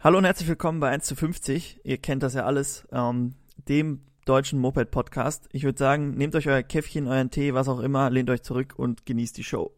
Hallo 0.00 0.18
und 0.18 0.24
herzlich 0.24 0.46
willkommen 0.46 0.78
bei 0.78 0.90
1 0.90 1.06
zu 1.06 1.16
50. 1.16 1.80
Ihr 1.82 1.98
kennt 1.98 2.22
das 2.22 2.34
ja 2.34 2.44
alles, 2.44 2.86
ähm, 2.92 3.34
dem 3.56 4.02
deutschen 4.26 4.60
Moped-Podcast. 4.60 5.48
Ich 5.50 5.64
würde 5.64 5.76
sagen, 5.76 6.12
nehmt 6.12 6.36
euch 6.36 6.46
euer 6.46 6.62
Käffchen, 6.62 7.08
euren 7.08 7.32
Tee, 7.32 7.52
was 7.52 7.66
auch 7.68 7.80
immer, 7.80 8.08
lehnt 8.08 8.30
euch 8.30 8.42
zurück 8.42 8.74
und 8.76 9.06
genießt 9.06 9.36
die 9.36 9.42
Show. 9.42 9.72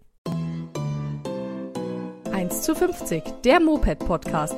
1 2.31 2.61
zu 2.61 2.75
50, 2.75 3.23
der 3.47 3.61
Moped-Podcast. 3.61 4.57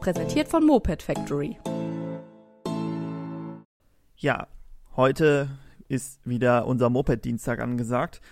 Präsentiert 0.00 0.48
von 0.48 0.64
Moped 0.64 1.02
Factory. 1.02 1.58
Ja, 4.16 4.48
heute 4.96 5.50
ist 5.86 6.26
wieder 6.26 6.66
unser 6.66 6.88
Moped-Dienstag 6.88 7.60
angesagt. 7.60 8.22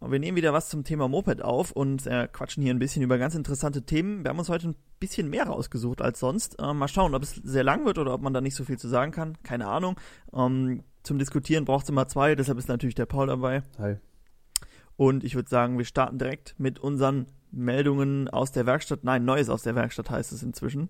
Wir 0.00 0.18
nehmen 0.18 0.36
wieder 0.36 0.52
was 0.52 0.68
zum 0.68 0.84
Thema 0.84 1.08
Moped 1.08 1.42
auf 1.42 1.72
und 1.72 2.06
äh, 2.06 2.28
quatschen 2.30 2.62
hier 2.62 2.74
ein 2.74 2.78
bisschen 2.78 3.02
über 3.02 3.18
ganz 3.18 3.34
interessante 3.34 3.82
Themen. 3.82 4.24
Wir 4.24 4.30
haben 4.30 4.38
uns 4.38 4.48
heute 4.48 4.68
ein 4.68 4.76
bisschen 5.00 5.30
mehr 5.30 5.46
rausgesucht 5.46 6.02
als 6.02 6.20
sonst. 6.20 6.60
Äh, 6.60 6.74
mal 6.74 6.88
schauen, 6.88 7.14
ob 7.14 7.22
es 7.22 7.34
sehr 7.34 7.64
lang 7.64 7.84
wird 7.86 7.98
oder 7.98 8.12
ob 8.12 8.20
man 8.20 8.34
da 8.34 8.40
nicht 8.40 8.54
so 8.54 8.64
viel 8.64 8.78
zu 8.78 8.88
sagen 8.88 9.12
kann. 9.12 9.38
Keine 9.42 9.66
Ahnung. 9.68 9.98
Ähm, 10.34 10.82
zum 11.02 11.18
Diskutieren 11.18 11.64
braucht 11.64 11.84
es 11.84 11.90
immer 11.90 12.08
zwei, 12.08 12.34
deshalb 12.34 12.58
ist 12.58 12.68
natürlich 12.68 12.94
der 12.94 13.06
Paul 13.06 13.28
dabei. 13.28 13.62
Hi. 13.78 13.96
Und 14.96 15.24
ich 15.24 15.34
würde 15.34 15.48
sagen, 15.48 15.78
wir 15.78 15.84
starten 15.84 16.18
direkt 16.18 16.54
mit 16.58 16.78
unseren 16.78 17.26
Meldungen 17.50 18.28
aus 18.28 18.52
der 18.52 18.66
Werkstatt. 18.66 19.04
Nein, 19.04 19.24
Neues 19.24 19.48
aus 19.48 19.62
der 19.62 19.74
Werkstatt 19.74 20.10
heißt 20.10 20.32
es 20.32 20.42
inzwischen. 20.42 20.88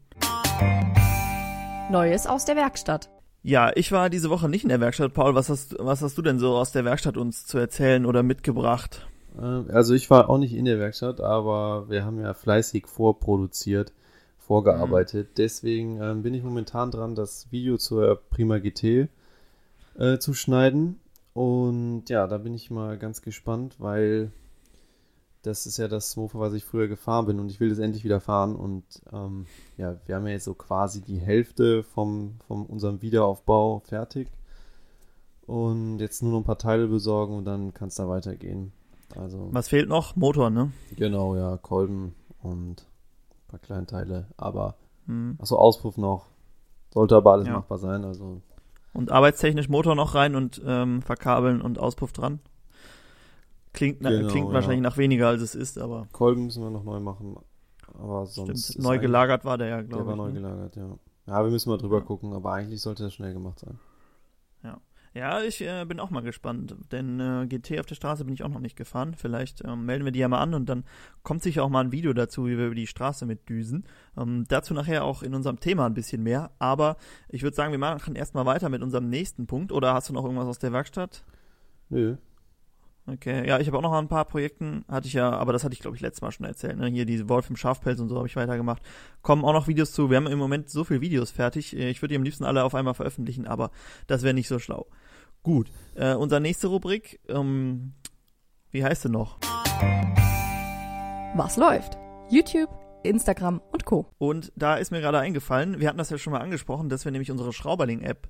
Neues 1.91 2.27
aus 2.27 2.45
der 2.45 2.57
Werkstatt. 2.57 3.11
Ja, 3.47 3.71
ich 3.77 3.93
war 3.93 4.11
diese 4.11 4.29
Woche 4.29 4.49
nicht 4.49 4.65
in 4.65 4.71
der 4.71 4.81
Werkstatt. 4.81 5.15
Paul, 5.15 5.37
was 5.37 5.49
hast, 5.49 5.77
was 5.79 6.03
hast 6.03 6.19
du 6.19 6.23
denn 6.23 6.41
so 6.41 6.57
aus 6.57 6.73
der 6.73 6.85
Werkstatt 6.85 7.17
uns 7.17 7.47
zu 7.47 7.59
erzählen 7.59 8.05
oder 8.05 8.25
mitgebracht? 8.25 9.07
Äh, 9.39 9.71
Also 9.73 9.95
ich 9.95 10.11
war 10.11 10.29
auch 10.29 10.39
nicht 10.39 10.53
in 10.53 10.65
der 10.65 10.81
Werkstatt, 10.81 11.21
aber 11.21 11.89
wir 11.89 12.05
haben 12.05 12.21
ja 12.21 12.35
fleißig 12.35 12.89
vorproduziert, 12.89 13.93
vorgearbeitet. 14.41 15.39
Deswegen 15.39 16.03
ähm, 16.03 16.25
bin 16.25 16.35
ich 16.35 16.43
momentan 16.43 16.91
dran, 16.91 17.15
das 17.15 17.47
Video 17.53 17.77
zur 17.77 18.21
Prima 18.31 18.59
GT 18.59 19.09
äh, 19.97 20.19
zu 20.19 20.35
schneiden. 20.35 20.99
Und 21.33 22.07
ja, 22.09 22.27
da 22.27 22.39
bin 22.39 22.53
ich 22.53 22.73
mal 22.73 22.99
ganz 22.99 23.23
gespannt, 23.23 23.77
weil 23.79 24.33
das 25.47 25.67
ist 25.67 25.77
ja 25.79 25.89
das 25.89 26.17
Mofa, 26.17 26.39
was 26.39 26.53
ich 26.55 26.65
früher 26.65 26.89
gefahren 26.89 27.27
bin 27.27 27.39
und 27.41 27.51
ich 27.51 27.61
will 27.61 27.69
das 27.71 27.79
endlich 27.79 28.05
wieder 28.05 28.21
fahren. 28.21 28.57
Und 28.57 28.85
ähm, 29.13 29.47
ja, 29.77 29.97
wir 30.07 30.17
haben 30.17 30.27
ja 30.27 30.33
jetzt 30.33 30.45
so 30.45 30.55
quasi 30.55 31.01
die 31.03 31.19
Hälfte 31.19 31.83
vom, 31.83 32.35
vom 32.47 32.67
unserem 32.67 33.01
Wiederaufbau 33.03 33.81
fertig. 33.85 34.29
Und 35.47 36.01
jetzt 36.01 36.23
nur 36.23 36.33
noch 36.33 36.39
ein 36.41 36.45
paar 36.45 36.59
Teile 36.59 36.89
besorgen 36.89 37.37
und 37.37 37.45
dann 37.45 37.73
kann 37.73 37.89
es 37.89 37.95
da 37.95 38.09
weitergehen. 38.09 38.73
Also 39.15 39.49
Was 39.53 39.69
fehlt 39.69 39.89
noch? 39.89 40.17
Motor, 40.17 40.51
ne? 40.51 40.73
genau, 40.97 41.37
ja, 41.37 41.57
Kolben 41.59 42.15
und 42.43 42.81
ein 42.83 43.49
paar 43.49 43.61
kleine 43.61 43.87
Teile. 43.87 44.27
Aber 44.37 44.75
Hm. 45.07 45.37
achso, 45.41 45.57
Auspuff 45.57 45.97
noch. 45.97 46.27
Sollte 46.93 47.15
aber 47.17 47.33
alles 47.33 47.47
Ja. 47.47 47.55
machbar 47.55 47.79
sein. 47.79 48.05
Also 48.05 48.41
Und 48.93 49.13
arbeitstechnisch 49.13 49.69
Motor 49.69 49.95
noch 49.95 50.17
rein 50.17 50.35
und 50.35 50.61
ähm, 50.67 51.03
verkabeln 51.03 51.63
und 51.63 51.79
Auspuff 51.79 52.13
dran. 52.13 52.41
Klingt, 53.77 54.01
na, 54.01 54.11
Genau, 54.11 54.29
klingt 54.29 54.49
ja. 54.49 54.55
wahrscheinlich 54.55 54.81
nach 54.81 54.97
weniger 54.97 55.29
als 55.29 55.41
es 55.43 55.55
ist, 55.55 55.79
aber 55.79 56.09
Kolben 56.11 56.47
müssen 56.47 56.63
wir 56.65 56.71
noch 56.71 56.83
neu 56.83 56.99
machen. 56.99 57.37
Aber 57.95 58.27
sonst. 58.27 58.71
stimmt. 58.73 58.85
Neu 58.85 58.99
gelagert 58.99 59.45
war 59.45 59.57
der 59.57 59.69
ja, 59.69 59.77
Der 59.77 59.85
glaube 59.85 60.07
war 60.07 60.13
ich. 60.15 60.19
neu 60.19 60.27
ne? 60.29 60.33
gelagert, 60.35 60.77
ja. 60.77 60.99
Ja, 61.29 61.45
wir 61.45 61.51
müssen 61.51 61.69
mal 61.71 61.79
drüber 61.79 61.99
Ja. 61.99 62.05
gucken, 62.05 62.33
aber 62.33 62.53
eigentlich 62.53 62.81
sollte 62.81 63.05
das 63.05 63.15
schnell 63.15 63.33
gemacht 63.33 63.61
sein. 63.61 63.79
Ja, 65.15 65.41
ich 65.41 65.63
äh, 65.63 65.87
bin 65.87 65.99
auch 65.99 66.11
mal 66.11 66.21
gespannt, 66.21 66.77
denn 66.93 67.19
äh, 67.21 67.47
GT 67.49 67.81
auf 67.81 67.87
der 67.87 67.95
Straße 67.95 68.27
bin 68.27 68.35
ich 68.35 68.43
auch 68.43 68.51
noch 68.51 68.61
nicht 68.61 68.77
gefahren. 68.77 69.15
Vielleicht 69.17 69.65
ähm, 69.65 69.87
melden 69.87 70.05
wir 70.05 70.13
die 70.13 70.19
ja 70.19 70.29
mal 70.29 70.41
an 70.43 70.53
und 70.53 70.69
dann 70.69 70.85
kommt 71.23 71.43
sicher 71.43 71.65
auch 71.65 71.71
mal 71.71 71.81
ein 71.83 71.91
Video 71.91 72.13
dazu, 72.13 72.45
wie 72.45 72.59
wir 72.59 72.67
über 72.67 72.75
die 72.75 72.87
Straße 72.87 73.25
mit 73.25 73.49
düsen. 73.49 73.85
Ähm, 74.19 74.45
dazu 74.49 74.75
nachher 74.75 75.05
auch 75.07 75.23
in 75.23 75.35
unserem 75.35 75.59
Thema 75.59 75.87
ein 75.87 75.95
bisschen 75.95 76.23
mehr. 76.23 76.51
Aber 76.59 76.99
ich 77.31 77.43
würde 77.43 77.57
sagen, 77.57 77.73
wir 77.73 77.79
machen 77.79 78.15
erstmal 78.15 78.45
weiter 78.45 78.69
mit 78.69 78.83
unserem 78.83 79.09
nächsten 79.09 79.47
Punkt. 79.47 79.73
Oder 79.73 79.95
hast 79.95 80.11
du 80.11 80.13
noch 80.13 80.23
irgendwas 80.23 80.49
aus 80.49 80.59
der 80.59 80.75
Werkstatt? 80.75 81.25
Nö. 81.89 82.17
Okay, 83.09 83.47
ja, 83.47 83.61
ich 83.61 83.69
habe 83.69 83.79
auch 83.79 83.83
noch 83.83 83.93
ein 83.93 84.09
paar 84.09 84.25
Projekten, 84.25 84.85
hatte 84.89 85.07
ich 85.07 85.13
ja, 85.13 85.31
aber 85.31 85.53
das 85.53 85.63
hatte 85.63 85.75
ich, 85.75 85.79
glaube 85.81 85.97
ich, 85.97 86.03
letztes 86.03 86.23
Mal 86.23 86.33
schon 86.33 86.45
erzählt. 86.45 86.77
Ne? 86.77 86.89
Hier 86.89 87.07
diese 87.07 87.29
Wolf 87.29 87.49
im 87.49 87.57
Schafpelz 87.57 88.01
und 88.01 88.09
so 88.09 88.17
habe 88.17 88.27
ich 88.27 88.35
weitergemacht. 88.35 88.83
Kommen 89.23 89.45
auch 89.45 89.53
noch 89.53 89.69
Videos 89.69 89.93
zu. 89.93 90.11
Wir 90.11 90.17
haben 90.17 90.27
im 90.27 90.39
Moment 90.41 90.71
so 90.71 90.83
viele 90.83 91.01
Videos 91.01 91.31
fertig. 91.31 91.77
Äh, 91.77 91.91
Ich 91.91 92.03
würde 92.03 92.13
die 92.13 92.17
am 92.17 92.25
liebsten 92.25 92.45
alle 92.45 92.65
auf 92.65 92.75
einmal 92.75 92.95
veröffentlichen, 92.95 93.47
aber 93.47 93.71
das 94.09 94.23
wäre 94.25 94.35
nicht 94.35 94.49
so 94.49 94.59
schlau. 94.59 94.87
Gut, 95.45 95.71
äh, 95.95 96.15
unsere 96.15 96.41
nächste 96.41 96.67
Rubrik, 96.67 97.21
ähm, 97.29 97.93
wie 98.73 98.83
heißt 98.83 99.03
sie 99.03 99.09
noch? 99.09 99.39
Was 101.37 101.57
läuft? 101.57 101.97
YouTube, 102.29 102.71
Instagram 103.05 103.61
und 103.71 103.85
Co. 103.85 104.11
Und 104.19 104.53
da 104.57 104.75
ist 104.75 104.91
mir 104.91 105.01
gerade 105.01 105.21
eingefallen, 105.21 105.79
wir 105.79 105.89
hatten 105.89 105.99
das 105.99 106.11
ja 106.11 106.19
schon 106.19 106.33
mal 106.33 106.41
angesprochen, 106.41 106.89
dass 106.89 107.05
wir 107.05 107.13
nämlich 107.13 107.31
unsere 107.31 107.53
Schrauberling-App 107.53 108.29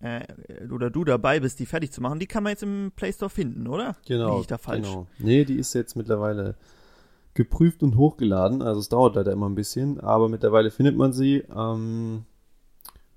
äh, 0.00 0.24
oder 0.72 0.90
du 0.90 1.04
dabei 1.04 1.40
bist, 1.40 1.58
die 1.58 1.66
fertig 1.66 1.92
zu 1.92 2.00
machen. 2.00 2.18
Die 2.18 2.26
kann 2.26 2.42
man 2.42 2.50
jetzt 2.50 2.62
im 2.62 2.92
Play 2.94 3.12
Store 3.12 3.30
finden, 3.30 3.66
oder? 3.66 3.96
Genau. 4.06 4.28
Liege 4.30 4.40
ich 4.42 4.46
da 4.46 4.58
falsch? 4.58 4.86
Genau. 4.86 5.06
Nee, 5.18 5.44
die 5.44 5.56
ist 5.56 5.74
jetzt 5.74 5.96
mittlerweile 5.96 6.54
geprüft 7.34 7.82
und 7.82 7.96
hochgeladen. 7.96 8.62
Also 8.62 8.80
es 8.80 8.88
dauert 8.88 9.16
leider 9.16 9.32
immer 9.32 9.48
ein 9.48 9.54
bisschen, 9.54 10.00
aber 10.00 10.28
mittlerweile 10.28 10.70
findet 10.70 10.96
man 10.96 11.12
sie. 11.12 11.44
Ähm, 11.54 12.24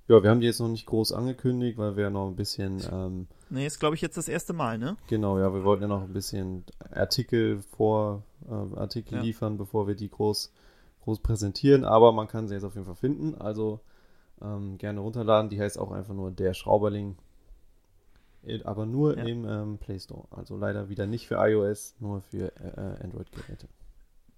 ja, 0.08 0.24
wir 0.24 0.30
haben 0.30 0.40
die 0.42 0.48
jetzt 0.48 0.60
noch 0.60 0.68
nicht 0.70 0.88
groß 0.88 1.12
angekündigt, 1.14 1.78
weil 1.78 1.96
wir 1.96 2.06
ja 2.06 2.10
noch 2.10 2.28
ein 2.28 2.36
bisschen, 2.36 2.82
ähm, 2.92 3.28
Nee, 3.52 3.66
ist, 3.68 3.80
glaube 3.80 3.96
ich, 3.96 4.02
jetzt 4.02 4.18
das 4.18 4.28
erste 4.28 4.54
Mal, 4.54 4.78
ne? 4.78 4.98
genau, 5.08 5.38
ja, 5.40 5.54
wir 5.54 5.64
wollten 5.64 5.84
ja 5.84 5.88
noch 5.88 6.02
ein 6.04 6.14
bisschen 6.14 6.64
Artikel 6.92 7.62
vor, 7.76 8.24
äh, 8.48 8.80
Artikel 8.80 9.16
Ja. 9.16 9.22
liefern, 9.22 9.58
bevor 9.58 9.88
wir 9.88 9.96
die 9.96 10.10
groß, 10.10 10.52
groß 11.04 11.20
präsentieren, 11.20 11.84
aber 11.86 12.12
man 12.12 12.28
kann 12.28 12.48
sie 12.48 12.56
jetzt 12.56 12.64
auf 12.64 12.74
jeden 12.74 12.86
Fall 12.88 12.96
finden. 12.96 13.36
Also 13.36 13.80
ähm, 14.42 14.78
gerne 14.78 15.00
runterladen. 15.00 15.50
Die 15.50 15.60
heißt 15.60 15.78
auch 15.80 15.92
einfach 15.92 16.14
nur 16.14 16.32
der 16.32 16.54
Schrauberling. 16.54 17.18
Äh, 18.44 18.64
Aber 18.64 18.86
nur 18.86 19.18
Ja. 19.18 19.24
im 19.26 19.46
ähm, 19.46 19.78
Play 19.78 20.00
Store. 20.00 20.28
Also 20.32 20.58
leider 20.58 20.90
wieder 20.90 21.06
nicht 21.08 21.28
für 21.28 21.36
iOS, 21.36 21.96
nur 22.00 22.22
für 22.22 22.52
äh, 22.60 23.04
Android-Geräte. 23.04 23.68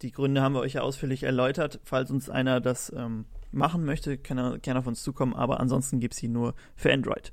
Die 0.01 0.11
Gründe 0.11 0.41
haben 0.41 0.53
wir 0.53 0.61
euch 0.61 0.73
ja 0.73 0.81
ausführlich 0.81 1.23
erläutert. 1.23 1.79
Falls 1.83 2.09
uns 2.09 2.29
einer 2.29 2.59
das 2.59 2.91
ähm, 2.95 3.25
machen 3.51 3.85
möchte, 3.85 4.17
kann 4.17 4.39
er 4.39 4.57
gerne 4.57 4.79
auf 4.79 4.87
uns 4.87 5.03
zukommen, 5.03 5.35
aber 5.35 5.59
ansonsten 5.59 5.99
gibt 5.99 6.15
es 6.15 6.19
sie 6.19 6.27
nur 6.27 6.55
für 6.75 6.91
Android. 6.91 7.31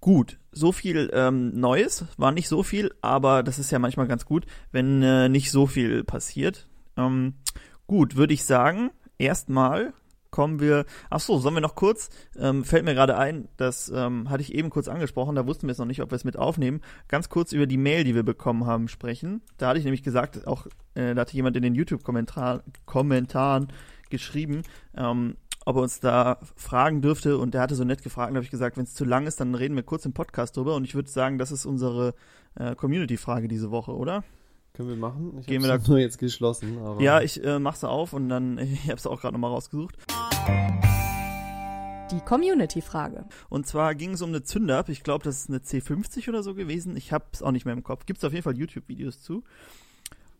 Gut, 0.00 0.38
so 0.52 0.70
viel 0.70 1.10
ähm, 1.12 1.58
Neues, 1.58 2.04
war 2.16 2.30
nicht 2.30 2.48
so 2.48 2.62
viel, 2.62 2.94
aber 3.00 3.42
das 3.42 3.58
ist 3.58 3.72
ja 3.72 3.80
manchmal 3.80 4.06
ganz 4.06 4.24
gut, 4.24 4.46
wenn 4.70 5.02
äh, 5.02 5.28
nicht 5.28 5.50
so 5.50 5.66
viel 5.66 6.04
passiert. 6.04 6.68
Ähm, 6.96 7.34
gut, 7.88 8.14
würde 8.14 8.34
ich 8.34 8.44
sagen, 8.44 8.90
erstmal 9.18 9.92
kommen 10.36 10.60
wir. 10.60 10.84
Ach 11.08 11.20
so, 11.20 11.38
sollen 11.38 11.54
wir 11.54 11.62
noch 11.62 11.76
kurz? 11.76 12.10
Ähm, 12.38 12.62
fällt 12.62 12.84
mir 12.84 12.92
gerade 12.92 13.16
ein, 13.16 13.48
das 13.56 13.88
ähm, 13.88 14.28
hatte 14.28 14.42
ich 14.42 14.54
eben 14.54 14.68
kurz 14.68 14.86
angesprochen, 14.86 15.34
da 15.34 15.46
wussten 15.46 15.62
wir 15.62 15.70
jetzt 15.70 15.78
noch 15.78 15.86
nicht, 15.86 16.02
ob 16.02 16.10
wir 16.10 16.16
es 16.16 16.24
mit 16.24 16.36
aufnehmen. 16.36 16.82
Ganz 17.08 17.30
kurz 17.30 17.52
über 17.52 17.66
die 17.66 17.78
Mail, 17.78 18.04
die 18.04 18.14
wir 18.14 18.22
bekommen 18.22 18.66
haben, 18.66 18.88
sprechen. 18.88 19.40
Da 19.56 19.68
hatte 19.68 19.78
ich 19.78 19.86
nämlich 19.86 20.02
gesagt, 20.02 20.46
auch 20.46 20.66
äh, 20.94 21.14
da 21.14 21.22
hatte 21.22 21.34
jemand 21.34 21.56
in 21.56 21.62
den 21.62 21.74
YouTube-Kommentaren 21.74 23.68
geschrieben, 24.10 24.60
ähm, 24.94 25.38
ob 25.64 25.76
er 25.76 25.82
uns 25.82 26.00
da 26.00 26.38
fragen 26.54 27.00
dürfte 27.00 27.38
und 27.38 27.54
der 27.54 27.62
hatte 27.62 27.74
so 27.74 27.84
nett 27.84 28.02
gefragt, 28.02 28.32
da 28.32 28.34
habe 28.34 28.44
ich 28.44 28.50
gesagt, 28.50 28.76
wenn 28.76 28.84
es 28.84 28.92
zu 28.92 29.06
lang 29.06 29.26
ist, 29.26 29.40
dann 29.40 29.54
reden 29.54 29.74
wir 29.74 29.84
kurz 29.84 30.04
im 30.04 30.12
Podcast 30.12 30.54
drüber 30.58 30.74
und 30.74 30.84
ich 30.84 30.94
würde 30.94 31.08
sagen, 31.08 31.38
das 31.38 31.50
ist 31.50 31.64
unsere 31.64 32.12
äh, 32.56 32.74
Community-Frage 32.74 33.48
diese 33.48 33.70
Woche, 33.70 33.96
oder? 33.96 34.22
Können 34.76 34.90
wir 34.90 34.96
machen? 34.96 35.38
Ich 35.40 35.46
Gehen 35.46 35.62
habe 35.62 35.72
wir 35.72 35.74
es 35.82 35.88
nur 35.88 35.98
jetzt 35.98 36.18
geschlossen. 36.18 36.78
Aber 36.78 37.00
Ja, 37.00 37.22
ich 37.22 37.42
äh, 37.42 37.58
mach 37.58 37.76
sie 37.76 37.88
auf 37.88 38.12
und 38.12 38.28
dann, 38.28 38.58
ich 38.58 38.82
habe 38.84 38.96
es 38.96 39.06
auch 39.06 39.20
gerade 39.22 39.32
nochmal 39.32 39.50
rausgesucht. 39.50 39.96
Die 42.10 42.20
Community-Frage. 42.20 43.24
Und 43.48 43.66
zwar 43.66 43.94
ging 43.94 44.12
es 44.12 44.20
um 44.22 44.28
eine 44.28 44.42
Zünder-Up. 44.42 44.90
Ich 44.90 45.02
glaube, 45.02 45.24
das 45.24 45.38
ist 45.40 45.48
eine 45.48 45.58
C50 45.60 46.28
oder 46.28 46.42
so 46.42 46.54
gewesen. 46.54 46.94
Ich 46.94 47.10
habe 47.10 47.24
es 47.32 47.42
auch 47.42 47.52
nicht 47.52 47.64
mehr 47.64 47.72
im 47.74 47.82
Kopf. 47.82 48.04
Gibt 48.04 48.18
es 48.18 48.24
auf 48.24 48.32
jeden 48.32 48.44
Fall 48.44 48.56
YouTube-Videos 48.56 49.22
zu. 49.22 49.42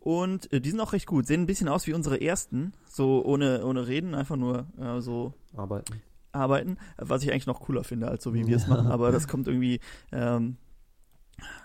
Und 0.01 0.53
äh, 0.53 0.61
die 0.61 0.69
sind 0.69 0.79
auch 0.81 0.93
recht 0.93 1.07
gut. 1.07 1.25
Sehen 1.25 1.41
ein 1.41 1.45
bisschen 1.47 1.67
aus 1.67 1.87
wie 1.87 1.93
unsere 1.93 2.21
ersten. 2.21 2.73
So 2.87 3.25
ohne, 3.25 3.65
ohne 3.65 3.87
Reden, 3.87 4.13
einfach 4.13 4.35
nur 4.37 4.67
äh, 4.79 5.01
so 5.01 5.33
arbeiten. 5.55 6.01
arbeiten. 6.31 6.77
Was 6.97 7.23
ich 7.23 7.31
eigentlich 7.31 7.47
noch 7.47 7.59
cooler 7.59 7.83
finde, 7.83 8.07
als 8.07 8.23
so 8.23 8.35
wie 8.35 8.45
wir 8.45 8.55
es 8.55 8.67
machen. 8.69 8.87
Aber 8.87 9.11
das 9.11 9.27
kommt 9.27 9.47
irgendwie 9.47 9.79
ähm, 10.11 10.57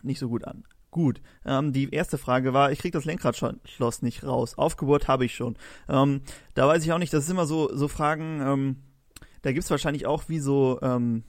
nicht 0.02 0.18
so 0.18 0.30
gut 0.30 0.44
an. 0.44 0.64
Gut, 0.92 1.20
ähm, 1.46 1.72
die 1.72 1.90
erste 1.90 2.18
Frage 2.18 2.52
war, 2.52 2.70
ich 2.70 2.78
krieg 2.78 2.92
das 2.92 3.06
Lenkradschloss 3.06 4.02
nicht 4.02 4.24
raus. 4.24 4.56
Aufgeburt 4.58 5.08
habe 5.08 5.24
ich 5.24 5.34
schon. 5.34 5.56
Ähm, 5.88 6.20
da 6.54 6.68
weiß 6.68 6.84
ich 6.84 6.92
auch 6.92 6.98
nicht, 6.98 7.12
das 7.14 7.24
ist 7.24 7.30
immer 7.30 7.46
so, 7.46 7.74
so 7.74 7.88
Fragen, 7.88 8.40
ähm, 8.46 8.76
da 9.40 9.52
gibt's 9.52 9.70
wahrscheinlich 9.70 10.06
auch 10.06 10.24
wie 10.28 10.38
so 10.38 10.78
ähm, 10.82 11.24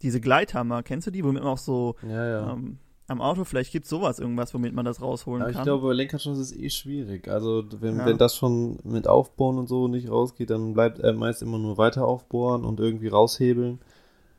diese 0.00 0.18
Gleithammer, 0.20 0.82
kennst 0.82 1.06
du 1.06 1.10
die, 1.10 1.22
womit 1.24 1.42
man 1.42 1.52
auch 1.52 1.58
so 1.58 1.94
Ja, 2.02 2.26
ja. 2.26 2.52
ähm, 2.54 2.78
am 3.06 3.20
Auto, 3.20 3.44
vielleicht 3.44 3.70
gibt's 3.72 3.90
sowas 3.90 4.18
irgendwas, 4.18 4.54
womit 4.54 4.72
man 4.72 4.86
das 4.86 5.02
rausholen 5.02 5.42
Aber 5.42 5.50
ich 5.50 5.56
kann. 5.56 5.64
glaube, 5.64 5.92
Lenkerschloss 5.92 6.38
ist 6.38 6.56
eh 6.56 6.70
schwierig. 6.70 7.28
Also, 7.28 7.64
wenn, 7.80 7.98
Ja. 7.98 8.06
wenn 8.06 8.16
das 8.16 8.34
schon 8.34 8.78
mit 8.82 9.06
Aufbauen 9.06 9.58
und 9.58 9.68
so 9.68 9.88
nicht 9.88 10.08
rausgeht, 10.10 10.48
dann 10.48 10.72
bleibt 10.72 11.00
er 11.00 11.12
meist 11.12 11.42
immer 11.42 11.58
nur 11.58 11.76
weiter 11.76 12.06
aufbohren 12.06 12.64
und 12.64 12.80
irgendwie 12.80 13.08
raushebeln. 13.08 13.78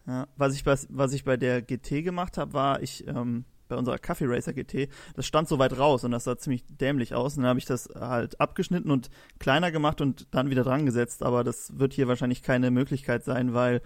Ja, 0.08 0.26
was 0.36 0.56
ich 0.56 0.64
bei, 0.64 0.76
was 0.90 1.14
ich 1.14 1.24
bei 1.24 1.38
der 1.38 1.62
GT 1.62 2.04
gemacht 2.04 2.40
habe, 2.40 2.54
war, 2.54 2.82
ich 2.82 3.08
ähm, 3.08 3.46
bei 3.74 3.80
unserer 3.80 3.98
Kaffee 3.98 4.26
Racer 4.28 4.54
GT, 4.54 4.88
das 5.16 5.26
stand 5.26 5.48
so 5.48 5.60
weit 5.60 5.78
raus 5.78 6.04
und 6.04 6.12
das 6.12 6.24
sah 6.24 6.38
ziemlich 6.38 6.64
dämlich 6.68 7.16
aus. 7.16 7.36
Und 7.36 7.44
dann 7.44 7.50
habe 7.50 7.60
ich 7.60 7.66
das 7.66 7.90
halt 8.00 8.40
abgeschnitten 8.40 8.92
und 8.92 9.10
kleiner 9.40 9.72
gemacht 9.72 10.00
und 10.00 10.28
dann 10.32 10.50
wieder 10.50 10.64
dran 10.64 10.86
gesetzt. 10.86 11.24
Aber 11.24 11.44
das 11.44 11.78
wird 11.80 11.94
hier 11.94 12.08
wahrscheinlich 12.08 12.44
keine 12.44 12.72
Möglichkeit 12.72 13.24
sein, 13.24 13.54
weil 13.54 13.82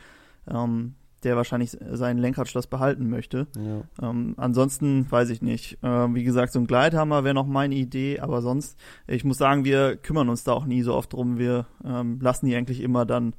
ähm, 0.49 0.95
der 1.23 1.35
wahrscheinlich 1.35 1.71
sein 1.91 2.17
Lenkradschloss 2.17 2.67
behalten 2.67 3.09
möchte. 3.09 3.47
Ja. 3.57 4.09
Ähm, 4.09 4.35
ansonsten 4.37 5.09
weiß 5.09 5.29
ich 5.29 5.41
nicht. 5.41 5.79
Ähm, 5.81 6.15
wie 6.15 6.23
gesagt, 6.23 6.53
so 6.53 6.59
ein 6.59 6.67
Gleithammer 6.67 7.23
wäre 7.23 7.33
noch 7.33 7.47
meine 7.47 7.75
Idee, 7.75 8.19
aber 8.19 8.41
sonst, 8.41 8.77
ich 9.07 9.23
muss 9.23 9.37
sagen, 9.37 9.65
wir 9.65 9.95
kümmern 9.97 10.29
uns 10.29 10.43
da 10.43 10.53
auch 10.53 10.65
nie 10.65 10.83
so 10.83 10.93
oft 10.93 11.13
drum. 11.13 11.37
Wir 11.37 11.65
ähm, 11.83 12.19
lassen 12.21 12.45
die 12.45 12.55
eigentlich 12.55 12.81
immer 12.81 13.05
dann 13.05 13.33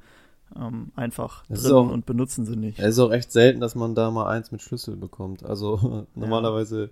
ähm, 0.55 0.91
einfach 0.95 1.45
drin 1.47 1.71
auch- 1.73 1.89
und 1.91 2.05
benutzen 2.05 2.45
sie 2.45 2.55
nicht. 2.55 2.79
Es 2.79 2.89
ist 2.95 2.99
auch 2.99 3.11
echt 3.11 3.31
selten, 3.31 3.59
dass 3.59 3.75
man 3.75 3.95
da 3.95 4.09
mal 4.11 4.27
eins 4.27 4.51
mit 4.51 4.61
Schlüssel 4.61 4.95
bekommt. 4.95 5.43
Also 5.43 6.07
normalerweise 6.15 6.89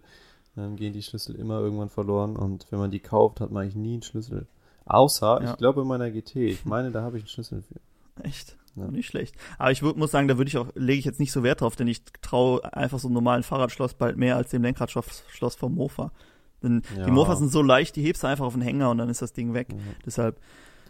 ähm, 0.57 0.75
gehen 0.75 0.93
die 0.93 1.03
Schlüssel 1.03 1.35
immer 1.35 1.59
irgendwann 1.59 1.89
verloren 1.89 2.35
und 2.35 2.65
wenn 2.71 2.79
man 2.79 2.91
die 2.91 2.99
kauft, 2.99 3.39
hat 3.41 3.51
man 3.51 3.63
eigentlich 3.63 3.75
nie 3.75 3.93
einen 3.93 4.03
Schlüssel. 4.03 4.47
Außer, 4.85 5.41
Ja. 5.43 5.51
ich 5.51 5.57
glaube 5.57 5.81
in 5.81 5.87
meiner 5.87 6.09
GT, 6.11 6.35
ich 6.37 6.65
meine, 6.65 6.91
da 6.91 7.01
habe 7.01 7.17
ich 7.17 7.23
einen 7.23 7.29
Schlüssel 7.29 7.61
für. 7.63 8.23
Echt? 8.23 8.55
Ja. 8.75 8.85
Nicht 8.87 9.07
schlecht. 9.07 9.35
Aber 9.57 9.71
ich 9.71 9.81
würd, 9.81 9.97
muss 9.97 10.11
sagen, 10.11 10.27
da 10.27 10.37
würde 10.37 10.49
ich 10.49 10.57
auch, 10.57 10.67
lege 10.75 10.99
ich 10.99 11.05
jetzt 11.05 11.19
nicht 11.19 11.31
so 11.31 11.41
Wert 11.43 11.61
drauf, 11.61 11.75
denn 11.75 11.87
ich 11.87 12.03
traue 12.21 12.63
einfach 12.73 12.99
so 12.99 13.07
einem 13.07 13.15
normalen 13.15 13.41
Fahrradschloss 13.43 13.95
bald 13.95 14.17
mehr 14.17 14.35
als 14.35 14.51
dem 14.51 14.61
Lenkradschloss 14.61 15.23
Schloss 15.29 15.55
vom 15.55 15.73
Mofa. 15.75 16.11
Denn 16.61 16.83
Ja. 16.95 17.05
die 17.05 17.11
Mofas 17.11 17.39
sind 17.39 17.51
so 17.51 17.61
leicht, 17.61 17.95
die 17.95 18.03
hebst 18.03 18.23
du 18.23 18.27
einfach 18.27 18.45
auf 18.45 18.53
den 18.53 18.61
Hänger 18.61 18.89
und 18.91 18.97
dann 18.99 19.09
ist 19.09 19.21
das 19.21 19.33
Ding 19.33 19.53
weg. 19.53 19.67
Ja. 19.71 19.77
Deshalb. 20.05 20.39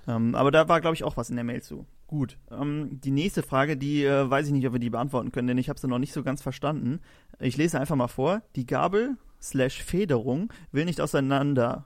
Ähm, 0.08 0.36
aber 0.36 0.52
da 0.52 0.70
war, 0.70 0.82
glaube 0.82 0.96
ich, 0.96 1.04
auch 1.04 1.18
was 1.18 1.30
in 1.30 1.36
der 1.36 1.46
Mail 1.46 1.62
zu. 1.62 1.86
Gut. 2.08 2.38
Ähm, 2.50 3.00
die 3.02 3.12
nächste 3.12 3.44
Frage, 3.44 3.78
die 3.78 4.06
äh, 4.06 4.30
weiß 4.30 4.48
ich 4.48 4.54
nicht, 4.54 4.66
ob 4.66 4.74
wir 4.74 4.80
die 4.80 4.90
beantworten 4.90 5.32
können, 5.32 5.50
denn 5.50 5.58
ich 5.58 5.70
habe 5.70 5.80
sie 5.80 5.88
noch 5.88 6.00
nicht 6.00 6.14
so 6.14 6.24
ganz 6.24 6.42
verstanden. 6.42 7.02
Ich 7.40 7.58
lese 7.58 7.80
einfach 7.80 7.96
mal 7.96 8.08
vor. 8.08 8.42
Die 8.56 8.66
Gabel 8.66 9.18
slash 9.42 9.84
Federung 9.84 10.52
will 10.72 10.86
nicht 10.86 11.02
auseinander 11.02 11.86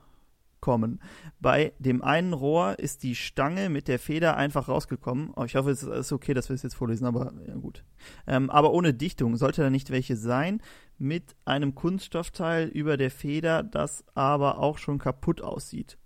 kommen. 0.60 1.00
Bei 1.40 1.72
dem 1.80 2.02
einen 2.02 2.32
Rohr 2.32 2.78
ist 2.78 3.02
die 3.02 3.16
Stange 3.16 3.68
mit 3.68 3.88
der 3.88 3.98
Feder 3.98 4.36
einfach 4.36 4.68
rausgekommen. 4.68 5.32
Oh, 5.36 5.42
ich 5.44 5.56
hoffe, 5.56 5.70
es 5.70 5.82
ist 5.82 6.12
okay, 6.12 6.32
dass 6.32 6.48
wir 6.48 6.54
es 6.54 6.62
jetzt 6.62 6.76
vorlesen, 6.76 7.04
aber 7.04 7.32
ja, 7.46 7.56
gut. 7.56 7.84
Ähm, 8.28 8.48
aber 8.48 8.72
ohne 8.72 8.94
Dichtung. 8.94 9.36
Sollte 9.36 9.62
da 9.62 9.70
nicht 9.70 9.90
welche 9.90 10.16
sein, 10.16 10.62
mit 10.98 11.34
einem 11.44 11.74
Kunststoffteil 11.74 12.68
über 12.68 12.96
der 12.96 13.10
Feder, 13.10 13.64
das 13.64 14.04
aber 14.14 14.58
auch 14.58 14.78
schon 14.78 14.98
kaputt 14.98 15.42
aussieht. 15.42 15.98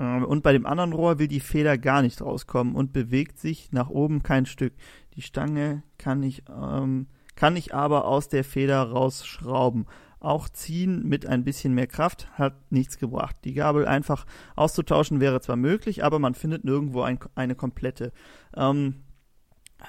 Ähm, 0.00 0.24
und 0.24 0.42
bei 0.42 0.52
dem 0.52 0.66
anderen 0.66 0.92
Rohr 0.92 1.18
will 1.18 1.28
die 1.28 1.40
Feder 1.40 1.78
gar 1.78 2.02
nicht 2.02 2.20
rauskommen 2.20 2.74
und 2.74 2.92
bewegt 2.92 3.38
sich 3.38 3.70
nach 3.70 3.90
oben 3.90 4.22
kein 4.22 4.46
Stück. 4.46 4.72
Die 5.14 5.22
Stange 5.22 5.82
kann 5.98 6.22
ich, 6.22 6.42
ähm, 6.48 7.06
kann 7.36 7.54
ich 7.54 7.74
aber 7.74 8.06
aus 8.06 8.28
der 8.28 8.42
Feder 8.42 8.82
rausschrauben. 8.82 9.86
Auch 10.18 10.48
ziehen 10.48 11.06
mit 11.08 11.26
ein 11.26 11.44
bisschen 11.44 11.74
mehr 11.74 11.86
Kraft 11.86 12.28
hat 12.32 12.54
nichts 12.70 12.98
gebracht. 12.98 13.36
Die 13.44 13.54
Gabel 13.54 13.86
einfach 13.86 14.26
auszutauschen 14.56 15.20
wäre 15.20 15.40
zwar 15.40 15.56
möglich, 15.56 16.04
aber 16.04 16.18
man 16.18 16.34
findet 16.34 16.64
nirgendwo 16.64 17.02
ein, 17.02 17.18
eine 17.34 17.54
komplette. 17.54 18.12
Ähm, 18.54 18.96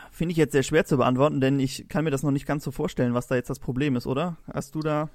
Finde 0.10 0.32
ich 0.32 0.38
jetzt 0.38 0.54
sehr 0.54 0.64
schwer 0.64 0.86
zu 0.86 0.96
beantworten, 0.96 1.42
denn 1.42 1.60
ich 1.60 1.90
kann 1.90 2.06
mir 2.06 2.12
das 2.12 2.24
noch 2.24 2.32
nicht 2.32 2.46
ganz 2.46 2.64
so 2.64 2.72
vorstellen, 2.72 3.14
was 3.14 3.28
da 3.28 3.36
jetzt 3.36 3.50
das 3.50 3.60
Problem 3.60 3.98
ist, 3.98 4.08
oder? 4.08 4.38
Hast 4.54 4.76
du 4.76 4.80
da 4.80 5.10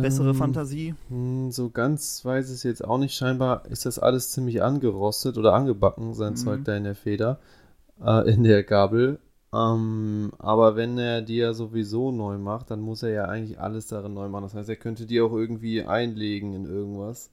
bessere 0.00 0.34
Ähm, 0.34 0.34
Fantasie? 0.34 0.94
hm, 1.08 1.50
So 1.50 1.70
ganz 1.70 2.24
weiß 2.24 2.48
ich 2.50 2.54
es 2.56 2.62
jetzt 2.64 2.84
auch 2.84 2.98
nicht. 2.98 3.14
Scheinbar 3.14 3.66
ist 3.66 3.86
das 3.86 3.98
alles 3.98 4.30
ziemlich 4.30 4.62
angerostet 4.62 5.38
oder 5.38 5.54
angebacken, 5.54 6.14
sein 6.14 6.34
Mhm. 6.34 6.36
Zeug 6.36 6.64
da 6.64 6.76
in 6.76 6.84
der 6.84 6.94
Feder, 6.94 7.40
äh, 8.02 8.30
in 8.32 8.44
der 8.44 8.64
Gabel. 8.64 9.20
Ähm, 9.54 10.32
aber 10.38 10.76
wenn 10.76 10.98
er 10.98 11.22
die 11.22 11.36
ja 11.38 11.54
sowieso 11.54 12.12
neu 12.12 12.38
macht, 12.38 12.70
dann 12.70 12.80
muss 12.82 13.02
er 13.04 13.10
ja 13.10 13.24
eigentlich 13.26 13.60
alles 13.60 13.88
darin 13.88 14.14
neu 14.14 14.28
machen. 14.28 14.44
Das 14.44 14.54
heißt, 14.54 14.68
er 14.70 14.76
könnte 14.76 15.06
die 15.06 15.20
auch 15.22 15.32
irgendwie 15.32 15.84
einlegen 15.84 16.54
in 16.54 16.66
irgendwas 16.66 17.30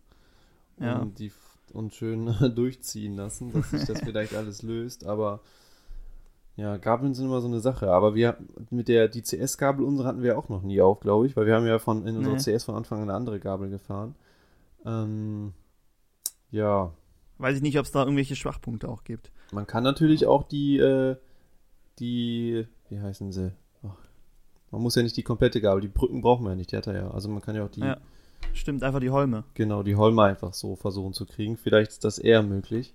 Ja. 0.80 1.08
und 1.08 1.20
die 1.20 1.32
und 1.74 1.94
schön 1.94 2.34
durchziehen 2.56 3.16
lassen, 3.16 3.52
dass 3.52 3.72
sich 3.72 3.86
das 3.86 4.02
vielleicht 4.02 4.34
alles 4.36 4.64
löst. 4.64 5.06
Aber 5.06 5.42
ja, 6.60 6.78
Gabeln 6.78 7.14
sind 7.14 7.26
immer 7.26 7.42
so 7.42 7.48
eine 7.48 7.60
Sache. 7.60 7.92
Aber 7.92 8.16
wir 8.16 8.38
mit 8.70 8.88
der 8.88 9.08
die 9.08 9.22
CS-Gabel 9.24 9.84
unsere 9.86 10.08
hatten 10.08 10.22
wir 10.24 10.38
auch 10.38 10.50
noch 10.50 10.62
nie 10.62 10.82
auf, 10.82 11.00
glaube 11.00 11.26
ich, 11.28 11.36
weil 11.38 11.46
wir 11.46 11.56
haben 11.56 11.66
ja 11.66 11.80
von 11.80 12.06
in 12.06 12.18
unserer 12.18 12.34
Nee. 12.36 12.58
CS 12.58 12.64
von 12.66 12.76
Anfang 12.76 13.00
an 13.00 13.10
eine 13.10 13.14
andere 13.16 13.40
Gabel 13.40 13.70
gefahren. 13.70 14.16
Ähm, 14.86 15.54
ja, 16.52 16.92
Weiß 17.38 17.56
ich 17.56 17.62
nicht, 17.62 17.80
ob 17.80 17.86
es 17.86 17.92
da 17.92 18.04
irgendwelche 18.04 18.36
Schwachpunkte 18.36 18.90
auch 18.90 19.04
gibt. 19.06 19.32
man 19.54 19.66
kann 19.66 19.84
natürlich 19.84 20.26
auch 20.28 20.44
die, 20.44 20.78
äh, 20.78 21.16
die, 22.00 22.68
wie 22.90 23.00
heißen 23.00 23.32
sie? 23.32 23.54
Ach, 23.84 23.96
man 24.72 24.82
muss 24.82 24.96
ja 24.96 25.04
nicht 25.04 25.16
die 25.16 25.24
komplette 25.24 25.62
Gabel, 25.62 25.80
die 25.82 25.88
Brücken 25.88 26.22
braucht 26.22 26.42
man 26.42 26.52
ja 26.52 26.56
nicht, 26.58 26.72
die 26.74 26.78
hat 26.78 26.88
er 26.88 26.96
ja. 26.96 27.12
Also 27.12 27.30
man 27.30 27.42
kann 27.42 27.56
ja 27.56 27.64
auch 27.66 27.70
die, 27.70 27.80
Ja. 27.82 27.98
Stimmt, 28.54 28.84
einfach 28.84 29.00
die 29.00 29.10
Holme. 29.10 29.44
genau, 29.54 29.84
die 29.84 29.96
Holme 29.96 30.24
einfach 30.24 30.54
so 30.54 30.76
versuchen 30.76 31.14
zu 31.14 31.26
kriegen. 31.26 31.56
Vielleicht 31.58 31.92
ist 31.92 32.04
das 32.04 32.20
eher 32.20 32.42
möglich. 32.44 32.94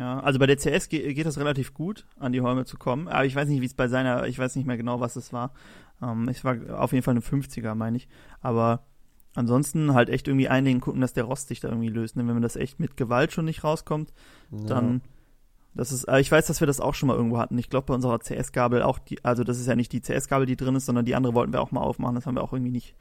Ja, 0.00 0.18
also 0.20 0.38
bei 0.38 0.46
der 0.46 0.56
CS 0.56 0.88
ge 0.88 1.12
geht 1.12 1.26
das 1.26 1.36
relativ 1.36 1.74
gut, 1.74 2.06
an 2.18 2.32
die 2.32 2.40
Holme 2.40 2.64
zu 2.64 2.78
kommen. 2.78 3.06
Aber 3.06 3.26
ich 3.26 3.36
weiß 3.36 3.46
nicht, 3.48 3.60
wie 3.60 3.66
es 3.66 3.74
bei 3.74 3.86
seiner, 3.86 4.26
ich 4.26 4.38
weiß 4.38 4.56
nicht 4.56 4.64
mehr 4.64 4.78
genau, 4.78 4.98
was 4.98 5.14
es 5.14 5.30
war. 5.34 5.52
Ähm, 6.02 6.26
es 6.28 6.42
war 6.42 6.56
auf 6.80 6.92
jeden 6.92 7.02
Fall 7.04 7.12
eine 7.12 7.20
50er, 7.20 7.74
meine 7.74 7.98
ich. 7.98 8.08
Aber 8.40 8.86
ansonsten 9.34 9.92
halt 9.92 10.08
echt 10.08 10.26
irgendwie 10.26 10.48
einlegen, 10.48 10.80
gucken, 10.80 11.02
dass 11.02 11.12
der 11.12 11.24
Rost 11.24 11.48
sich 11.48 11.60
da 11.60 11.68
irgendwie 11.68 11.90
löst. 11.90 12.16
Ne? 12.16 12.26
Wenn 12.26 12.32
man 12.32 12.42
das 12.42 12.56
echt 12.56 12.80
mit 12.80 12.96
Gewalt 12.96 13.32
schon 13.32 13.44
nicht 13.44 13.62
rauskommt, 13.62 14.14
Ja. 14.50 14.64
dann 14.68 15.02
das 15.74 15.92
ist, 15.92 16.04
äh, 16.08 16.18
ich 16.18 16.32
weiß, 16.32 16.46
dass 16.46 16.60
wir 16.60 16.66
das 16.66 16.80
auch 16.80 16.94
schon 16.94 17.06
mal 17.08 17.16
irgendwo 17.16 17.38
hatten. 17.38 17.58
Ich 17.58 17.68
glaube 17.68 17.86
bei 17.88 17.94
unserer 17.94 18.18
CS-Gabel 18.18 18.82
auch 18.82 18.98
die, 18.98 19.22
also 19.24 19.44
das 19.44 19.60
ist 19.60 19.66
ja 19.66 19.76
nicht 19.76 19.92
die 19.92 20.00
CS-Gabel, 20.00 20.46
die 20.46 20.56
drin 20.56 20.74
ist, 20.74 20.86
sondern 20.86 21.04
die 21.04 21.14
andere 21.14 21.34
wollten 21.34 21.52
wir 21.52 21.60
auch 21.60 21.70
mal 21.72 21.82
aufmachen. 21.82 22.14
Das 22.14 22.26
haben 22.26 22.36
wir 22.36 22.42
auch 22.42 22.54
irgendwie 22.54 22.72
nicht 22.72 22.96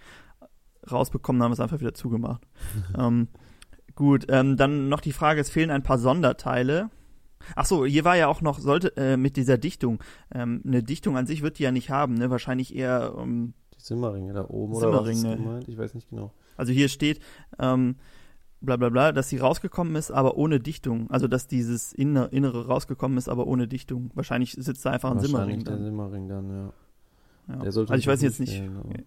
rausbekommen, 0.92 1.42
haben 1.42 1.52
es 1.54 1.62
einfach 1.62 1.80
wieder 1.80 1.94
zugemacht. 1.94 2.46
ähm, 2.98 3.30
gut, 4.00 4.28
ähm, 4.30 4.56
dann 4.56 4.88
noch 4.88 5.02
die 5.02 5.12
Frage, 5.12 5.42
es 5.42 5.50
fehlen 5.50 5.70
ein 5.70 5.84
paar 5.84 6.00
Sonderteile. 6.00 6.90
Ach 7.56 7.66
so, 7.66 7.86
hier 7.86 8.06
war 8.06 8.16
ja 8.16 8.28
auch 8.28 8.42
noch, 8.42 8.58
sollte 8.60 8.96
äh, 8.96 9.18
mit 9.18 9.36
dieser 9.36 9.58
Dichtung, 9.58 10.02
ähm, 10.34 10.62
eine 10.66 10.82
Dichtung 10.82 11.18
an 11.18 11.28
sich 11.28 11.42
wird 11.42 11.60
die 11.60 11.64
ja 11.64 11.72
nicht 11.72 11.90
haben, 11.90 12.14
ne? 12.14 12.30
Wahrscheinlich 12.30 12.74
eher, 12.74 13.14
ähm, 13.18 13.54
Die 13.78 13.82
Simmerringe 13.82 14.32
da 14.32 14.46
oben 14.48 14.74
oder 14.74 15.06
was 15.06 15.22
gemeint? 15.22 15.68
Ich 15.68 15.78
weiß 15.78 15.96
nicht 15.96 16.10
genau. 16.10 16.32
also 16.56 16.72
hier 16.72 16.88
steht, 16.88 17.20
ähm, 17.60 17.98
bla 18.62 18.78
bla 18.78 18.88
bla, 18.88 19.12
dass 19.12 19.28
sie 19.28 19.38
rausgekommen 19.38 19.96
ist, 19.98 20.12
aber 20.12 20.38
ohne 20.38 20.62
Dichtung. 20.62 21.12
Also 21.12 21.28
dass 21.28 21.48
dieses 21.48 21.92
Inne, 21.92 22.30
Innere 22.32 22.68
rausgekommen 22.68 23.18
ist, 23.18 23.28
aber 23.28 23.48
ohne 23.48 23.68
Dichtung. 23.68 24.12
Wahrscheinlich 24.16 24.54
sitzt 24.54 24.86
da 24.86 24.92
einfach 24.92 25.12
ein 25.12 25.20
Simmering 25.20 25.58
Wahrscheinlich 25.58 25.64
der. 25.66 25.78
Simmering 25.78 26.28
dann, 26.30 26.50
ja. 26.50 26.74
Ja. 27.50 27.60
Also 27.62 27.84
ich 27.94 28.08
weiß 28.08 28.22
jetzt 28.22 28.40
nicht, 28.40 28.54
fehlen, 28.54 29.06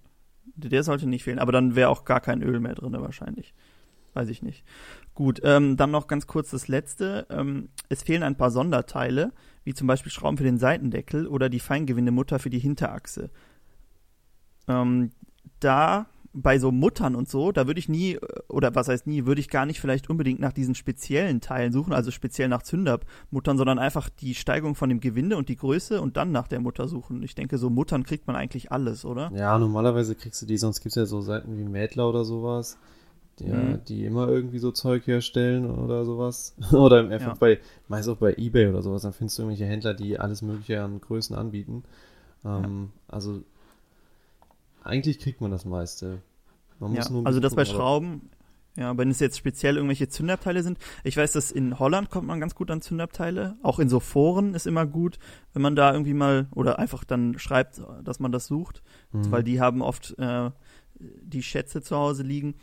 der 0.56 0.83
sollte 0.83 1.09
nicht 1.09 1.25
fehlen, 1.25 1.39
aber 1.39 1.53
dann 1.53 1.77
wäre 1.77 1.89
auch 1.89 2.05
gar 2.05 2.21
kein 2.21 2.43
Öl 2.43 2.61
mehr 2.61 2.75
drin 2.75 2.93
wahrscheinlich. 2.93 3.55
Weiß 4.14 4.29
ich 4.29 4.43
nicht. 4.43 4.64
Gut, 5.14 5.41
ähm, 5.44 5.76
dann 5.76 5.91
noch 5.91 6.06
ganz 6.06 6.26
kurz 6.26 6.50
das 6.50 6.69
letzte. 6.69 7.26
Ähm, 7.31 7.70
es 7.88 8.03
fehlen 8.03 8.23
ein 8.23 8.37
paar 8.37 8.50
Sonderteile, 8.50 9.32
wie 9.64 9.75
zum 9.75 9.87
Beispiel 9.87 10.13
Schrauben 10.13 10.37
für 10.37 10.44
den 10.44 10.58
Seitendeckel 10.58 11.27
oder 11.27 11.48
die 11.48 11.60
Feingewindemutter 11.60 12.39
für 12.39 12.51
die 12.51 12.58
Hinterachse. 12.58 13.31
Ähm, 14.69 15.10
da 15.60 16.06
bei 16.34 16.58
so 16.58 16.72
Muttern 16.72 17.15
und 17.15 17.29
so, 17.29 17.53
da 17.53 17.67
würde 17.67 17.79
ich 17.79 17.89
nie, 17.89 18.15
äh, 18.15 18.20
oder 18.48 18.75
was 18.75 18.89
heißt 18.89 19.06
nie, 19.06 19.27
würde 19.27 19.41
ich 19.41 19.48
gar 19.48 19.67
nicht 19.67 19.81
vielleicht 19.81 20.08
unbedingt 20.08 20.41
nach 20.41 20.53
diesen 20.53 20.75
speziellen 20.75 21.41
Teilen 21.41 21.72
suchen, 21.72 21.93
also 21.93 22.10
speziell 22.10 22.48
nach 22.48 22.63
Zündermuttern, 22.63 23.58
sondern 23.58 23.79
einfach 23.79 24.08
die 24.08 24.34
Steigung 24.34 24.75
von 24.75 24.89
dem 24.89 25.01
Gewinde 25.01 25.37
und 25.37 25.48
die 25.48 25.56
Größe 25.56 26.01
und 26.01 26.17
dann 26.17 26.32
nach 26.32 26.48
der 26.48 26.60
Mutter 26.60 26.89
suchen. 26.89 27.22
Ich 27.22 27.34
denke, 27.34 27.58
so 27.58 27.70
Muttern 27.70 28.05
kriegt 28.05 28.27
man 28.27 28.37
eigentlich 28.37 28.72
alles, 28.72 29.05
oder? 29.05 29.31
Ja, 29.34 29.58
normalerweise 29.58 30.15
kriegst 30.15 30.41
du 30.41 30.46
die, 30.46 30.56
sonst 30.56 30.81
gibt 30.81 30.93
es 30.93 30.96
ja 30.96 31.06
so 31.06 31.20
Seiten 31.20 31.58
wie 31.58 31.65
Mädler 31.65 32.08
oder 32.08 32.25
sowas, 32.25 32.79
die, 33.43 33.51
Mhm. 33.53 33.84
die 33.89 34.05
immer 34.06 34.29
irgendwie 34.29 34.58
so 34.58 34.70
Zeug 34.70 35.06
herstellen 35.06 35.69
oder 35.70 36.05
sowas. 36.05 36.55
oder 36.72 37.01
im 37.01 37.11
einfach 37.11 37.32
Ja. 37.32 37.39
bei, 37.39 37.61
meist 37.89 38.08
auch 38.08 38.17
bei 38.17 38.34
Ebay 38.37 38.69
oder 38.69 38.82
sowas, 38.82 39.03
dann 39.03 39.13
findest 39.13 39.39
du 39.39 39.43
irgendwelche 39.43 39.67
Händler, 39.70 39.94
die 39.94 40.19
alles 40.19 40.43
mögliche 40.43 40.82
an 40.82 41.01
Größen 41.01 41.37
anbieten. 41.37 41.84
Ähm, 42.44 42.91
Also 43.08 43.43
eigentlich 44.82 45.19
kriegt 45.20 45.41
man 45.41 45.51
das 45.51 45.65
meiste. 45.65 46.19
Man 46.81 46.94
Ja, 46.94 47.03
also 47.25 47.39
das 47.41 47.55
bei 47.55 47.65
Schrauben, 47.65 48.31
ja, 48.77 48.96
wenn 48.96 49.11
es 49.11 49.20
jetzt 49.20 49.37
speziell 49.39 49.77
irgendwelche 49.77 50.08
Zündabteile 50.08 50.63
sind. 50.63 50.79
Ich 51.05 51.17
weiß, 51.17 51.32
dass 51.32 51.53
in 51.53 51.79
Holland 51.79 52.11
kommt 52.11 52.27
man 52.27 52.41
ganz 52.41 52.55
gut 52.55 52.70
an 52.70 52.81
Zündabteile. 52.81 53.56
Auch 53.63 53.79
in 53.79 53.89
so 53.89 54.01
Foren 54.01 54.55
ist 54.55 54.67
immer 54.67 54.87
gut, 54.87 55.19
wenn 55.53 55.63
man 55.63 55.77
da 55.77 55.93
irgendwie 55.93 56.15
mal 56.15 56.46
oder 56.55 56.79
einfach 56.79 57.05
dann 57.05 57.39
schreibt, 57.39 57.81
dass 58.03 58.19
man 58.19 58.32
das 58.32 58.46
sucht, 58.46 58.82
Mhm. 59.13 59.31
weil 59.31 59.43
die 59.44 59.61
haben 59.61 59.82
oft 59.82 60.19
äh, 60.19 60.51
die 60.99 61.43
Schätze 61.43 61.82
zu 61.82 61.96
Hause 61.96 62.22
liegen. 62.22 62.55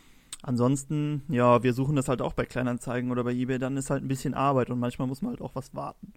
Ansonsten, 0.42 1.22
ja, 1.28 1.62
wir 1.62 1.74
suchen 1.74 1.96
das 1.96 2.08
halt 2.08 2.22
auch 2.22 2.32
bei 2.32 2.46
Kleinanzeigen 2.46 3.10
oder 3.10 3.24
bei 3.24 3.32
eBay, 3.32 3.58
dann 3.58 3.76
ist 3.76 3.90
halt 3.90 4.02
ein 4.02 4.08
bisschen 4.08 4.34
Arbeit 4.34 4.70
und 4.70 4.78
manchmal 4.78 5.06
muss 5.06 5.20
man 5.22 5.32
halt 5.32 5.42
auch 5.42 5.54
was 5.54 5.74
warten. 5.74 6.12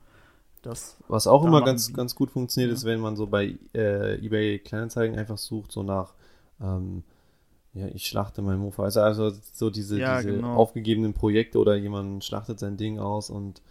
Das, 0.61 0.95
Was 1.09 1.27
auch 1.27 1.43
immer 1.45 1.61
ganz, 1.61 1.87
die- 1.87 1.93
ganz 1.93 2.15
gut 2.15 2.31
funktioniert, 2.31 2.69
Ja. 2.71 2.75
ist, 2.75 2.85
wenn 2.85 3.01
man 3.01 3.17
so 3.17 3.27
bei 3.27 3.57
äh, 3.75 4.15
eBay 4.25 4.59
Kleinanzeigen 4.59 5.17
einfach 5.19 5.37
sucht, 5.37 5.73
so 5.73 5.83
nach, 5.83 6.13
ähm, 6.61 7.03
ja, 7.73 7.87
ich 7.87 8.05
schlachte 8.07 8.41
mein 8.41 8.59
Mofa. 8.59 8.83
Also, 8.83 9.01
also 9.01 9.31
so 9.51 9.69
diese, 9.69 9.99
Ja, 9.99 10.17
diese 10.21 10.35
genau. 10.35 10.55
aufgegebenen 10.55 11.13
Projekte 11.13 11.59
oder 11.59 11.75
jemand 11.75 12.23
schlachtet 12.23 12.59
sein 12.59 12.77
Ding 12.77 12.99
aus 12.99 13.29
und 13.29 13.61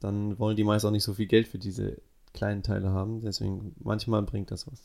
dann 0.00 0.38
wollen 0.38 0.56
die 0.56 0.64
meist 0.64 0.84
auch 0.84 0.90
nicht 0.92 1.04
so 1.04 1.14
viel 1.14 1.26
Geld 1.26 1.48
für 1.48 1.58
diese 1.58 1.96
kleinen 2.32 2.62
Teile 2.62 2.90
haben. 2.90 3.22
Deswegen, 3.22 3.74
manchmal 3.82 4.22
bringt 4.22 4.50
das 4.52 4.66
was. 4.70 4.82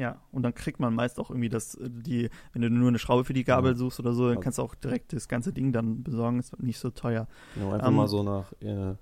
Ja, 0.00 0.16
und 0.32 0.42
dann 0.44 0.54
kriegt 0.54 0.80
man 0.80 0.94
meist 0.94 1.20
auch 1.20 1.28
irgendwie 1.30 1.50
das, 1.50 1.74
äh, 1.74 1.90
die, 1.90 2.30
wenn 2.54 2.62
du 2.62 2.70
nur 2.70 2.88
eine 2.88 2.98
Schraube 2.98 3.24
für 3.24 3.34
die 3.34 3.44
Gabel 3.44 3.72
Ja. 3.72 3.76
suchst 3.76 4.00
oder 4.00 4.14
so, 4.14 4.26
dann 4.28 4.36
Ja. 4.36 4.40
kannst 4.40 4.58
du 4.58 4.62
auch 4.62 4.74
direkt 4.74 5.12
das 5.12 5.28
ganze 5.28 5.52
Ding 5.52 5.72
dann 5.72 6.02
besorgen, 6.02 6.38
ist 6.38 6.58
nicht 6.62 6.78
so 6.78 6.88
teuer. 6.90 7.28
Genau, 7.54 7.72
einfach 7.72 7.88
Ähm, 7.88 7.94
mal 7.96 8.08
so 8.08 8.22
nach 8.22 8.50
äh, 8.62 8.94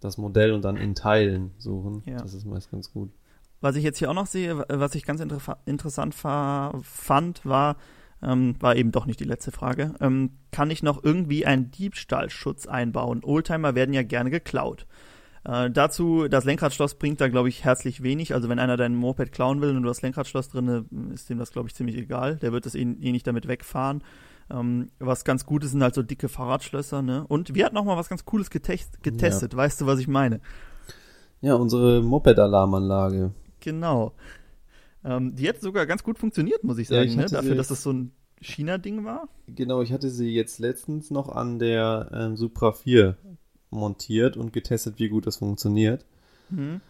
das 0.00 0.16
Modell 0.16 0.52
und 0.52 0.62
dann 0.64 0.76
in 0.76 0.94
Teilen 0.94 1.50
suchen. 1.58 2.02
Ja. 2.06 2.18
Das 2.18 2.34
ist 2.34 2.44
meist 2.44 2.70
ganz 2.70 2.92
gut. 2.92 3.10
Was 3.60 3.74
ich 3.76 3.82
jetzt 3.82 3.98
hier 3.98 4.10
auch 4.10 4.14
noch 4.14 4.26
sehe, 4.26 4.58
wa- 4.58 4.66
was 4.68 4.94
ich 4.94 5.04
ganz 5.04 5.20
interfa- 5.20 5.56
interessant 5.66 6.14
fa- 6.14 6.72
fand, 6.82 7.44
war, 7.44 7.76
ähm, 8.22 8.54
war 8.60 8.76
eben 8.76 8.92
doch 8.92 9.06
nicht 9.06 9.18
die 9.20 9.24
letzte 9.24 9.50
Frage, 9.50 9.94
ähm, 10.00 10.30
kann 10.52 10.70
ich 10.70 10.82
noch 10.82 11.02
irgendwie 11.02 11.46
einen 11.46 11.70
Diebstahlschutz 11.72 12.66
einbauen? 12.66 13.22
Oldtimer 13.24 13.74
werden 13.74 13.92
ja 13.94 14.02
gerne 14.02 14.30
geklaut. 14.30 14.86
Äh, 15.44 15.70
dazu, 15.70 16.26
das 16.28 16.44
Lenkradschloss 16.44 16.94
bringt 16.94 17.20
da, 17.20 17.28
glaube 17.28 17.48
ich, 17.48 17.64
herzlich 17.64 18.02
wenig. 18.02 18.34
Also 18.34 18.48
wenn 18.48 18.58
einer 18.58 18.76
dein 18.76 18.94
Moped 18.94 19.32
klauen 19.32 19.60
will 19.60 19.76
und 19.76 19.82
du 19.82 19.88
hast 19.88 20.02
Lenkradschloss 20.02 20.48
drin, 20.48 21.10
ist 21.12 21.28
dem 21.28 21.38
das, 21.38 21.52
glaube 21.52 21.68
ich, 21.68 21.74
ziemlich 21.74 21.96
egal. 21.96 22.36
Der 22.36 22.52
wird 22.52 22.66
das 22.66 22.74
eh, 22.74 22.80
eh 22.80 23.12
nicht 23.12 23.26
damit 23.26 23.46
wegfahren. 23.46 24.02
Ähm, 24.50 24.90
was 24.98 25.24
ganz 25.24 25.46
gut 25.46 25.64
ist, 25.64 25.70
sind 25.72 25.82
halt 25.82 25.94
so 25.94 26.02
dicke 26.02 26.28
Fahrradschlösser, 26.28 27.02
ne? 27.02 27.26
Und 27.28 27.54
wir 27.54 27.64
hatten 27.64 27.74
noch 27.74 27.84
mal 27.84 27.96
was 27.96 28.08
ganz 28.08 28.24
Cooles 28.24 28.50
getest 28.50 29.02
getestet. 29.02 29.56
Weißt 29.56 29.80
du, 29.80 29.86
was 29.86 29.98
ich 30.00 30.08
meine? 30.08 30.40
Ja, 31.40 31.54
unsere 31.54 32.02
Moped-Alarmanlage. 32.02 33.32
Genau. 33.60 34.12
Ähm, 35.04 35.34
die 35.34 35.48
hat 35.48 35.60
sogar 35.60 35.86
ganz 35.86 36.02
gut 36.02 36.18
funktioniert, 36.18 36.64
muss 36.64 36.78
ich 36.78 36.88
Ja, 36.88 36.96
sagen, 36.96 37.08
ich 37.08 37.16
ne? 37.16 37.26
dafür, 37.26 37.54
dass 37.54 37.68
das 37.68 37.82
so 37.82 37.92
ein 37.92 38.12
China-Ding 38.40 39.04
war. 39.04 39.28
Genau, 39.46 39.82
ich 39.82 39.92
hatte 39.92 40.10
sie 40.10 40.30
jetzt 40.34 40.58
letztens 40.58 41.10
noch 41.10 41.28
an 41.28 41.58
der 41.58 42.10
ähm, 42.12 42.36
Supra 42.36 42.72
4 42.72 43.16
montiert 43.74 44.36
und 44.36 44.52
getestet, 44.52 44.98
wie 44.98 45.08
gut 45.08 45.26
das 45.26 45.36
funktioniert. 45.36 46.04
Mhm. 46.50 46.80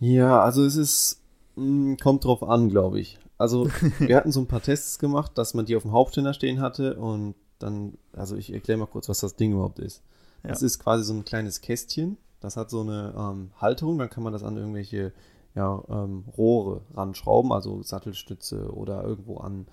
Ja, 0.00 0.40
also 0.40 0.64
es 0.64 0.76
ist, 0.76 1.20
mh, 1.56 1.96
kommt 2.02 2.24
drauf 2.24 2.42
an, 2.42 2.68
glaube 2.68 3.00
ich. 3.00 3.18
Also 3.36 3.68
wir 3.98 4.16
hatten 4.16 4.32
so 4.32 4.40
ein 4.40 4.46
paar 4.46 4.62
Tests 4.62 4.98
gemacht, 4.98 5.32
dass 5.36 5.54
man 5.54 5.66
die 5.66 5.76
auf 5.76 5.82
dem 5.82 5.92
Hauptständer 5.92 6.34
stehen 6.34 6.60
hatte 6.60 6.96
und 6.96 7.34
dann, 7.58 7.98
also 8.12 8.36
ich 8.36 8.52
erkläre 8.52 8.78
mal 8.78 8.86
kurz, 8.86 9.08
was 9.08 9.20
das 9.20 9.36
Ding 9.36 9.52
überhaupt 9.52 9.78
ist. 9.78 10.02
Ja. 10.42 10.50
Das 10.50 10.62
ist 10.62 10.78
quasi 10.78 11.04
so 11.04 11.14
ein 11.14 11.24
kleines 11.24 11.60
Kästchen, 11.60 12.16
das 12.40 12.56
hat 12.56 12.70
so 12.70 12.80
eine 12.80 13.14
ähm, 13.16 13.50
Halterung, 13.60 13.98
dann 13.98 14.10
kann 14.10 14.22
man 14.22 14.32
das 14.32 14.44
an 14.44 14.56
irgendwelche 14.56 15.12
ja, 15.54 15.82
ähm, 15.88 16.24
Rohre 16.36 16.82
ranschrauben, 16.94 17.52
also 17.52 17.82
Sattelstütze 17.82 18.72
oder 18.72 19.02
irgendwo 19.02 19.38
an, 19.38 19.66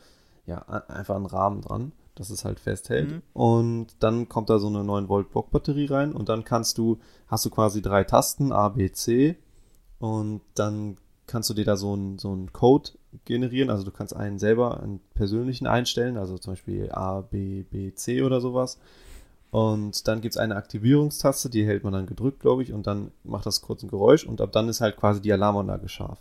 ja, 0.47 0.59
an, 0.59 0.81
einfach 0.87 1.15
einen 1.15 1.27
Rahmen 1.27 1.61
dran, 1.61 1.91
dass 2.15 2.29
es 2.29 2.45
halt 2.45 2.59
festhält. 2.59 3.11
Mhm. 3.11 3.21
Und 3.33 3.87
dann 3.99 4.27
kommt 4.29 4.49
da 4.49 4.59
so 4.59 4.67
eine 4.67 4.83
9 4.83 5.09
Volt 5.09 5.31
Blockbatterie 5.31 5.87
rein 5.87 6.13
und 6.13 6.29
dann 6.29 6.43
kannst 6.43 6.77
du, 6.77 6.99
hast 7.27 7.45
du 7.45 7.49
quasi 7.49 7.81
drei 7.81 8.03
Tasten, 8.03 8.51
A, 8.51 8.69
B, 8.69 8.91
C 8.91 9.37
und 9.99 10.41
dann 10.55 10.97
kannst 11.27 11.49
du 11.49 11.53
dir 11.53 11.65
da 11.65 11.75
so 11.75 11.93
einen 11.93 12.17
so 12.19 12.31
einen 12.31 12.53
Code 12.53 12.91
generieren. 13.25 13.69
Also 13.69 13.83
du 13.83 13.91
kannst 13.91 14.15
einen 14.15 14.39
selber, 14.39 14.81
einen 14.81 14.99
persönlichen 15.13 15.67
einstellen, 15.67 16.17
also 16.17 16.37
zum 16.37 16.53
Beispiel 16.53 16.91
A, 16.91 17.21
B, 17.21 17.63
B, 17.63 17.93
C 17.93 18.21
oder 18.21 18.41
sowas. 18.41 18.79
Und 19.51 20.07
dann 20.07 20.21
gibt 20.21 20.35
es 20.35 20.37
eine 20.37 20.55
Aktivierungstaste, 20.55 21.49
die 21.49 21.65
hält 21.65 21.83
man 21.83 21.93
dann 21.93 22.07
gedrückt, 22.07 22.41
glaube 22.41 22.63
ich, 22.63 22.73
und 22.73 22.87
dann 22.87 23.11
macht 23.23 23.45
das 23.45 23.61
kurz 23.61 23.83
ein 23.83 23.89
Geräusch 23.89 24.25
und 24.25 24.41
ab 24.41 24.51
dann 24.51 24.67
ist 24.67 24.81
halt 24.81 24.97
quasi 24.97 25.21
die 25.21 25.31
Alarmanlage 25.31 25.87
scharf. 25.87 26.19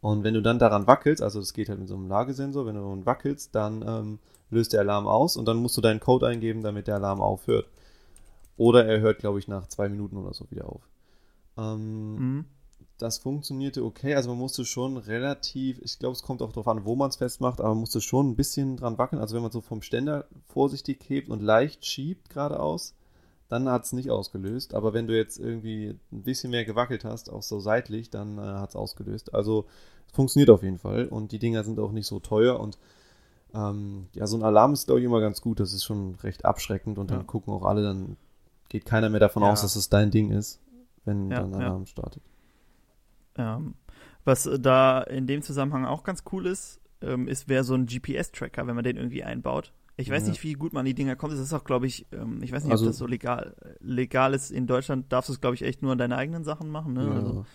Und 0.00 0.22
wenn 0.22 0.34
du 0.34 0.42
dann 0.42 0.60
daran 0.60 0.86
wackelst, 0.86 1.20
also 1.20 1.40
das 1.40 1.52
geht 1.52 1.68
halt 1.68 1.80
mit 1.80 1.88
so 1.88 1.96
einem 1.96 2.06
Lagesensor, 2.06 2.66
wenn 2.66 2.76
du 2.76 2.82
daran 2.82 3.04
wackelst, 3.04 3.52
dann 3.54 3.84
ähm, 3.86 4.18
löst 4.50 4.72
der 4.72 4.80
Alarm 4.80 5.06
aus 5.06 5.36
und 5.36 5.46
dann 5.46 5.58
musst 5.58 5.76
du 5.76 5.80
deinen 5.80 6.00
Code 6.00 6.26
eingeben, 6.26 6.62
damit 6.62 6.86
der 6.86 6.96
Alarm 6.96 7.20
aufhört. 7.20 7.66
Oder 8.56 8.86
er 8.86 9.00
hört, 9.00 9.18
glaube 9.18 9.38
ich, 9.38 9.48
nach 9.48 9.68
zwei 9.68 9.88
Minuten 9.88 10.16
oder 10.16 10.34
so 10.34 10.50
wieder 10.50 10.68
auf. 10.68 10.82
Ähm, 11.56 12.14
Mhm. 12.16 12.44
das 12.98 13.18
funktionierte 13.18 13.84
okay. 13.84 14.14
Also 14.14 14.30
man 14.30 14.38
musste 14.38 14.64
schon 14.64 14.96
relativ, 14.96 15.80
ich 15.82 15.98
glaube, 15.98 16.14
es 16.14 16.22
kommt 16.22 16.42
auch 16.42 16.50
darauf 16.50 16.68
an, 16.68 16.84
wo 16.84 16.96
man 16.96 17.10
es 17.10 17.16
festmacht, 17.16 17.60
aber 17.60 17.70
man 17.70 17.78
musste 17.78 18.00
schon 18.00 18.30
ein 18.30 18.36
bisschen 18.36 18.76
dran 18.76 18.98
wackeln. 18.98 19.20
Also 19.20 19.34
wenn 19.36 19.42
man 19.42 19.52
so 19.52 19.60
vom 19.60 19.82
Ständer 19.82 20.26
vorsichtig 20.48 20.98
hebt 21.08 21.28
und 21.30 21.40
leicht 21.42 21.84
schiebt 21.86 22.30
geradeaus, 22.30 22.94
dann 23.48 23.68
hat 23.68 23.84
es 23.84 23.92
nicht 23.92 24.10
ausgelöst. 24.10 24.74
Aber 24.74 24.92
wenn 24.92 25.06
du 25.06 25.16
jetzt 25.16 25.38
irgendwie 25.38 25.96
ein 26.12 26.22
bisschen 26.22 26.50
mehr 26.50 26.64
gewackelt 26.64 27.04
hast, 27.04 27.30
auch 27.30 27.42
so 27.42 27.60
seitlich, 27.60 28.10
dann 28.10 28.38
äh, 28.38 28.42
hat 28.42 28.70
es 28.70 28.76
ausgelöst. 28.76 29.32
Also 29.34 29.66
es 30.08 30.12
funktioniert 30.14 30.50
auf 30.50 30.62
jeden 30.62 30.78
Fall 30.78 31.06
und 31.06 31.32
die 31.32 31.38
Dinger 31.38 31.64
sind 31.64 31.78
auch 31.78 31.92
nicht 31.92 32.06
so 32.06 32.18
teuer 32.18 32.58
und 32.60 32.78
ähm, 33.54 34.06
ja, 34.14 34.26
so 34.26 34.36
ein 34.36 34.42
Alarm 34.42 34.72
ist, 34.72 34.86
glaube 34.86 35.00
ich, 35.00 35.06
immer 35.06 35.20
ganz 35.20 35.40
gut. 35.40 35.60
Das 35.60 35.72
ist 35.72 35.84
schon 35.84 36.14
recht 36.16 36.44
abschreckend 36.44 36.98
und 36.98 37.10
dann 37.10 37.18
Ja. 37.20 37.24
gucken 37.24 37.52
auch 37.52 37.64
alle, 37.64 37.82
dann 37.82 38.16
geht 38.68 38.84
keiner 38.84 39.08
mehr 39.08 39.20
davon 39.20 39.42
Ja. 39.42 39.50
aus, 39.52 39.62
dass 39.62 39.76
es 39.76 39.88
dein 39.88 40.10
Ding 40.10 40.30
ist, 40.30 40.60
wenn 41.04 41.30
Ja, 41.30 41.40
dann 41.40 41.54
ein. 41.54 41.62
Alarm 41.62 41.86
startet. 41.86 42.22
Ähm, 43.36 43.74
was 44.24 44.46
äh, 44.46 44.58
da 44.58 45.00
in 45.02 45.26
dem 45.26 45.42
Zusammenhang 45.42 45.84
auch 45.86 46.02
ganz 46.04 46.24
cool 46.32 46.46
ist, 46.46 46.80
ähm, 47.00 47.28
ist, 47.28 47.48
wäre 47.48 47.64
so 47.64 47.74
ein 47.74 47.86
GPS-Tracker, 47.86 48.66
wenn 48.66 48.74
man 48.74 48.84
den 48.84 48.96
irgendwie 48.96 49.22
einbaut. 49.24 49.72
Ich 50.00 50.10
weiß 50.10 50.28
nicht, 50.28 50.44
wie 50.44 50.52
gut 50.52 50.72
man 50.72 50.80
an 50.80 50.86
die 50.86 50.94
Dinger 50.94 51.16
kommt. 51.16 51.32
Das 51.32 51.40
ist 51.40 51.52
auch, 51.52 51.64
glaube 51.64 51.86
ich, 51.88 52.06
ähm, 52.12 52.40
ich 52.42 52.52
weiß 52.52 52.62
nicht, 52.62 52.70
Also- 52.70 52.84
ob 52.84 52.90
das 52.90 52.98
so 52.98 53.06
legal, 53.06 53.56
legal 53.80 54.32
ist. 54.32 54.52
In 54.52 54.66
Deutschland 54.68 55.12
darfst 55.12 55.28
du 55.28 55.32
es, 55.32 55.40
glaube 55.40 55.56
ich, 55.56 55.62
echt 55.62 55.82
nur 55.82 55.90
an 55.92 55.98
deine 55.98 56.16
eigenen 56.16 56.44
Sachen 56.44 56.68
machen. 56.70 56.92
Ne? 56.92 57.10
Also, 57.10 57.46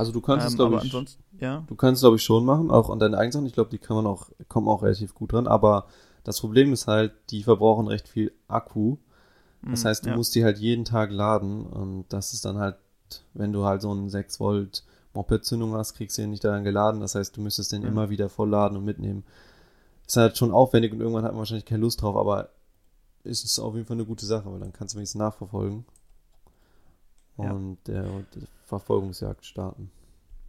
Also 0.00 0.12
du 0.12 0.20
kannst 0.20 0.46
es, 0.46 0.52
ähm, 0.52 0.56
glaube 0.56 0.76
aber 0.76 0.84
ich, 0.84 1.18
ja. 1.40 1.64
du 1.66 1.74
kannst 1.74 2.02
glaube 2.02 2.16
ich 2.16 2.22
schon 2.22 2.44
machen, 2.44 2.70
auch 2.70 2.88
an 2.90 2.98
deinen 2.98 3.14
eigenen 3.14 3.32
Sachen. 3.32 3.46
Ich 3.46 3.52
glaube, 3.52 3.70
die 3.70 3.78
kann 3.78 3.96
man 3.96 4.06
auch, 4.06 4.30
kommen 4.48 4.66
auch 4.68 4.82
relativ 4.82 5.14
gut 5.14 5.32
dran. 5.32 5.46
Aber 5.46 5.86
das 6.24 6.40
Problem 6.40 6.72
ist 6.72 6.86
halt, 6.86 7.12
die 7.30 7.42
verbrauchen 7.42 7.86
recht 7.86 8.08
viel 8.08 8.32
Akku. 8.48 8.96
Das 9.62 9.84
Mhm, 9.84 9.88
heißt, 9.88 10.04
du 10.06 10.10
ja. 10.10 10.16
musst 10.16 10.34
die 10.34 10.42
halt 10.44 10.58
jeden 10.58 10.84
Tag 10.86 11.10
laden 11.10 11.66
und 11.66 12.06
das 12.08 12.32
ist 12.32 12.44
dann 12.46 12.56
halt, 12.58 12.76
wenn 13.34 13.52
du 13.52 13.64
halt 13.64 13.82
so 13.82 13.90
einen 13.90 14.08
6 14.08 14.40
Volt 14.40 14.84
Moped-Zündung 15.12 15.74
hast, 15.74 15.94
kriegst 15.94 16.16
du 16.16 16.22
den 16.22 16.30
nicht 16.30 16.44
daran 16.44 16.64
geladen. 16.64 17.00
Das 17.00 17.14
heißt, 17.14 17.36
du 17.36 17.40
müsstest 17.42 17.72
den 17.72 17.82
Ja. 17.82 17.88
immer 17.88 18.08
wieder 18.08 18.28
vollladen 18.30 18.78
und 18.78 18.84
mitnehmen. 18.84 19.24
Ist 20.06 20.16
halt 20.16 20.38
schon 20.38 20.50
aufwendig 20.52 20.92
und 20.92 21.00
irgendwann 21.00 21.24
hat 21.24 21.32
man 21.32 21.40
wahrscheinlich 21.40 21.66
keine 21.66 21.82
Lust 21.82 22.00
drauf, 22.02 22.16
aber 22.16 22.48
es 23.22 23.44
ist 23.44 23.58
auf 23.58 23.74
jeden 23.74 23.86
Fall 23.86 23.96
eine 23.96 24.06
gute 24.06 24.24
Sache, 24.24 24.50
weil 24.50 24.60
dann 24.60 24.72
kannst 24.72 24.94
du 24.94 24.98
wenigstens 24.98 25.18
nachverfolgen 25.18 25.84
Ja. 27.38 27.50
und 27.52 27.78
der, 27.86 28.02
der 28.04 28.42
Verfolgungsjagd 28.70 29.44
starten. 29.44 29.90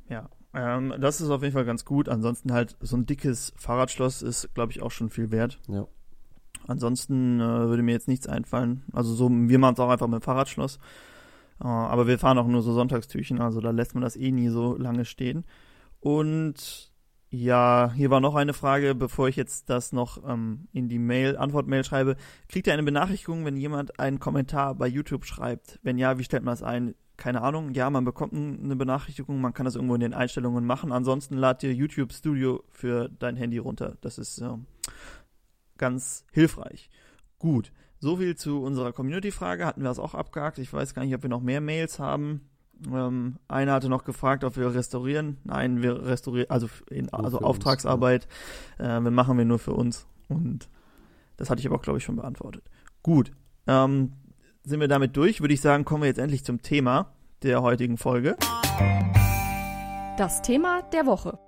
Ja, 0.10 0.30
ähm, 0.54 0.94
das 1.00 1.22
ist 1.22 1.30
auf 1.30 1.42
jeden 1.42 1.54
Fall 1.54 1.66
ganz 1.66 1.86
gut. 1.86 2.08
Ansonsten 2.08 2.54
halt 2.54 2.78
so 2.80 2.96
ein 2.96 3.06
dickes 3.06 3.54
Fahrradschloss 3.58 4.22
ist, 4.22 4.54
glaube 4.54 4.72
ich, 4.72 4.82
auch 4.82 4.92
schon 4.92 5.10
viel 5.10 5.32
wert. 5.32 5.60
Ja. 5.68 5.88
Ansonsten 6.68 7.40
äh, 7.40 7.44
würde 7.44 7.84
mir 7.84 7.94
jetzt 7.94 8.08
nichts 8.08 8.28
einfallen. 8.28 8.84
Also 8.94 9.14
so, 9.14 9.30
wir 9.30 9.60
machen 9.60 9.74
es 9.74 9.80
auch 9.80 9.90
einfach 9.90 10.08
mit 10.08 10.22
dem 10.22 10.24
Fahrradschloss. 10.24 10.78
Äh, 11.62 11.68
aber 11.68 12.08
wir 12.08 12.20
fahren 12.20 12.38
auch 12.38 12.48
nur 12.48 12.62
so 12.62 12.74
Sonntagstüchen, 12.74 13.42
also 13.42 13.62
da 13.62 13.72
lässt 13.72 13.96
man 13.96 14.04
das 14.04 14.16
eh 14.16 14.32
nie 14.32 14.50
so 14.50 14.78
lange 14.78 15.06
stehen. 15.06 15.46
Und 16.00 16.92
ja, 17.30 17.94
hier 17.96 18.10
war 18.10 18.20
noch 18.20 18.36
eine 18.36 18.54
Frage, 18.54 18.94
bevor 18.94 19.30
ich 19.30 19.38
jetzt 19.38 19.70
das 19.70 19.94
noch 19.94 20.28
ähm, 20.28 20.68
in 20.74 20.90
die 20.90 21.00
Mail, 21.00 21.38
Antwortmail 21.38 21.86
schreibe. 21.86 22.18
Kriegt 22.50 22.68
ihr 22.68 22.74
eine 22.74 22.84
Benachrichtigung, 22.84 23.46
wenn 23.46 23.56
jemand 23.56 24.00
einen 24.00 24.20
Kommentar 24.20 24.76
bei 24.76 24.88
YouTube 24.88 25.26
schreibt? 25.26 25.80
Wenn 25.82 25.98
ja, 25.98 26.20
wie 26.20 26.26
stellt 26.26 26.44
man 26.44 26.52
das 26.52 26.62
ein? 26.62 26.94
Keine 27.22 27.44
Ahnung. 27.44 27.76
Ja, 27.76 27.88
man 27.92 28.04
bekommt 28.04 28.34
eine 28.34 28.76
Benachrichtigung, 28.76 29.40
man 29.40 29.54
kann 29.54 29.66
das 29.66 29.76
irgendwo 29.76 29.94
in 29.94 30.02
den 30.02 30.16
Einstellungen 30.16 30.66
machen. 30.66 30.92
Ansonsten 30.92 31.38
lad 31.38 31.62
dir 31.62 31.72
YouTube 31.72 32.14
Studio 32.14 32.64
für 32.72 33.10
dein 33.10 33.36
Handy 33.36 33.60
runter. 33.60 33.96
Das 34.02 34.18
ist 34.18 34.40
ähm, 34.40 34.66
ganz 35.78 36.26
hilfreich. 36.32 36.90
Gut, 37.38 37.72
so 38.00 38.18
viel 38.18 38.36
zu 38.36 38.64
unserer 38.64 38.92
Community-Frage. 38.92 39.68
Hatten 39.68 39.82
wir 39.82 39.90
das 39.90 40.00
auch 40.00 40.16
abgehakt? 40.16 40.58
Ich 40.58 40.74
weiß 40.74 40.96
gar 40.96 41.06
nicht, 41.06 41.14
ob 41.14 41.22
wir 41.22 41.30
noch 41.30 41.44
mehr 41.44 41.62
Mails 41.62 42.00
haben. 42.00 42.50
Ähm, 42.92 43.38
einer 43.48 43.74
hatte 43.74 43.88
noch 43.88 44.04
gefragt, 44.04 44.44
ob 44.44 44.58
wir 44.58 44.74
restaurieren. 44.74 45.38
Nein, 45.44 45.84
wir 45.84 46.04
restaurieren, 46.04 46.50
also, 46.50 46.70
in, 46.90 47.14
also 47.14 47.38
für 47.38 47.44
uns, 47.44 47.46
Auftragsarbeit. 47.46 48.28
Äh, 48.80 49.00
wir 49.00 49.12
machen 49.12 49.38
wir 49.38 49.46
nur 49.46 49.60
für 49.60 49.74
uns. 49.74 50.08
Und 50.28 50.70
das 51.38 51.52
hatte 51.52 51.60
ich 51.60 51.68
aber 51.68 51.76
auch, 51.76 51.84
glaube 51.84 52.00
ich, 52.00 52.04
schon 52.04 52.16
beantwortet. 52.16 52.64
Gut, 53.04 53.32
ähm, 53.68 54.14
sind 54.64 54.80
wir 54.80 54.88
damit 54.88 55.18
durch? 55.18 55.42
Würde 55.42 55.54
ich 55.54 55.62
sagen, 55.62 55.86
kommen 55.86 56.04
wir 56.04 56.08
jetzt 56.08 56.20
endlich 56.20 56.44
zum 56.44 56.62
Thema 56.62 57.14
der 57.44 57.62
heutigen 57.62 57.98
Folge. 57.98 58.38
Das 60.18 60.42
Thema 60.42 60.84
der 60.94 61.06
Woche. 61.06 61.40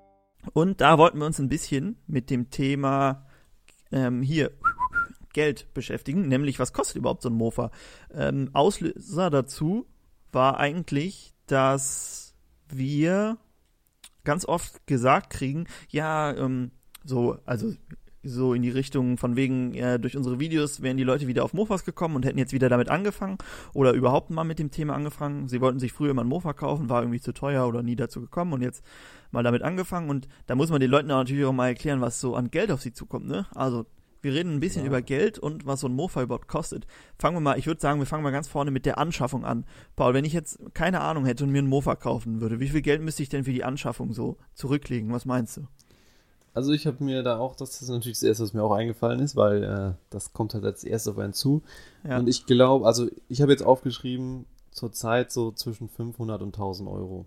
Und 0.54 0.82
da 0.82 0.98
wollten 0.98 1.20
wir 1.20 1.26
uns 1.26 1.40
ein 1.40 1.50
bisschen 1.50 1.98
mit 2.08 2.30
dem 2.30 2.50
Thema 2.50 3.26
ähm, 3.92 4.22
hier 4.22 4.52
Geld 5.34 5.74
beschäftigen, 5.74 6.28
nämlich 6.28 6.60
was 6.60 6.74
kostet 6.74 6.98
überhaupt 6.98 7.22
so 7.22 7.30
ein 7.30 7.36
Mofa? 7.36 7.72
Ähm, 8.14 8.50
Auslöser 8.54 9.30
dazu 9.30 9.88
war 10.32 10.60
eigentlich, 10.60 11.34
dass 11.48 12.36
wir 12.68 13.38
ganz 14.24 14.46
oft 14.46 14.86
gesagt 14.88 15.30
kriegen, 15.32 15.66
ja, 15.90 16.36
ähm, 16.36 16.72
so, 17.04 17.38
also 17.46 17.74
so 18.24 18.54
in 18.54 18.62
die 18.62 18.70
Richtung 18.70 19.18
von 19.18 19.36
wegen, 19.36 19.74
äh, 19.74 20.00
durch 20.00 20.16
unsere 20.16 20.40
Videos 20.40 20.82
wären 20.82 20.98
die 20.98 21.04
Leute 21.04 21.28
wieder 21.28 21.44
auf 21.44 21.54
Mofas 21.54 21.84
gekommen 21.86 22.16
und 22.16 22.26
hätten 22.26 22.38
jetzt 22.38 22.54
wieder 22.54 22.70
damit 22.70 22.90
angefangen 22.90 23.38
oder 23.74 23.92
überhaupt 23.94 24.30
mal 24.30 24.44
mit 24.44 24.60
dem 24.60 24.72
Thema 24.72 24.96
angefangen. 24.96 25.48
Sie 25.48 25.62
wollten 25.62 25.80
sich 25.80 25.92
früher 25.94 26.14
mal 26.14 26.24
ein 26.24 26.28
Mofa 26.28 26.54
kaufen, 26.54 26.90
war 26.90 27.02
irgendwie 27.02 27.20
zu 27.22 27.34
teuer 27.34 27.68
oder 27.68 27.84
nie 27.84 27.96
dazu 27.96 28.22
gekommen 28.22 28.54
und 28.54 28.62
jetzt 28.62 28.84
mal 29.32 29.44
damit 29.44 29.62
angefangen 29.62 30.10
und 30.10 30.28
da 30.48 30.56
muss 30.56 30.70
man 30.70 30.80
den 30.80 30.90
Leuten 30.90 31.08
natürlich 31.08 31.46
auch 31.46 31.54
mal 31.54 31.68
erklären, 31.68 32.02
was 32.02 32.20
so 32.22 32.36
an 32.36 32.50
Geld 32.52 32.72
auf 32.72 32.82
sie 32.82 32.94
zukommt, 32.94 33.28
ne? 33.28 33.46
Also 33.56 33.86
wir 34.22 34.34
reden 34.34 34.54
ein 34.54 34.60
bisschen 34.62 34.84
Ja. 34.84 34.88
über 34.88 35.02
Geld 35.02 35.38
und 35.38 35.66
was 35.66 35.82
so 35.82 35.88
ein 35.88 35.94
Mofa 35.96 36.22
überhaupt 36.24 36.48
kostet. 36.48 36.88
Fangen 37.20 37.36
wir 37.36 37.42
mal, 37.42 37.60
ich 37.60 37.68
würde 37.68 37.82
sagen, 37.82 38.00
wir 38.00 38.06
fangen 38.06 38.24
mal 38.24 38.32
ganz 38.32 38.48
vorne 38.48 38.72
mit 38.72 38.86
der 38.86 38.98
Anschaffung 38.98 39.44
an. 39.44 39.66
Paul, 39.98 40.14
wenn 40.14 40.24
ich 40.24 40.32
jetzt 40.32 40.60
keine 40.74 41.02
Ahnung 41.02 41.26
hätte 41.26 41.44
und 41.44 41.52
mir 41.52 41.62
ein 41.62 41.68
Mofa 41.68 41.96
kaufen 41.96 42.40
würde, 42.40 42.62
wie 42.62 42.70
viel 42.70 42.82
Geld 42.82 43.02
müsste 43.02 43.22
ich 43.22 43.28
denn 43.28 43.44
für 43.44 43.52
die 43.52 43.66
Anschaffung 43.66 44.14
so 44.14 44.38
zurücklegen? 44.54 45.12
Was 45.12 45.26
meinst 45.26 45.58
du? 45.58 45.68
Also 46.54 46.72
ich 46.72 46.86
habe 46.86 47.04
mir 47.04 47.24
da 47.24 47.40
auch, 47.40 47.56
das 47.56 47.82
ist 47.82 47.90
natürlich 47.90 48.20
das 48.20 48.24
Erste, 48.24 48.44
was 48.44 48.54
mir 48.54 48.64
auch 48.64 48.72
eingefallen 48.72 49.20
ist, 49.20 49.36
weil 49.36 49.64
äh, 49.64 49.94
das 50.12 50.34
kommt 50.34 50.54
halt 50.54 50.64
als 50.64 50.84
erstes 50.84 51.14
auf 51.14 51.20
einen 51.20 51.34
zu. 51.34 51.64
Ja. 52.08 52.20
Und 52.20 52.30
ich 52.30 52.46
glaube, 52.46 52.86
also 52.86 53.08
ich 53.28 53.42
habe 53.42 53.52
jetzt 53.52 53.64
aufgeschrieben, 53.64 54.46
zurzeit 54.70 55.32
so 55.32 55.52
zwischen 55.52 55.90
500 55.90 56.42
und 56.42 56.56
1000 56.56 56.90
Euro, 56.90 57.26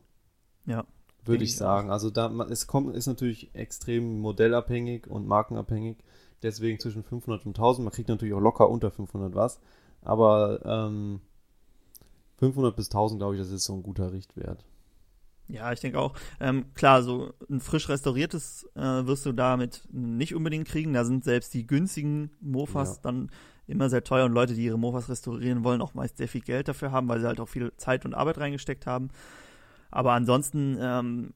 ja. 0.65 0.85
würde 1.25 1.45
ich 1.45 1.57
sagen. 1.57 1.91
Also 1.91 2.11
da, 2.11 2.31
es 2.51 2.67
kommt, 2.67 2.95
ist 2.95 3.07
natürlich 3.07 3.55
extrem 3.55 4.21
modellabhängig 4.21 5.09
und 5.09 5.27
markenabhängig. 5.27 5.97
Deswegen 6.43 6.79
zwischen 6.79 7.03
500 7.03 7.47
und 7.47 7.59
1000. 7.59 7.85
Man 7.85 7.93
kriegt 7.93 8.09
natürlich 8.09 8.35
auch 8.35 8.41
locker 8.41 8.69
unter 8.69 8.91
500 8.91 9.35
was. 9.35 9.59
Aber 10.03 10.61
ähm, 10.65 11.21
500 12.39 12.77
bis 12.77 12.89
1000, 12.89 13.19
glaube 13.19 13.35
ich, 13.35 13.41
das 13.41 13.51
ist 13.51 13.65
so 13.65 13.75
ein 13.75 13.83
guter 13.83 14.13
Richtwert. 14.13 14.65
Ja, 15.49 15.73
ich 15.73 15.81
denke 15.81 15.99
auch. 15.99 16.15
Ähm, 16.41 16.75
klar, 16.75 17.03
so 17.03 17.33
ein 17.49 17.61
frisch 17.61 17.89
restauriertes 17.89 18.69
äh, 18.75 18.81
wirst 18.81 19.27
du 19.27 19.33
damit 19.33 19.83
nicht 19.93 20.35
unbedingt 20.35 20.67
kriegen. 20.67 20.93
Da 20.93 21.05
sind 21.05 21.25
selbst 21.25 21.55
die 21.55 21.67
günstigen 21.67 22.31
Mofas 22.41 22.97
Ja. 22.97 23.03
dann 23.03 23.31
immer 23.69 23.89
sehr 23.89 24.05
teuer 24.05 24.27
und 24.27 24.33
Leute, 24.33 24.55
die 24.55 24.65
ihre 24.65 24.79
Mofas 24.79 25.09
restaurieren 25.09 25.65
wollen, 25.65 25.81
auch 25.81 25.95
meist 25.95 26.17
sehr 26.19 26.29
viel 26.29 26.41
Geld 26.41 26.69
dafür 26.69 26.93
haben, 26.93 27.09
weil 27.09 27.21
sie 27.21 27.27
halt 27.27 27.41
auch 27.41 27.49
viel 27.49 27.73
Zeit 27.77 28.05
und 28.05 28.15
Arbeit 28.15 28.39
reingesteckt 28.39 28.87
haben. 28.87 29.09
Aber 29.91 30.13
ansonsten, 30.13 30.77
ähm, 30.81 31.33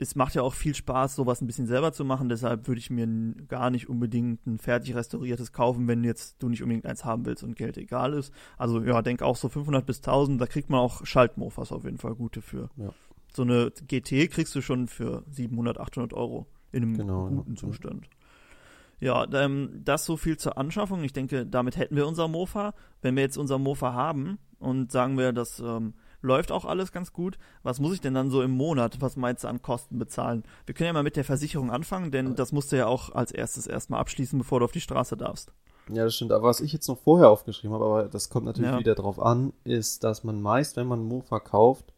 es 0.00 0.14
macht 0.14 0.34
ja 0.34 0.42
auch 0.42 0.54
viel 0.54 0.76
Spaß, 0.76 1.16
sowas 1.16 1.40
ein 1.40 1.48
bisschen 1.48 1.66
selber 1.66 1.92
zu 1.92 2.04
machen. 2.04 2.28
Deshalb 2.28 2.68
würde 2.68 2.78
ich 2.78 2.90
mir 2.90 3.08
gar 3.48 3.70
nicht 3.70 3.88
unbedingt 3.88 4.46
ein 4.46 4.58
fertig 4.58 4.94
restauriertes 4.94 5.52
kaufen, 5.52 5.88
wenn 5.88 6.04
jetzt 6.04 6.40
du 6.40 6.48
nicht 6.48 6.62
unbedingt 6.62 6.86
eins 6.86 7.04
haben 7.04 7.26
willst 7.26 7.42
und 7.42 7.56
Geld 7.56 7.76
egal 7.76 8.12
ist. 8.14 8.32
Also 8.56 8.80
ja, 8.82 9.02
denk 9.02 9.22
auch 9.22 9.34
so 9.36 9.48
500 9.48 9.84
bis 9.84 9.98
1000, 9.98 10.40
da 10.40 10.46
kriegt 10.46 10.70
man 10.70 10.78
auch 10.78 11.04
Schaltmofas 11.04 11.72
auf 11.72 11.84
jeden 11.84 11.98
Fall 11.98 12.14
gute 12.14 12.42
für. 12.42 12.70
Ja. 12.76 12.90
So 13.32 13.42
eine 13.42 13.70
GT 13.86 14.30
kriegst 14.30 14.54
du 14.54 14.60
schon 14.62 14.88
für 14.88 15.22
700, 15.30 15.78
800 15.78 16.12
Euro 16.14 16.46
in 16.72 16.82
einem 16.82 16.96
Genau, 16.96 17.28
ja. 17.28 17.34
guten 17.36 17.56
Zustand. 17.56 18.08
Ja, 19.00 19.26
ähm, 19.32 19.80
das 19.84 20.04
so 20.04 20.16
viel 20.16 20.36
zur 20.38 20.58
Anschaffung. 20.58 21.04
Ich 21.04 21.12
denke, 21.12 21.46
damit 21.46 21.76
hätten 21.76 21.94
wir 21.94 22.06
unser 22.06 22.26
Mofa. 22.26 22.74
Wenn 23.00 23.14
wir 23.14 23.22
jetzt 23.22 23.36
unser 23.38 23.58
Mofa 23.58 23.92
haben 23.92 24.38
und 24.58 24.90
sagen 24.90 25.16
wir, 25.16 25.32
das 25.32 25.60
ähm, 25.60 25.94
läuft 26.20 26.50
auch 26.50 26.64
alles 26.64 26.90
ganz 26.90 27.12
gut, 27.12 27.38
was 27.62 27.78
muss 27.78 27.94
ich 27.94 28.00
denn 28.00 28.14
dann 28.14 28.28
so 28.30 28.42
im 28.42 28.50
Monat, 28.50 29.00
was 29.00 29.14
meinst 29.16 29.44
du 29.44 29.48
an 29.48 29.62
Kosten 29.62 30.00
bezahlen? 30.00 30.42
Wir 30.66 30.74
können 30.74 30.88
ja 30.88 30.92
mal 30.94 31.04
mit 31.04 31.14
der 31.14 31.22
Versicherung 31.24 31.70
anfangen, 31.70 32.10
denn 32.10 32.34
das 32.34 32.50
musst 32.50 32.72
du 32.72 32.76
ja 32.76 32.86
auch 32.88 33.14
als 33.14 33.30
erstes 33.30 33.68
erstmal 33.68 34.00
abschließen, 34.00 34.36
bevor 34.36 34.58
du 34.58 34.64
auf 34.64 34.72
die 34.72 34.80
Straße 34.80 35.16
darfst. 35.16 35.52
Ja, 35.90 36.02
das 36.04 36.16
stimmt. 36.16 36.32
Aber 36.32 36.48
was 36.48 36.60
ich 36.60 36.72
jetzt 36.72 36.88
noch 36.88 36.98
vorher 36.98 37.30
aufgeschrieben 37.30 37.72
habe, 37.74 37.84
aber 37.84 38.02
das 38.08 38.30
kommt 38.30 38.46
natürlich 38.46 38.72
Ja. 38.72 38.78
wieder 38.80 38.96
drauf 38.96 39.20
an, 39.20 39.52
ist, 39.62 40.02
dass 40.02 40.24
man 40.24 40.42
meist, 40.42 40.76
wenn 40.76 40.88
man 40.88 41.04
Mofa 41.04 41.38
kauft, 41.38 41.94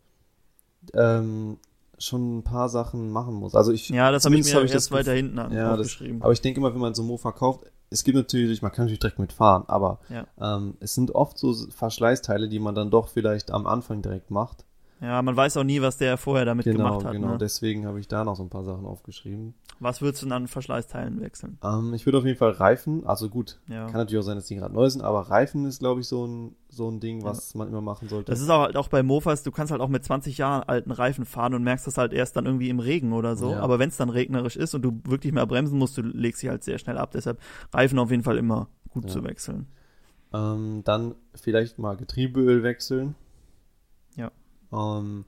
ähm, 0.94 1.58
schon 1.98 2.38
ein 2.38 2.42
paar 2.42 2.68
Sachen 2.68 3.10
machen 3.10 3.34
muss. 3.34 3.54
Also 3.54 3.72
ich, 3.72 3.90
Ja, 3.90 4.10
das 4.10 4.24
habe 4.24 4.34
ich 4.36 4.44
mir 4.46 4.54
hab 4.54 4.64
ich 4.64 4.72
erst 4.72 4.86
das 4.90 4.92
weiter 4.92 5.12
hinten 5.12 5.38
an 5.38 5.52
Ja, 5.52 5.70
das- 5.76 5.80
aufgeschrieben. 5.86 6.22
Aber 6.22 6.32
ich 6.32 6.40
denke 6.40 6.60
immer, 6.60 6.72
wenn 6.72 6.80
man 6.80 6.94
so 6.94 7.02
einen 7.02 7.08
Mofa 7.10 7.32
kauft, 7.32 7.64
es 7.90 8.04
gibt 8.04 8.16
natürlich, 8.16 8.62
man 8.62 8.70
kann 8.72 8.84
natürlich 8.84 9.00
direkt 9.00 9.18
mitfahren, 9.18 9.64
aber 9.68 9.98
Ja. 10.08 10.26
ähm, 10.40 10.76
es 10.80 10.94
sind 10.94 11.14
oft 11.14 11.36
so 11.38 11.52
Verschleißteile, 11.70 12.48
die 12.48 12.58
man 12.60 12.74
dann 12.74 12.90
doch 12.90 13.08
vielleicht 13.08 13.50
am 13.50 13.66
Anfang 13.66 14.00
direkt 14.02 14.30
macht. 14.30 14.64
ja, 15.02 15.20
man 15.22 15.36
weiß 15.36 15.56
auch 15.56 15.64
nie, 15.64 15.80
was 15.82 15.96
der 15.96 16.16
vorher 16.18 16.44
damit 16.44 16.64
Genau, 16.64 16.76
gemacht 16.90 17.04
hat. 17.06 17.12
genau. 17.12 17.28
Ne? 17.32 17.38
Deswegen 17.38 17.86
habe 17.86 18.00
ich 18.00 18.06
da 18.08 18.22
noch 18.24 18.36
so 18.36 18.42
ein 18.42 18.50
paar 18.50 18.64
Sachen 18.64 18.84
aufgeschrieben. 18.86 19.54
Was 19.82 20.02
würdest 20.02 20.22
du 20.22 20.26
denn 20.26 20.34
an 20.34 20.46
Verschleißteilen 20.46 21.22
wechseln? 21.22 21.58
Ähm, 21.64 21.94
ich 21.94 22.04
würde 22.04 22.18
auf 22.18 22.24
jeden 22.26 22.36
Fall 22.36 22.50
Reifen, 22.50 23.06
also 23.06 23.30
gut, 23.30 23.58
Ja. 23.66 23.86
kann 23.86 23.94
natürlich 23.94 24.18
auch 24.20 24.26
sein, 24.26 24.36
dass 24.36 24.44
die 24.46 24.56
gerade 24.56 24.74
neu 24.74 24.88
sind, 24.90 25.00
aber 25.00 25.22
Reifen 25.22 25.64
ist, 25.64 25.78
glaube 25.78 26.02
ich, 26.02 26.06
so 26.06 26.26
ein, 26.26 26.54
so 26.68 26.90
ein 26.90 27.00
Ding, 27.00 27.24
was 27.24 27.54
man 27.54 27.66
immer 27.68 27.80
machen 27.80 28.06
sollte. 28.08 28.30
Das 28.30 28.40
ist 28.42 28.50
auch, 28.50 28.60
halt 28.60 28.76
auch 28.76 28.88
bei 28.88 29.02
Mofas, 29.02 29.42
du 29.42 29.50
kannst 29.50 29.70
halt 29.70 29.80
auch 29.80 29.88
mit 29.88 30.04
20 30.04 30.36
Jahren 30.36 30.62
alten 30.64 30.90
Reifen 30.90 31.24
fahren 31.24 31.54
und 31.54 31.62
merkst 31.64 31.86
das 31.86 31.96
halt 31.96 32.12
erst 32.12 32.36
dann 32.36 32.44
irgendwie 32.44 32.68
im 32.68 32.78
Regen 32.78 33.14
oder 33.14 33.36
so. 33.36 33.52
Ja. 33.52 33.60
Aber 33.60 33.78
wenn 33.78 33.88
es 33.88 33.96
dann 33.96 34.10
regnerisch 34.10 34.56
ist 34.56 34.74
und 34.74 34.82
du 34.82 35.00
wirklich 35.04 35.32
mehr 35.32 35.46
bremsen 35.46 35.78
musst, 35.78 35.96
du 35.96 36.02
legst 36.02 36.40
sie 36.42 36.50
halt 36.50 36.62
sehr 36.62 36.78
schnell 36.78 36.98
ab. 36.98 37.12
Deshalb 37.12 37.40
Reifen 37.72 37.98
auf 37.98 38.10
jeden 38.10 38.22
Fall 38.22 38.36
immer 38.36 38.68
gut 38.90 39.04
Ja. 39.04 39.10
zu 39.10 39.24
wechseln. 39.24 39.66
Ähm, 40.34 40.82
dann 40.84 41.14
vielleicht 41.34 41.78
mal 41.78 41.96
Getriebeöl 41.96 42.62
wechseln. 42.62 43.14
Ja. 44.14 44.30
Ähm, 44.72 45.24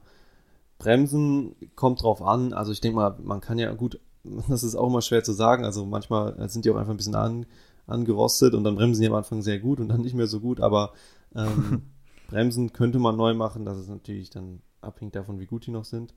Bremsen 0.77 1.55
kommt 1.75 2.03
drauf 2.03 2.21
an. 2.21 2.53
Also 2.53 2.71
ich 2.71 2.81
denke 2.81 2.97
mal, 2.97 3.15
man 3.23 3.41
kann 3.41 3.57
ja 3.57 3.73
gut, 3.73 3.99
das 4.23 4.63
ist 4.63 4.75
auch 4.75 4.87
immer 4.87 5.01
schwer 5.01 5.23
zu 5.23 5.33
sagen. 5.33 5.65
Also 5.65 5.85
manchmal 5.85 6.49
sind 6.49 6.65
die 6.65 6.71
auch 6.71 6.77
einfach 6.77 6.93
ein 6.93 6.97
bisschen 6.97 7.15
an, 7.15 7.45
angerostet 7.87 8.53
und 8.53 8.63
dann 8.63 8.75
bremsen 8.75 9.01
die 9.01 9.07
am 9.07 9.15
Anfang 9.15 9.41
sehr 9.41 9.59
gut 9.59 9.79
und 9.79 9.89
dann 9.89 10.01
nicht 10.01 10.15
mehr 10.15 10.27
so 10.27 10.39
gut. 10.39 10.61
Aber 10.61 10.93
ähm, 11.35 11.83
Bremsen 12.27 12.73
könnte 12.73 12.99
man 12.99 13.17
neu 13.17 13.33
machen. 13.33 13.65
Das 13.65 13.77
ist 13.77 13.89
natürlich 13.89 14.29
dann 14.29 14.61
abhängig 14.81 15.13
davon, 15.13 15.39
wie 15.39 15.45
gut 15.45 15.65
die 15.65 15.71
noch 15.71 15.85
sind. 15.85 16.13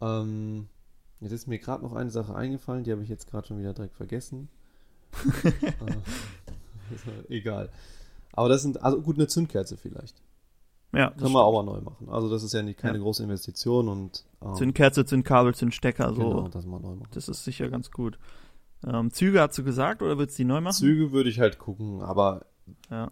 Ähm, 0.00 0.68
jetzt 1.20 1.32
ist 1.32 1.46
mir 1.46 1.58
gerade 1.58 1.82
noch 1.82 1.94
eine 1.94 2.10
Sache 2.10 2.34
eingefallen, 2.34 2.84
die 2.84 2.92
habe 2.92 3.02
ich 3.02 3.08
jetzt 3.08 3.30
gerade 3.30 3.46
schon 3.46 3.58
wieder 3.58 3.74
direkt 3.74 3.96
vergessen. 3.96 4.48
äh, 5.44 5.52
egal. 7.28 7.70
Aber 8.32 8.48
das 8.48 8.62
sind, 8.62 8.82
also 8.82 9.00
gut, 9.00 9.16
eine 9.16 9.28
Zündkerze 9.28 9.76
vielleicht. 9.76 10.22
Ja, 10.96 11.10
das 11.10 11.22
Können 11.22 11.34
wir 11.34 11.44
auch 11.44 11.52
mal 11.52 11.70
neu 11.72 11.80
machen. 11.80 12.08
Also 12.10 12.30
das 12.30 12.42
ist 12.42 12.52
ja 12.52 12.62
nicht 12.62 12.78
keine 12.78 12.98
Ja. 12.98 13.02
große 13.02 13.22
Investition 13.22 13.88
und 13.88 14.24
ähm, 14.42 14.54
Zündkerze, 14.54 15.04
Zündkabel, 15.04 15.54
Zündstecker, 15.54 16.08
so. 16.10 16.14
genau, 16.14 16.48
das 16.48 16.66
mal 16.66 16.80
neu 16.80 16.94
machen. 16.96 17.08
Das 17.12 17.28
ist 17.28 17.44
sicher 17.44 17.68
ganz 17.68 17.90
gut. 17.90 18.18
Ähm, 18.86 19.10
Züge 19.10 19.40
hast 19.40 19.56
du 19.58 19.64
gesagt 19.64 20.02
oder 20.02 20.18
willst 20.18 20.38
du 20.38 20.42
die 20.42 20.46
neu 20.48 20.60
machen? 20.60 20.74
Züge 20.74 21.12
würde 21.12 21.30
ich 21.30 21.40
halt 21.40 21.58
gucken, 21.58 22.02
aber 22.02 22.44
Ja. 22.90 23.10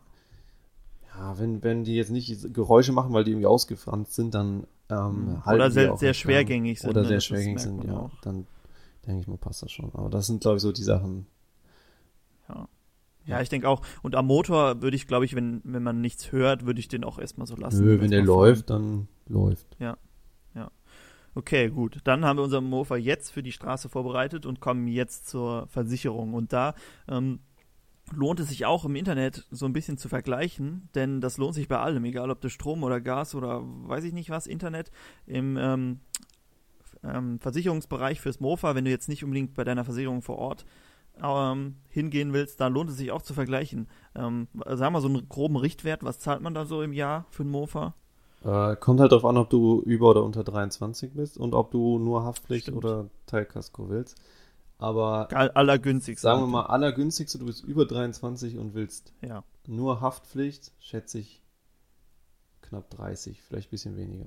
ja, 1.17 1.39
wenn, 1.39 1.63
wenn 1.63 1.85
die 1.85 1.95
jetzt 1.97 2.11
nicht 2.11 2.53
Geräusche 2.55 2.93
machen, 2.93 3.13
weil 3.13 3.25
die 3.25 3.31
irgendwie 3.33 3.47
ausgefranst 3.47 4.15
sind, 4.15 4.35
dann 4.35 4.67
ähm, 4.91 5.43
halten 5.47 5.55
Oder 5.61 5.71
sehr, 5.71 5.97
sehr 5.97 6.13
schwergängig 6.15 6.81
sind. 6.81 6.91
Oder 6.91 7.03
ne? 7.03 7.09
sehr 7.09 7.17
Das 7.19 7.25
schwergängig 7.25 7.61
sind, 7.61 7.79
man 7.79 7.87
ja. 7.89 7.97
auch. 7.99 8.11
Dann 8.23 8.47
denke 9.07 9.23
ich 9.23 9.27
mal, 9.29 9.39
passt 9.39 9.63
das 9.63 9.73
schon. 9.73 9.91
Aber 9.95 10.11
das 10.11 10.27
sind, 10.27 10.43
glaube 10.43 10.57
ich, 10.57 10.63
so 10.63 10.71
die 10.73 10.83
Sachen. 10.83 11.27
Ja. 12.49 12.69
Ja, 13.25 13.41
ich 13.41 13.49
denke 13.49 13.69
auch. 13.69 13.83
Und 14.03 14.17
am 14.17 14.27
Motor 14.27 14.83
würde 14.83 14.97
ich, 14.97 15.07
glaube 15.07 15.25
ich, 15.25 15.35
wenn, 15.35 15.61
wenn 15.65 15.83
man 15.83 16.01
nichts 16.01 16.33
hört, 16.33 16.67
würde 16.67 16.81
ich 16.81 16.89
den 16.89 17.05
auch 17.05 17.19
erstmal 17.19 17.47
so 17.47 17.57
lassen. 17.57 17.85
Nö, 17.85 18.01
wenn 18.01 18.11
der 18.11 18.21
Erstmal 18.21 18.37
fahren. 18.37 18.49
läuft, 18.49 18.71
dann 18.71 19.09
läuft. 19.29 19.67
Okay, 21.35 21.71
gut. 21.71 22.01
Dann 22.05 22.25
haben 22.25 22.37
wir 22.39 22.43
unseren 22.43 22.65
Mofa 22.65 22.97
jetzt 22.97 23.31
für 23.31 23.43
die 23.43 23.53
Straße 23.53 23.89
vorbereitet 23.89 24.45
und 24.45 24.61
kommen 24.61 24.87
jetzt 24.87 25.29
zur 25.29 25.67
Versicherung. 25.69 26.35
Und 26.35 26.53
da 26.53 26.75
ähm, 27.09 27.41
lohnt 28.15 28.39
es 28.41 28.49
sich 28.49 28.67
auch 28.67 28.85
im 28.85 28.97
Internet 28.97 29.47
so 29.51 29.65
ein 29.65 29.73
bisschen 29.73 29.97
zu 29.97 30.11
vergleichen, 30.11 30.91
denn 30.95 31.23
das 31.23 31.39
lohnt 31.39 31.55
sich 31.55 31.69
bei 31.69 31.79
allem, 31.79 32.05
egal 32.05 32.31
ob 32.31 32.43
du 32.43 32.51
Strom 32.51 32.83
oder 32.83 33.01
Gas 33.01 33.35
oder 33.35 33.63
weiß 33.63 34.05
ich 34.05 34.13
nicht 34.13 34.29
was, 34.29 34.47
Internet. 34.47 34.91
Im 35.27 35.57
ähm, 35.57 36.01
ähm, 37.03 37.39
Versicherungsbereich 37.41 38.21
fürs 38.21 38.41
Mofa, 38.41 38.75
wenn 38.75 38.85
du 38.85 38.91
jetzt 38.91 39.09
nicht 39.09 39.25
unbedingt 39.25 39.55
bei 39.55 39.65
deiner 39.65 39.87
Versicherung 39.87 40.21
vor 40.21 40.37
Ort 40.37 40.67
ähm, 41.23 41.77
hingehen 41.89 42.33
willst, 42.33 42.61
da 42.61 42.69
lohnt 42.69 42.91
es 42.91 42.97
sich 42.97 43.11
auch 43.13 43.23
zu 43.23 43.35
vergleichen. 43.35 43.89
Ähm, 44.15 44.49
sagen 44.67 44.95
wir 44.95 45.01
so 45.01 45.09
einen 45.09 45.29
groben 45.29 45.57
Richtwert, 45.57 46.03
was 46.05 46.19
zahlt 46.19 46.41
man 46.43 46.55
da 46.55 46.65
so 46.65 46.83
im 46.83 46.93
Jahr 46.93 47.27
für 47.31 47.43
ein 47.45 47.49
Mofa? 47.51 47.95
Äh, 48.45 48.77
kommt 48.77 49.01
halt 49.01 49.13
darauf 49.13 49.25
an, 49.25 49.37
ob 49.37 49.51
du 49.51 49.81
über 49.83 50.11
oder 50.11 50.25
unter 50.25 50.43
23 50.43 51.13
bist 51.15 51.39
und 51.39 51.55
ob 51.55 51.71
du 51.71 51.99
nur 51.99 52.25
Haftpflicht 52.25 52.65
Stimmt. 52.65 52.79
oder 52.79 53.09
Teilkasko 53.27 53.89
willst. 53.89 54.21
Aber 54.79 55.29
All- 55.33 55.51
Allergünstigste. 55.53 56.23
sagen 56.23 56.41
wir 56.41 56.49
mal, 56.49 56.67
allergünstigste, 56.67 57.39
du 57.39 57.47
bist 57.47 57.63
über 57.65 57.87
23 57.87 58.59
und 58.59 58.75
willst 58.75 59.13
Ja. 59.21 59.45
nur 59.69 60.01
Haftpflicht, 60.01 60.73
schätze 60.81 61.21
ich 61.21 61.41
knapp 62.63 62.91
30, 62.91 63.41
vielleicht 63.43 63.69
ein 63.69 63.71
bisschen 63.71 63.97
weniger. 63.97 64.27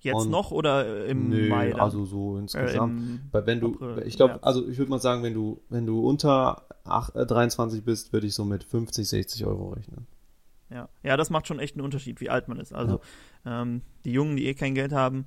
Jetzt 0.00 0.14
Und- 0.16 0.30
noch 0.30 0.50
oder 0.50 0.86
äh, 1.06 1.10
im 1.10 1.28
Nö, 1.28 1.48
Mai? 1.48 1.70
Dann? 1.70 1.80
also 1.80 2.04
so 2.06 2.36
äh, 2.36 2.40
insgesamt. 2.40 3.00
im, 3.00 3.20
Weil 3.32 3.46
wenn 3.46 3.60
du, 3.60 3.74
April, 3.74 4.02
ich 4.06 4.16
glaube, 4.16 4.32
März. 4.34 4.44
also 4.44 4.66
ich 4.68 4.78
würde 4.78 4.90
mal 4.90 4.98
sagen, 5.00 5.22
wenn 5.22 5.34
du, 5.34 5.60
wenn 5.68 5.84
du 5.86 6.00
unter 6.06 6.62
ach- 6.84 7.14
äh, 7.14 7.26
23 7.26 7.84
bist, 7.84 8.12
würde 8.12 8.26
ich 8.26 8.34
so 8.34 8.44
mit 8.44 8.64
50, 8.64 9.06
60 9.08 9.44
Euro 9.46 9.70
rechnen. 9.70 10.06
ja. 10.70 10.88
ja, 11.02 11.16
das 11.18 11.28
macht 11.30 11.46
schon 11.46 11.58
echt 11.58 11.74
einen 11.76 11.84
Unterschied, 11.84 12.20
wie 12.20 12.30
alt 12.30 12.48
man 12.48 12.58
ist. 12.58 12.72
Also 12.72 13.00
ähm, 13.44 13.82
die 14.04 14.12
Jungen, 14.12 14.36
die 14.36 14.46
eh 14.46 14.54
kein 14.54 14.74
Geld 14.74 14.92
haben, 14.92 15.26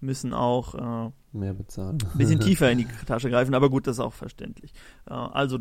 müssen 0.00 0.32
auch 0.32 0.74
äh, 0.74 1.10
Mehr 1.32 1.54
bezahlen. 1.54 1.98
ein 2.12 2.18
bisschen 2.18 2.40
tiefer 2.48 2.70
in 2.70 2.78
die 2.78 2.86
Tasche 3.06 3.30
greifen, 3.30 3.54
aber 3.54 3.70
gut, 3.70 3.86
das 3.86 3.96
ist 3.96 4.00
auch 4.00 4.14
verständlich. 4.14 4.72
Äh, 5.08 5.14
also 5.14 5.58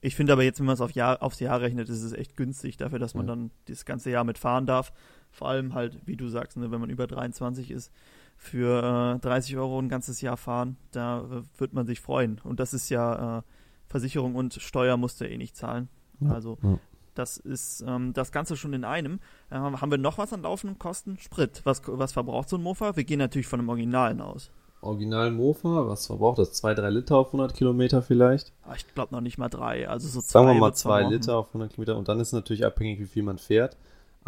ich 0.00 0.14
finde 0.14 0.32
aber 0.32 0.44
jetzt, 0.44 0.60
wenn 0.60 0.66
man 0.66 0.74
es 0.74 0.80
auf 0.80 0.92
Jahr, 0.92 1.20
aufs 1.22 1.40
Jahr 1.40 1.60
rechnet, 1.60 1.88
ist 1.88 2.02
es 2.04 2.12
echt 2.12 2.36
günstig 2.36 2.76
dafür, 2.76 3.00
dass 3.00 3.14
man 3.14 3.26
Ja. 3.26 3.34
dann 3.34 3.50
das 3.66 3.84
ganze 3.84 4.10
Jahr 4.10 4.22
mitfahren 4.22 4.66
darf. 4.66 4.92
Vor 5.30 5.48
allem 5.48 5.74
halt, 5.74 5.98
wie 6.06 6.16
du 6.16 6.28
sagst, 6.28 6.56
ne, 6.56 6.70
wenn 6.70 6.80
man 6.80 6.90
über 6.90 7.06
23 7.06 7.70
ist, 7.70 7.92
für 8.36 9.16
äh, 9.16 9.18
30 9.20 9.56
Euro 9.56 9.78
ein 9.80 9.88
ganzes 9.88 10.20
Jahr 10.20 10.36
fahren, 10.36 10.76
da 10.92 11.20
äh, 11.20 11.60
wird 11.60 11.72
man 11.72 11.86
sich 11.86 12.00
freuen. 12.00 12.40
Und 12.44 12.60
das 12.60 12.72
ist 12.74 12.88
ja 12.88 13.38
äh, 13.38 13.42
Versicherung 13.88 14.34
und 14.36 14.54
Steuer 14.54 14.96
musst 14.96 15.20
du 15.20 15.28
eh 15.28 15.36
nicht 15.36 15.56
zahlen. 15.56 15.88
Ja, 16.20 16.32
Also 16.32 16.58
ja. 16.62 16.78
das 17.14 17.36
ist 17.36 17.84
ähm, 17.86 18.12
das 18.12 18.30
Ganze 18.32 18.56
schon 18.56 18.72
in 18.74 18.84
einem. 18.84 19.18
Äh, 19.50 19.56
haben 19.56 19.90
wir 19.90 19.98
noch 19.98 20.18
was 20.18 20.32
an 20.32 20.42
laufenden 20.42 20.78
Kosten? 20.78 21.18
Sprit. 21.18 21.62
Was, 21.64 21.82
was 21.86 22.12
verbraucht 22.12 22.48
so 22.48 22.56
ein 22.56 22.62
Mofa? 22.62 22.96
Wir 22.96 23.04
gehen 23.04 23.18
natürlich 23.18 23.46
von 23.48 23.58
einem 23.60 23.68
Originalen 23.68 24.20
aus. 24.20 24.50
Original 24.80 25.32
Mofa, 25.32 25.88
was 25.88 26.06
verbraucht 26.06 26.38
das? 26.38 26.52
2, 26.52 26.74
3 26.74 26.90
Liter 26.90 27.16
auf 27.16 27.28
100 27.28 27.52
Kilometer 27.54 28.00
vielleicht? 28.02 28.52
Ah, 28.62 28.74
Ich 28.76 28.86
glaube 28.94 29.12
noch 29.12 29.20
nicht 29.20 29.36
mal 29.36 29.48
drei. 29.48 29.88
Also 29.88 30.06
so 30.06 30.20
zwei 30.20 30.38
Sagen 30.38 30.46
wir 30.46 30.54
mal 30.54 30.66
wird's 30.66 30.80
2 30.82 30.90
verbrauchen. 30.90 31.12
Liter 31.12 31.36
auf 31.36 31.48
100 31.48 31.70
Kilometer 31.72 31.96
und 31.96 32.06
dann 32.06 32.20
ist 32.20 32.32
natürlich 32.32 32.64
abhängig, 32.64 33.00
wie 33.00 33.06
viel 33.06 33.24
man 33.24 33.38
fährt. 33.38 33.76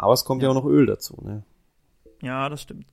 Aber 0.01 0.13
es 0.13 0.25
kommt 0.25 0.41
ja, 0.41 0.49
Ja. 0.49 0.51
auch 0.57 0.63
noch 0.63 0.69
Öl 0.69 0.85
dazu, 0.85 1.17
ne? 1.21 1.43
Ja, 2.21 2.49
das 2.49 2.61
stimmt. 2.61 2.85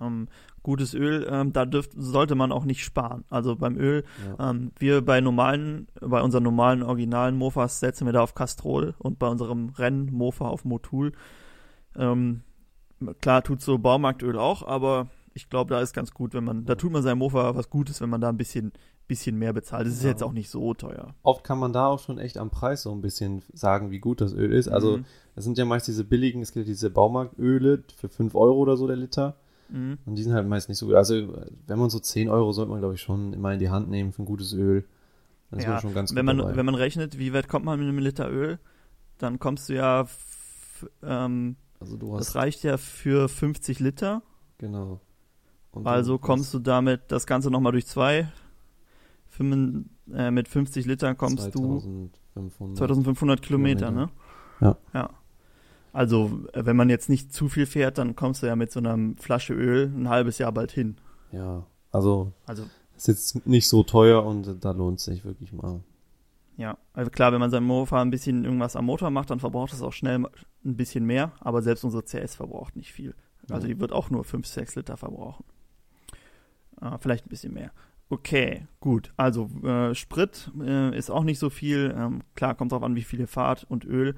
Ähm, 0.00 0.28
gutes 0.62 0.94
Öl, 0.94 1.26
ähm, 1.30 1.52
da 1.52 1.66
dürft, 1.66 1.92
sollte 1.96 2.34
man 2.34 2.50
auch 2.52 2.64
nicht 2.64 2.82
sparen. 2.84 3.24
Also 3.30 3.56
beim 3.56 3.76
Öl, 3.76 4.04
Ja. 4.38 4.50
ähm, 4.50 4.72
wir 4.78 5.04
bei 5.04 5.20
normalen, 5.20 5.88
bei 6.00 6.22
unseren 6.22 6.44
normalen 6.44 6.82
originalen 6.82 7.36
Mofas 7.36 7.80
setzen 7.80 8.06
wir 8.06 8.12
da 8.12 8.22
auf 8.22 8.34
Castrol 8.34 8.94
und 8.98 9.18
bei 9.18 9.26
unserem 9.28 9.70
Renn-Mofa 9.70 10.46
auf 10.46 10.64
Motul. 10.64 11.12
Ähm, 11.96 12.42
klar 13.20 13.42
tut 13.42 13.60
so 13.60 13.78
Baumarktöl 13.78 14.38
auch, 14.38 14.66
aber 14.66 15.08
ich 15.34 15.50
glaube, 15.50 15.74
da 15.74 15.80
ist 15.80 15.94
ganz 15.94 16.12
gut, 16.12 16.32
wenn 16.34 16.44
man, 16.44 16.64
da 16.64 16.74
tut 16.74 16.92
man 16.92 17.02
seinem 17.02 17.18
Mofa 17.18 17.54
was 17.54 17.68
Gutes, 17.70 18.00
wenn 18.00 18.10
man 18.10 18.20
da 18.20 18.28
ein 18.28 18.36
bisschen, 18.36 18.72
bisschen 19.12 19.38
mehr 19.38 19.52
bezahlt. 19.52 19.86
Das 19.86 19.94
ist 19.94 20.02
Ja. 20.02 20.10
jetzt 20.10 20.22
auch 20.22 20.32
nicht 20.32 20.50
so 20.50 20.74
teuer. 20.74 21.14
Oft 21.22 21.44
kann 21.44 21.58
man 21.58 21.72
da 21.72 21.86
auch 21.86 21.98
schon 22.00 22.18
echt 22.18 22.38
am 22.38 22.50
Preis 22.50 22.82
so 22.82 22.92
ein 22.92 23.00
bisschen 23.00 23.42
sagen, 23.52 23.90
wie 23.90 23.98
gut 24.00 24.20
das 24.20 24.32
Öl 24.34 24.52
ist. 24.52 24.68
Also, 24.68 24.98
Mhm. 24.98 25.04
das 25.34 25.44
sind 25.44 25.56
ja 25.58 25.64
meist 25.64 25.86
diese 25.88 26.04
billigen, 26.04 26.42
es 26.42 26.52
gibt 26.52 26.66
diese 26.68 26.90
Baumarktöle 26.90 27.82
für 27.96 28.08
5 28.08 28.34
Euro 28.34 28.58
oder 28.58 28.76
so 28.76 28.86
der 28.86 28.96
Liter. 28.96 29.36
Mhm. 29.68 29.98
Und 30.04 30.14
die 30.16 30.22
sind 30.22 30.32
halt 30.34 30.46
meist 30.48 30.68
nicht 30.68 30.78
so 30.78 30.86
gut. 30.86 30.94
Also, 30.96 31.14
wenn 31.66 31.78
man 31.78 31.88
so 31.90 31.98
10 31.98 32.28
Euro 32.28 32.52
sollte 32.52 32.70
man, 32.70 32.80
glaube 32.80 32.94
ich, 32.94 33.00
schon 33.00 33.32
immer 33.32 33.52
in 33.52 33.58
die 33.58 33.70
Hand 33.70 33.88
nehmen 33.88 34.12
für 34.12 34.22
ein 34.22 34.26
gutes 34.26 34.52
Öl. 34.52 34.84
Dann 35.50 35.58
ist 35.60 35.64
Ja, 35.66 35.72
man 35.72 35.80
schon 35.80 35.94
ganz 35.94 36.10
wenn 36.14 36.26
gut 36.26 36.26
man, 36.26 36.38
dabei. 36.38 36.56
wenn 36.56 36.66
man 36.66 36.74
rechnet, 36.74 37.18
wie 37.18 37.32
weit 37.34 37.48
kommt 37.48 37.64
man 37.64 37.78
mit 37.78 37.88
einem 37.88 37.98
Liter 37.98 38.30
Öl, 38.30 38.58
dann 39.18 39.38
kommst 39.38 39.68
du 39.68 39.74
ja, 39.74 40.06
ähm, 41.02 41.56
also, 41.80 41.96
du 41.96 42.12
hast, 42.14 42.20
das 42.28 42.34
reicht 42.36 42.62
ja 42.64 42.76
für 42.76 43.28
50 43.28 43.78
Liter. 43.80 44.22
genau. 44.58 45.00
Und 45.74 45.86
Also 45.86 46.18
kommst 46.18 46.52
du 46.52 46.58
damit 46.58 47.00
das 47.08 47.26
Ganze 47.26 47.50
nochmal 47.50 47.72
durch 47.72 47.86
zwei. 47.86 48.30
Äh, 49.40 50.30
mit 50.30 50.48
50 50.48 50.86
Litern 50.86 51.16
kommst 51.16 51.38
du 51.54 51.60
2500. 52.34 52.76
2500 52.78 53.42
Kilometer, 53.42 53.90
ne? 53.90 54.08
Kilometer. 54.58 54.78
Ja. 54.92 55.00
Ja. 55.00 55.10
Also, 55.92 56.44
wenn 56.54 56.76
man 56.76 56.88
jetzt 56.88 57.08
nicht 57.10 57.32
zu 57.34 57.48
viel 57.48 57.66
fährt, 57.66 57.98
dann 57.98 58.16
kommst 58.16 58.42
du 58.42 58.46
ja 58.46 58.56
mit 58.56 58.72
so 58.72 58.80
einer 58.80 58.96
Flasche 59.18 59.52
Öl 59.54 59.92
ein 59.94 60.08
halbes 60.08 60.38
Jahr 60.38 60.52
bald 60.52 60.70
hin. 60.72 60.96
Ja, 61.32 61.66
also, 61.90 62.32
Also, 62.46 62.64
ist 62.96 63.08
jetzt 63.08 63.46
nicht 63.46 63.68
so 63.68 63.82
teuer 63.82 64.24
und 64.24 64.64
da 64.64 64.70
lohnt 64.70 64.98
es 65.00 65.04
sich 65.06 65.24
wirklich 65.24 65.52
mal. 65.52 65.80
ja. 66.56 66.78
Also 66.94 67.10
klar, 67.10 67.32
wenn 67.32 67.40
man 67.40 67.50
sein 67.50 67.64
Mofa 67.64 68.00
ein 68.00 68.10
bisschen 68.10 68.44
irgendwas 68.44 68.76
am 68.76 68.86
Motor 68.86 69.10
macht, 69.10 69.30
dann 69.30 69.40
verbraucht 69.40 69.72
es 69.72 69.82
auch 69.82 69.92
schnell 69.92 70.18
ein 70.64 70.76
bisschen 70.76 71.04
mehr, 71.04 71.32
aber 71.40 71.60
selbst 71.62 71.84
unsere 71.84 72.04
CS 72.04 72.34
verbraucht 72.36 72.76
nicht 72.76 72.92
viel. 72.92 73.14
Also, 73.50 73.66
Ja. 73.66 73.74
die 73.74 73.80
wird 73.80 73.92
auch 73.92 74.08
nur 74.10 74.24
5, 74.24 74.46
6 74.46 74.76
Liter 74.76 74.96
verbrauchen. 74.96 75.44
Äh, 76.80 76.96
vielleicht 77.00 77.26
ein 77.26 77.30
bisschen 77.30 77.52
mehr. 77.52 77.70
Okay, 78.12 78.66
gut. 78.78 79.10
Also 79.16 79.48
äh, 79.64 79.94
Sprit 79.94 80.50
äh, 80.60 80.94
ist 80.94 81.08
auch 81.10 81.24
nicht 81.24 81.38
so 81.38 81.48
viel. 81.48 81.94
Ähm, 81.96 82.20
klar, 82.34 82.54
kommt 82.54 82.72
drauf 82.72 82.82
an, 82.82 82.94
wie 82.94 83.04
viel 83.04 83.20
ihr 83.20 83.26
fahrt 83.26 83.64
und 83.70 83.86
Öl. 83.86 84.16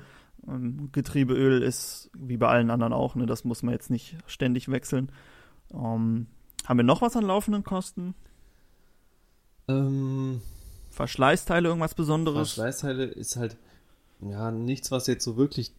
Ähm, 0.48 0.88
Getriebeöl 0.90 1.62
ist 1.62 2.10
wie 2.12 2.36
bei 2.36 2.48
allen 2.48 2.70
anderen 2.72 2.92
auch. 2.92 3.14
Ne? 3.14 3.26
Das 3.26 3.44
muss 3.44 3.62
man 3.62 3.72
jetzt 3.72 3.90
nicht 3.90 4.16
ständig 4.26 4.68
wechseln. 4.68 5.12
Ähm, 5.72 6.26
haben 6.66 6.76
wir 6.76 6.82
noch 6.82 7.02
was 7.02 7.14
an 7.14 7.22
laufenden 7.24 7.62
Kosten? 7.62 8.16
Ähm, 9.68 10.40
Verschleißteile, 10.90 11.68
irgendwas 11.68 11.94
Besonderes? 11.94 12.54
Verschleißteile 12.54 13.04
ist 13.04 13.36
halt 13.36 13.56
ja 14.20 14.50
nichts, 14.50 14.90
was 14.90 15.06
jetzt 15.06 15.22
so 15.22 15.36
wirklich 15.36 15.72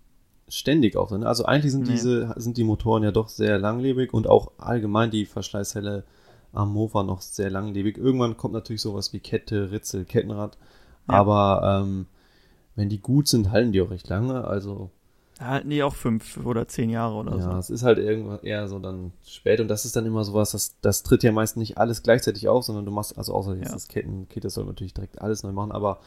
ständig 0.48 0.96
auch 0.96 1.12
ne? 1.12 1.28
Also 1.28 1.44
eigentlich 1.44 1.74
sind 1.74 1.86
Nee. 1.88 1.96
diese 1.96 2.34
sind 2.38 2.56
die 2.56 2.64
Motoren 2.64 3.04
ja 3.04 3.12
doch 3.12 3.28
sehr 3.28 3.60
langlebig 3.60 4.14
und 4.14 4.26
auch 4.28 4.54
allgemein 4.58 5.12
die 5.12 5.26
Verschleißteile 5.26 6.06
am 6.56 6.74
Mofa 6.74 7.04
noch 7.04 7.22
sehr 7.22 7.50
langlebig. 7.50 7.98
Irgendwann 7.98 8.38
kommt 8.38 8.54
natürlich 8.54 8.82
sowas 8.82 9.14
wie 9.14 9.20
Kette, 9.20 9.72
Ritzel, 9.72 10.06
Kettenrad, 10.06 10.58
Ja. 11.10 11.16
aber 11.16 11.82
ähm, 11.84 12.08
wenn 12.76 12.90
die 12.90 13.00
gut 13.00 13.28
sind, 13.28 13.52
halten 13.52 13.72
die 13.72 13.82
auch 13.82 13.90
recht 13.92 14.10
lange. 14.10 14.44
Also 14.46 14.90
Ja, 15.40 15.62
nee, 15.64 15.84
auch 15.84 15.96
fünf 15.96 16.38
oder 16.46 16.68
zehn 16.68 16.90
Jahre 16.90 17.16
oder 17.16 17.38
ja, 17.38 17.52
so. 17.54 17.58
es 17.58 17.70
ist 17.70 17.84
halt 17.84 17.98
irgendwann 18.00 18.40
eher 18.42 18.68
so 18.68 18.80
dann 18.80 19.12
spät 19.26 19.60
und 19.62 19.68
das 19.68 19.86
ist 19.86 19.96
dann 19.96 20.06
immer 20.06 20.24
sowas, 20.24 20.52
das, 20.52 20.76
das 20.82 21.04
tritt 21.04 21.24
ja 21.24 21.32
meist 21.32 21.58
nicht 21.58 21.78
alles 21.78 22.04
gleichzeitig 22.04 22.48
auf, 22.48 22.64
sondern 22.66 22.86
du 22.86 22.92
machst, 22.92 23.18
also 23.18 23.34
außer 23.34 23.56
jetzt 23.56 23.68
Ja. 23.70 23.74
das 23.74 23.88
Kettenkit, 23.88 24.44
das 24.46 24.54
soll 24.54 24.66
natürlich 24.66 24.94
direkt 24.94 25.22
alles 25.22 25.44
neu 25.44 25.52
machen, 25.52 25.72
aber 25.72 26.00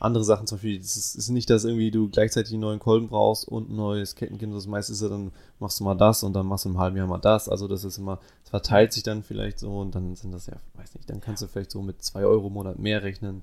andere 0.00 0.24
Sachen 0.24 0.46
zum 0.46 0.56
Beispiel, 0.56 0.80
es 0.80 0.96
ist, 0.96 1.14
ist 1.14 1.28
nicht, 1.28 1.48
dass 1.50 1.64
irgendwie 1.64 1.90
du 1.90 2.08
gleichzeitig 2.08 2.52
einen 2.52 2.62
neuen 2.62 2.78
Kolben 2.80 3.08
brauchst 3.08 3.46
und 3.46 3.70
ein 3.70 3.76
neues 3.76 4.14
Kettenkind, 4.16 4.54
das 4.54 4.66
meist 4.66 4.90
ist 4.90 5.02
ja 5.02 5.08
dann, 5.08 5.30
machst 5.60 5.78
du 5.78 5.84
mal 5.84 5.94
das 5.94 6.22
und 6.22 6.32
dann 6.32 6.46
machst 6.46 6.64
du 6.64 6.70
im 6.70 6.78
halben 6.78 6.96
Jahr 6.96 7.06
mal 7.06 7.18
das, 7.18 7.48
also 7.48 7.68
das 7.68 7.84
ist 7.84 7.98
immer, 7.98 8.18
verteilt 8.54 8.92
sich 8.92 9.02
dann 9.02 9.24
vielleicht 9.24 9.58
so 9.58 9.80
und 9.80 9.96
dann 9.96 10.14
sind 10.14 10.32
das 10.32 10.46
ja, 10.46 10.54
weiß 10.74 10.94
nicht, 10.94 11.10
dann 11.10 11.20
kannst 11.20 11.42
du 11.42 11.48
vielleicht 11.48 11.72
so 11.72 11.82
mit 11.82 12.04
zwei 12.04 12.24
Euro 12.24 12.46
im 12.46 12.52
Monat 12.52 12.78
mehr 12.78 13.02
rechnen, 13.02 13.42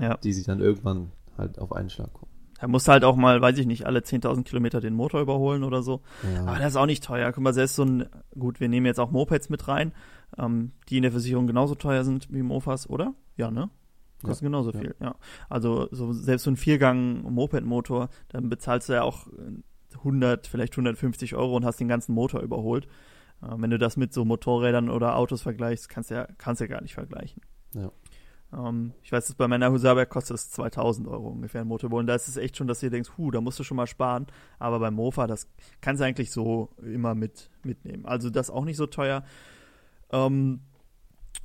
Ja. 0.00 0.16
die 0.16 0.32
sich 0.32 0.44
dann 0.44 0.58
irgendwann 0.58 1.12
halt 1.38 1.60
auf 1.60 1.72
einen 1.72 1.88
Schlag 1.88 2.12
kommen. 2.12 2.32
Da 2.60 2.66
musst 2.66 2.88
du 2.88 2.90
halt 2.90 3.04
auch 3.04 3.14
mal, 3.14 3.40
weiß 3.40 3.56
ich 3.58 3.66
nicht, 3.66 3.86
alle 3.86 4.00
10.000 4.00 4.42
Kilometer 4.42 4.80
den 4.80 4.94
Motor 4.94 5.20
überholen 5.20 5.62
oder 5.62 5.84
so. 5.84 6.00
Ja. 6.34 6.46
Aber 6.46 6.58
das 6.58 6.70
ist 6.70 6.76
auch 6.76 6.86
nicht 6.86 7.04
teuer. 7.04 7.30
Guck 7.30 7.44
mal, 7.44 7.54
selbst 7.54 7.76
so 7.76 7.84
ein, 7.84 8.06
gut, 8.36 8.58
wir 8.58 8.68
nehmen 8.68 8.86
jetzt 8.86 8.98
auch 8.98 9.12
Mopeds 9.12 9.50
mit 9.50 9.68
rein, 9.68 9.92
ähm, 10.36 10.72
die 10.88 10.96
in 10.96 11.04
der 11.04 11.12
Versicherung 11.12 11.46
genauso 11.46 11.76
teuer 11.76 12.02
sind 12.02 12.26
wie 12.32 12.42
Mofas, 12.42 12.90
oder? 12.90 13.14
Ja, 13.36 13.52
ne? 13.52 13.70
Kosten 14.20 14.46
genauso 14.46 14.72
ja. 14.72 14.80
viel, 14.80 14.96
ja. 14.98 15.14
Also 15.48 15.86
so, 15.92 16.12
selbst 16.12 16.42
so 16.42 16.50
ein 16.50 16.56
Viergang-Moped-Motor, 16.56 18.08
dann 18.30 18.48
bezahlst 18.48 18.88
du 18.88 18.94
ja 18.94 19.02
auch 19.02 19.28
äh, 19.28 19.96
100, 19.98 20.48
vielleicht 20.48 20.72
150 20.72 21.36
Euro 21.36 21.54
und 21.54 21.64
hast 21.64 21.78
den 21.78 21.86
ganzen 21.86 22.14
Motor 22.14 22.40
überholt. 22.40 22.88
Äh, 23.42 23.54
wenn 23.56 23.70
du 23.70 23.78
das 23.78 23.96
mit 23.96 24.12
so 24.12 24.24
Motorrädern 24.24 24.90
oder 24.90 25.16
Autos 25.16 25.42
vergleichst, 25.42 25.88
kannst 25.88 26.10
du 26.10 26.14
ja, 26.14 26.28
kannst 26.38 26.60
ja 26.60 26.66
gar 26.66 26.82
nicht 26.82 26.94
vergleichen. 26.94 27.42
Ja. 27.74 27.90
Ähm, 28.52 28.92
ich 29.02 29.12
weiß, 29.12 29.26
dass 29.26 29.36
bei 29.36 29.48
meiner 29.48 29.70
Husaberg 29.70 30.08
kostet 30.08 30.36
es 30.36 30.50
2000 30.50 31.08
Euro 31.08 31.28
ungefähr 31.28 31.60
ein 31.60 31.68
Motor 31.68 31.88
überholen. 31.88 32.06
Da 32.06 32.14
ist 32.14 32.28
es 32.28 32.36
echt 32.36 32.56
schon, 32.56 32.66
dass 32.66 32.80
du 32.80 32.90
denkst, 32.90 33.10
hu, 33.16 33.30
da 33.30 33.40
musst 33.40 33.58
du 33.58 33.64
schon 33.64 33.76
mal 33.76 33.86
sparen. 33.86 34.26
Aber 34.58 34.80
beim 34.80 34.94
Mofa, 34.94 35.26
das 35.26 35.48
kannst 35.80 36.00
du 36.00 36.06
eigentlich 36.06 36.30
so 36.30 36.70
immer 36.82 37.14
mit, 37.14 37.50
mitnehmen. 37.62 38.06
Also 38.06 38.30
das 38.30 38.50
auch 38.50 38.64
nicht 38.64 38.76
so 38.76 38.86
teuer. 38.86 39.24
Ähm, 40.10 40.60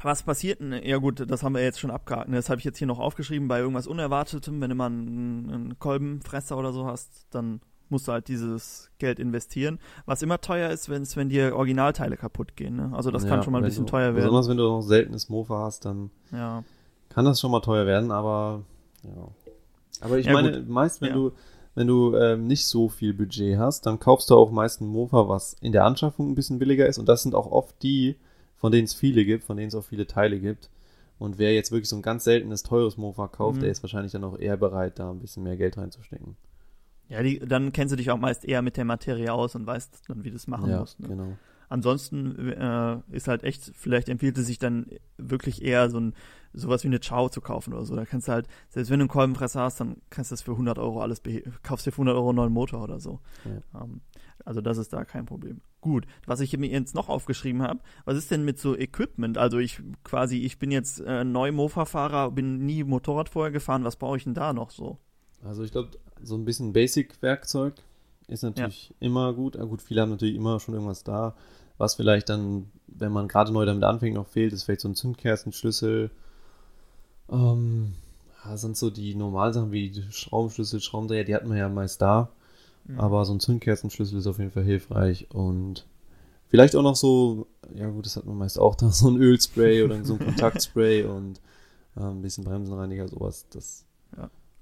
was 0.02 0.24
passiert 0.24 0.60
denn? 0.60 0.74
Ja 0.84 0.98
gut, 0.98 1.24
das 1.30 1.44
haben 1.44 1.54
wir 1.54 1.64
jetzt 1.64 1.80
schon 1.80 1.92
abgehakt. 1.92 2.28
ne? 2.28 2.36
Das 2.36 2.50
habe 2.50 2.60
ich 2.60 2.66
jetzt 2.66 2.78
hier 2.78 2.88
noch 2.88 3.00
aufgeschrieben 3.00 3.48
bei 3.48 3.60
irgendwas 3.60 3.88
Unerwartetem. 3.88 4.60
Wenn 4.60 4.70
du 4.70 4.76
mal 4.76 4.88
einen, 4.88 5.52
einen 5.52 5.80
Kolbenfresser 5.80 6.58
oder 6.58 6.74
so 6.74 6.86
hast, 6.86 7.28
dann 7.32 7.62
musst 7.96 8.08
du 8.08 8.12
halt 8.12 8.28
dieses 8.28 8.90
Geld 9.00 9.20
investieren. 9.20 9.80
Was 10.06 10.22
immer 10.22 10.40
teuer 10.42 10.70
ist, 10.70 10.90
wenn's, 10.90 11.16
wenn 11.16 11.30
dir 11.30 11.56
Originalteile 11.56 12.18
kaputt 12.18 12.56
gehen. 12.56 12.76
Ne? 12.76 12.92
Also 12.94 13.10
das 13.12 13.24
Ja, 13.24 13.30
kann 13.30 13.44
schon 13.44 13.54
mal 13.54 13.60
ein 13.60 13.64
bisschen 13.66 13.86
du- 13.86 13.92
teuer 13.92 14.08
werden. 14.14 14.16
Besonders 14.16 14.50
wenn 14.50 14.58
du 14.58 14.64
noch 14.64 14.82
seltenes 14.82 15.30
Mofa 15.30 15.60
hast, 15.64 15.86
dann 15.86 16.12
Ja. 16.32 16.64
kann 17.10 17.26
das 17.26 17.40
schon 17.40 17.52
mal 17.52 17.62
teuer 17.62 17.86
werden, 17.86 18.12
aber 18.12 18.62
ja. 19.04 19.28
Aber 20.02 20.18
ich 20.20 20.26
Ja, 20.26 20.34
meine, 20.34 20.62
meist 20.68 21.02
wenn 21.02 21.14
du 21.14 21.32
wenn 21.78 21.88
du 21.88 22.16
ähm, 22.16 22.48
nicht 22.48 22.68
so 22.68 22.88
viel 22.88 23.14
Budget 23.14 23.58
hast, 23.58 23.86
dann 23.86 24.00
kaufst 24.00 24.30
du 24.30 24.36
auch 24.36 24.50
meist 24.50 24.80
ein 24.80 24.88
Mofa, 24.88 25.28
was 25.28 25.56
in 25.60 25.74
der 25.74 25.84
Anschaffung 25.84 26.30
ein 26.32 26.36
bisschen 26.36 26.58
billiger 26.60 26.88
ist 26.88 26.98
und 27.00 27.10
das 27.10 27.22
sind 27.24 27.36
auch 27.36 27.52
oft 27.52 27.76
die, 27.84 28.16
von 28.56 28.72
denen 28.72 28.86
es 28.86 28.94
viele 28.94 29.26
gibt, 29.26 29.44
von 29.44 29.58
denen 29.58 29.68
es 29.68 29.76
auch 29.76 29.84
viele 29.84 30.08
Teile 30.08 30.40
gibt. 30.40 30.70
Und 31.20 31.38
wer 31.38 31.54
jetzt 31.54 31.72
wirklich 31.72 31.90
so 31.90 31.96
ein 31.98 32.02
ganz 32.02 32.24
seltenes, 32.26 32.64
teures 32.64 32.96
Mofa 32.98 33.28
kauft, 33.28 33.58
Mhm. 33.58 33.62
der 33.62 33.72
ist 33.72 33.84
wahrscheinlich 33.84 34.12
dann 34.14 34.24
auch 34.24 34.38
eher 34.40 34.56
bereit, 34.58 35.00
da 35.00 35.12
ein 35.12 35.20
bisschen 35.20 35.44
mehr 35.44 35.56
Geld 35.58 35.78
reinzustecken. 35.78 36.36
Ja, 37.10 37.22
die, 37.22 37.40
dann 37.40 37.72
kennst 37.72 37.92
du 37.92 37.96
dich 37.96 38.12
auch 38.12 38.18
meist 38.18 38.46
eher 38.46 38.62
mit 38.62 38.78
der 38.78 38.86
Materie 38.86 39.32
aus 39.32 39.56
und 39.56 39.66
weißt 39.66 40.10
dann, 40.10 40.24
wie 40.24 40.32
du 40.32 40.36
es 40.36 40.48
machen 40.48 40.70
ja, 40.70 40.80
musst. 40.80 41.00
Ne? 41.00 41.10
genau. 41.10 41.38
Ansonsten 41.68 42.50
äh, 42.50 42.98
ist 43.12 43.28
halt 43.28 43.44
echt, 43.44 43.72
vielleicht 43.76 44.10
empfiehlt 44.10 44.38
es 44.38 44.46
sich 44.46 44.60
dann 44.60 44.88
wirklich 45.18 45.64
eher 45.64 45.90
so 45.90 46.00
ein 46.00 46.14
sowas 46.54 46.84
wie 46.84 46.88
eine 46.88 47.00
Chow 47.00 47.30
zu 47.30 47.42
kaufen 47.42 47.74
oder 47.74 47.86
so. 47.86 47.96
Da 47.96 48.06
kannst 48.06 48.28
du 48.28 48.32
halt, 48.32 48.48
selbst 48.70 48.90
wenn 48.90 49.00
du 49.00 49.04
einen 49.04 49.10
Kolbenfresser 49.10 49.62
hast, 49.62 49.80
dann 49.80 49.98
kannst 50.10 50.32
du 50.32 50.34
das 50.34 50.42
für 50.42 50.52
100 50.52 50.80
Euro 50.80 51.02
alles, 51.02 51.22
kaufst 51.64 51.86
dir 51.86 51.92
für 51.92 52.02
100 52.02 52.16
Euro 52.16 52.30
einen 52.30 52.38
neuen 52.38 52.54
Motor 52.54 52.84
oder 52.84 53.00
so. 53.00 53.20
Ähm, 53.74 54.02
also 54.44 54.62
das 54.62 54.78
ist 54.78 54.94
da 54.94 55.06
kein 55.06 55.26
Problem. 55.26 55.62
Gut, 55.82 56.06
was 56.26 56.40
ich 56.40 56.58
mir 56.58 56.68
jetzt 56.68 56.96
noch 56.96 57.10
aufgeschrieben 57.10 57.62
habe, 57.62 57.80
was 58.06 58.18
ist 58.18 58.32
denn 58.32 58.46
mit 58.46 58.58
so 58.60 58.78
Equipment? 58.78 59.38
Also 59.38 59.60
ich 59.60 59.82
quasi, 60.04 60.40
ich 60.40 60.58
bin 60.58 60.72
jetzt 60.72 61.00
äh, 61.02 61.24
neu 61.24 61.52
Mofa-Fahrer, 61.52 62.32
bin 62.32 62.66
nie 62.66 62.84
Motorrad 62.84 63.30
vorher 63.30 63.52
gefahren, 63.52 63.84
was 63.84 63.98
brauche 63.98 64.18
ich 64.18 64.24
denn 64.24 64.34
da 64.34 64.54
noch 64.54 64.72
so? 64.72 65.00
Also 65.46 65.64
ich 65.64 65.72
glaube, 65.72 65.92
so 66.24 66.36
ein 66.36 66.46
bisschen 66.46 66.74
Basic-Werkzeug 66.74 67.76
ist 68.28 68.44
natürlich 68.44 68.94
immer 69.00 69.34
gut. 69.34 69.56
Ja, 69.56 69.64
gut, 69.64 69.82
viele 69.82 70.02
haben 70.02 70.10
natürlich 70.10 70.36
immer 70.36 70.60
schon 70.60 70.74
irgendwas 70.74 71.04
da. 71.04 71.36
Was 71.78 71.96
vielleicht 71.96 72.30
dann, 72.30 72.72
wenn 72.88 73.12
man 73.12 73.28
gerade 73.28 73.52
neu 73.52 73.66
damit 73.66 73.84
anfängt, 73.84 74.16
noch 74.16 74.28
fehlt, 74.28 74.54
ist 74.54 74.64
vielleicht 74.64 74.82
so 74.82 74.88
ein 74.88 74.96
Zündkerzenschlüssel. 74.96 76.10
Ähm, 77.30 77.94
ja, 78.44 78.58
sind 78.58 78.78
so 78.78 78.90
die 78.90 79.16
normalen 79.16 79.54
Sachen 79.54 79.72
wie 79.72 79.94
Schraubenschlüssel, 80.10 80.80
Schraubendreher, 80.80 81.24
die 81.24 81.36
hat 81.36 81.46
man 81.46 81.58
ja 81.58 81.70
meist 81.70 82.02
da. 82.02 82.30
Mhm. 82.86 83.00
Aber 83.00 83.26
so 83.26 83.34
ein 83.34 83.40
Zündkerzenschlüssel 83.40 84.20
ist 84.20 84.28
auf 84.28 84.40
jeden 84.40 84.52
Fall 84.52 84.64
hilfreich. 84.64 85.28
Und 85.32 85.86
vielleicht 86.48 86.76
auch 86.76 86.84
noch 86.84 86.96
so, 86.96 87.48
ja 87.74 87.90
gut, 87.90 88.06
das 88.06 88.16
hat 88.16 88.26
man 88.26 88.38
meist 88.38 88.58
auch 88.58 88.76
da, 88.76 88.90
so 88.90 89.10
ein 89.10 89.18
Ölspray 89.18 89.84
oder 89.84 90.04
so 90.06 90.14
ein 90.14 90.20
Kontaktspray 90.26 91.04
und 91.04 91.42
äh, 91.98 92.02
ein 92.02 92.22
bisschen 92.22 92.46
Bremsenreiniger, 92.46 93.08
sowas. 93.08 93.46
Das 93.50 93.86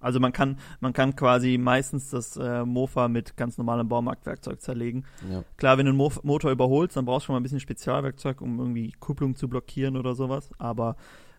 Also 0.04 0.20
man 0.20 0.34
kann, 0.34 0.58
man 0.80 0.94
kann 0.94 1.16
quasi 1.16 1.58
meistens 1.58 2.10
das 2.10 2.38
äh, 2.38 2.66
Mofa 2.66 3.08
mit 3.08 3.38
ganz 3.38 3.58
normalem 3.58 3.88
Baumarktwerkzeug 3.88 4.62
zerlegen. 4.62 5.06
ja. 5.30 5.44
Klar, 5.58 5.78
wenn 5.78 5.86
du 5.86 5.92
einen 5.92 5.98
Mo 5.98 6.12
Motor 6.24 6.52
überholst, 6.52 6.98
dann 6.98 7.06
brauchst 7.06 7.26
du 7.26 7.28
schon 7.28 7.34
mal 7.34 7.40
ein 7.40 7.44
bisschen 7.44 7.60
Spezialwerkzeug, 7.60 8.42
um 8.42 8.60
irgendwie 8.60 8.92
Kupplung 9.00 9.36
zu 9.36 9.48
blockieren 9.48 9.98
oder 9.98 10.16
sowas. 10.16 10.50
Aber 10.58 10.96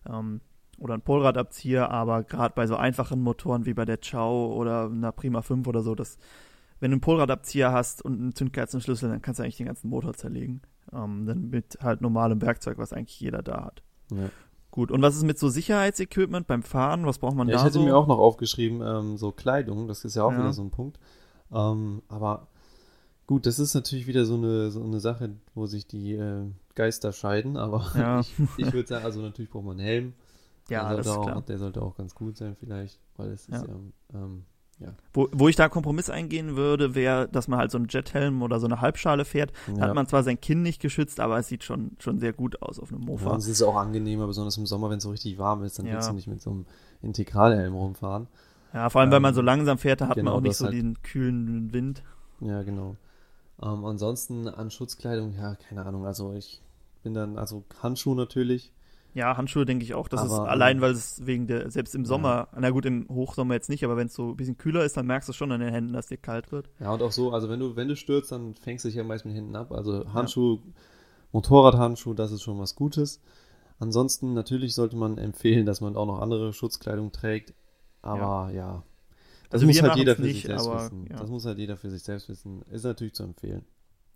ähm, 0.09 0.41
oder 0.77 0.93
ein 0.95 1.01
Polradabzieher, 1.01 1.89
aber 1.89 2.23
gerade 2.23 2.53
bei 2.55 2.67
so 2.67 2.75
einfachen 2.75 3.21
Motoren 3.21 3.65
wie 3.65 3.73
bei 3.73 3.85
der 3.85 3.97
Chow 3.97 4.53
oder 4.55 4.85
einer 4.85 5.11
Prima 5.11 5.41
5 5.41 5.67
oder 5.67 5.81
so, 5.81 5.95
das, 5.95 6.17
wenn 6.79 6.91
du 6.91 6.95
einen 6.95 7.01
Polradabzieher 7.01 7.71
hast 7.71 8.03
und 8.03 8.19
einen 8.19 8.35
Zündkerzenschlüssel, 8.35 9.09
dann 9.09 9.21
kannst 9.21 9.39
du 9.39 9.43
eigentlich 9.43 9.57
den 9.57 9.67
ganzen 9.67 9.89
Motor 9.89 10.13
zerlegen. 10.13 10.61
ähm, 10.93 11.25
dann 11.25 11.49
mit 11.49 11.77
halt 11.81 12.01
normalem 12.01 12.41
Werkzeug, 12.41 12.77
was 12.77 12.93
eigentlich 12.93 13.19
jeder 13.19 13.41
da 13.41 13.65
hat. 13.65 13.83
Ja. 14.11 14.29
Gut, 14.75 14.91
und 14.91 15.01
was 15.01 15.15
ist 15.15 15.23
mit 15.23 15.39
so 15.39 15.47
Sicherheitsequipment 15.47 16.47
beim 16.47 16.61
Fahren? 16.61 17.05
Was 17.05 17.17
braucht 17.17 17.35
man 17.35 17.47
Ja, 17.47 17.53
da 17.53 17.59
ich 17.59 17.63
hätte 17.65 17.75
so? 17.79 17.85
mir 17.85 17.95
auch 17.95 18.07
noch 18.07 18.19
aufgeschrieben, 18.19 18.81
ähm, 18.85 19.17
so 19.17 19.31
Kleidung, 19.31 19.87
das 19.87 20.03
ist 20.03 20.15
ja 20.15 20.23
auch 20.23 20.31
Ja. 20.31 20.37
wieder 20.39 20.51
so 20.51 20.61
ein 20.63 20.69
Punkt. 20.69 20.99
Ähm, 21.51 22.01
aber 22.09 22.47
gut, 23.25 23.45
das 23.45 23.57
ist 23.57 23.73
natürlich 23.73 24.05
wieder 24.05 24.25
so 24.25 24.35
eine, 24.35 24.71
so 24.71 24.83
eine 24.83 24.99
Sache, 24.99 25.29
wo 25.53 25.65
sich 25.65 25.87
die 25.87 26.15
äh, 26.15 26.43
Geister 26.75 27.13
scheiden, 27.13 27.55
aber 27.55 27.85
Ja. 27.95 28.19
ich, 28.19 28.33
ich 28.57 28.73
würde 28.73 28.87
sagen, 28.89 29.05
also 29.05 29.21
natürlich 29.21 29.49
braucht 29.49 29.63
man 29.65 29.77
einen 29.79 29.87
Helm. 29.87 30.13
ja, 30.69 30.93
der 30.93 31.03
sollte 31.03 31.35
auch. 31.37 31.45
Der 31.45 31.57
sollte 31.57 31.81
auch 31.81 31.95
ganz 31.95 32.13
gut 32.13 32.35
sein 32.35 32.57
vielleicht, 32.59 32.99
weil 33.15 33.29
es 33.29 33.47
Ja. 33.47 33.61
ist 33.61 33.67
ja, 33.69 33.75
ähm, 34.13 34.43
Wo, 35.13 35.29
wo 35.31 35.47
ich 35.47 35.55
da 35.55 35.69
Kompromiss 35.69 36.09
eingehen 36.09 36.57
würde, 36.57 36.93
wäre, 36.95 37.29
dass 37.29 37.47
man 37.47 37.57
halt 37.59 37.71
so 37.71 37.77
einen 37.77 37.87
Jethelm 37.89 38.41
oder 38.41 38.59
so 38.59 38.65
eine 38.67 38.81
Halbschale 38.81 39.23
fährt. 39.23 39.53
Da 39.67 39.73
ja. 39.73 39.81
hat 39.87 39.95
man 39.95 40.07
zwar 40.07 40.23
sein 40.23 40.39
Kinn 40.41 40.61
nicht 40.61 40.81
geschützt, 40.81 41.21
aber 41.21 41.37
es 41.39 41.47
sieht 41.47 41.63
schon, 41.63 41.91
schon 41.99 42.19
sehr 42.19 42.33
gut 42.33 42.61
aus 42.61 42.79
auf 42.79 42.91
einem 42.91 43.01
Ja, 43.03 43.07
Mofa. 43.07 43.29
und 43.31 43.37
es 43.37 43.47
ist 43.47 43.61
auch 43.61 43.77
angenehmer, 43.77 44.27
besonders 44.27 44.57
im 44.57 44.65
Sommer, 44.65 44.89
wenn 44.89 44.97
es 44.97 45.03
so 45.03 45.11
richtig 45.11 45.37
warm 45.37 45.63
ist, 45.63 45.79
dann 45.79 45.85
Ja. 45.85 45.93
willst 45.93 46.09
du 46.09 46.13
nicht 46.13 46.27
mit 46.27 46.41
so 46.41 46.49
einem 46.51 46.65
Integralhelm 47.01 47.73
rumfahren. 47.73 48.27
Ja, 48.73 48.89
vor 48.89 48.99
allem, 48.99 49.11
wenn 49.11 49.21
man 49.21 49.31
Ähm, 49.31 49.35
so 49.35 49.41
langsam 49.41 49.77
fährt, 49.77 50.01
da 50.01 50.09
hat 50.09 50.15
genau, 50.15 50.31
man 50.31 50.39
auch 50.39 50.43
nicht 50.43 50.57
so 50.57 50.65
halt- 50.65 50.73
den 50.75 51.01
kühlen 51.01 51.71
Wind. 51.71 52.03
Ja, 52.41 52.61
genau. 52.63 52.97
Ähm, 53.63 53.85
ansonsten 53.85 54.49
an 54.49 54.69
Schutzkleidung, 54.69 55.33
ja, 55.39 55.55
keine 55.55 55.85
Ahnung. 55.85 56.05
Also 56.05 56.33
ich 56.33 56.61
bin 57.03 57.13
dann, 57.13 57.37
also 57.37 57.63
Handschuhe 57.81 58.15
natürlich. 58.17 58.73
Ja, 59.15 59.35
Handschuhe 59.37 59.65
denke 59.65 59.83
ich 59.83 59.93
auch. 59.95 60.07
Das 60.09 60.23
ist 60.23 60.31
Aber, 60.31 60.49
allein, 60.49 60.77
ähm, 60.77 60.81
weil 60.81 60.91
es 60.91 61.25
wegen 61.25 61.47
der, 61.47 61.71
selbst 61.71 61.95
im 61.95 62.05
Sommer, 62.05 62.49
na 62.55 62.69
gut, 62.69 62.85
im 62.85 63.07
Hochsommer 63.09 63.53
jetzt 63.55 63.69
nicht, 63.69 63.83
aber 63.83 63.97
wenn 63.97 64.07
es 64.07 64.13
so 64.13 64.29
ein 64.31 64.35
bisschen 64.37 64.57
kühler 64.57 64.83
ist, 64.85 64.97
dann 64.97 65.07
merkst 65.07 65.27
du 65.29 65.33
schon 65.33 65.51
an 65.51 65.61
den 65.61 65.71
Händen, 65.73 65.93
dass 65.93 66.07
dir 66.07 66.17
kalt 66.17 66.51
wird. 66.51 66.69
Ja, 66.79 66.93
und 66.93 67.01
auch 67.01 67.11
so, 67.11 67.31
also 67.31 67.49
wenn 67.49 67.59
du, 67.59 67.75
wenn 67.75 67.87
du 67.87 67.95
stürzt, 67.95 68.31
dann 68.31 68.53
fängst 68.55 68.83
du 68.83 68.89
dich 68.89 68.95
ja 68.97 69.03
meist 69.03 69.25
mit 69.25 69.33
den 69.33 69.37
Händen 69.37 69.55
ab. 69.55 69.71
Also 69.71 70.13
Handschuhe, 70.13 70.59
Motorradhandschuhe, 71.31 72.15
das 72.15 72.31
ist 72.31 72.43
schon 72.43 72.59
was 72.59 72.75
Gutes. 72.75 73.21
Ansonsten 73.79 74.33
natürlich 74.33 74.73
sollte 74.75 74.97
man 74.97 75.17
empfehlen, 75.17 75.65
dass 75.65 75.81
man 75.81 75.95
auch 75.97 76.05
noch 76.05 76.19
andere 76.21 76.53
Schutzkleidung 76.53 77.11
trägt. 77.11 77.53
Aber 78.01 78.51
ja, 78.51 78.83
das 79.49 79.61
Also 79.61 79.67
muss 79.67 79.81
halt 79.81 79.95
jeder 79.95 80.15
für 80.15 80.21
nicht, 80.23 80.35
sich 80.35 80.45
selbst 80.45 80.67
aber, 80.67 80.75
wissen. 80.75 81.07
ja. 81.09 81.17
Das 81.17 81.29
muss 81.29 81.45
halt 81.45 81.57
jeder 81.59 81.77
für 81.77 81.89
sich 81.89 82.03
selbst 82.03 82.29
wissen. 82.29 82.61
Ist 82.71 82.83
natürlich 82.83 83.13
zu 83.15 83.23
empfehlen. 83.23 83.65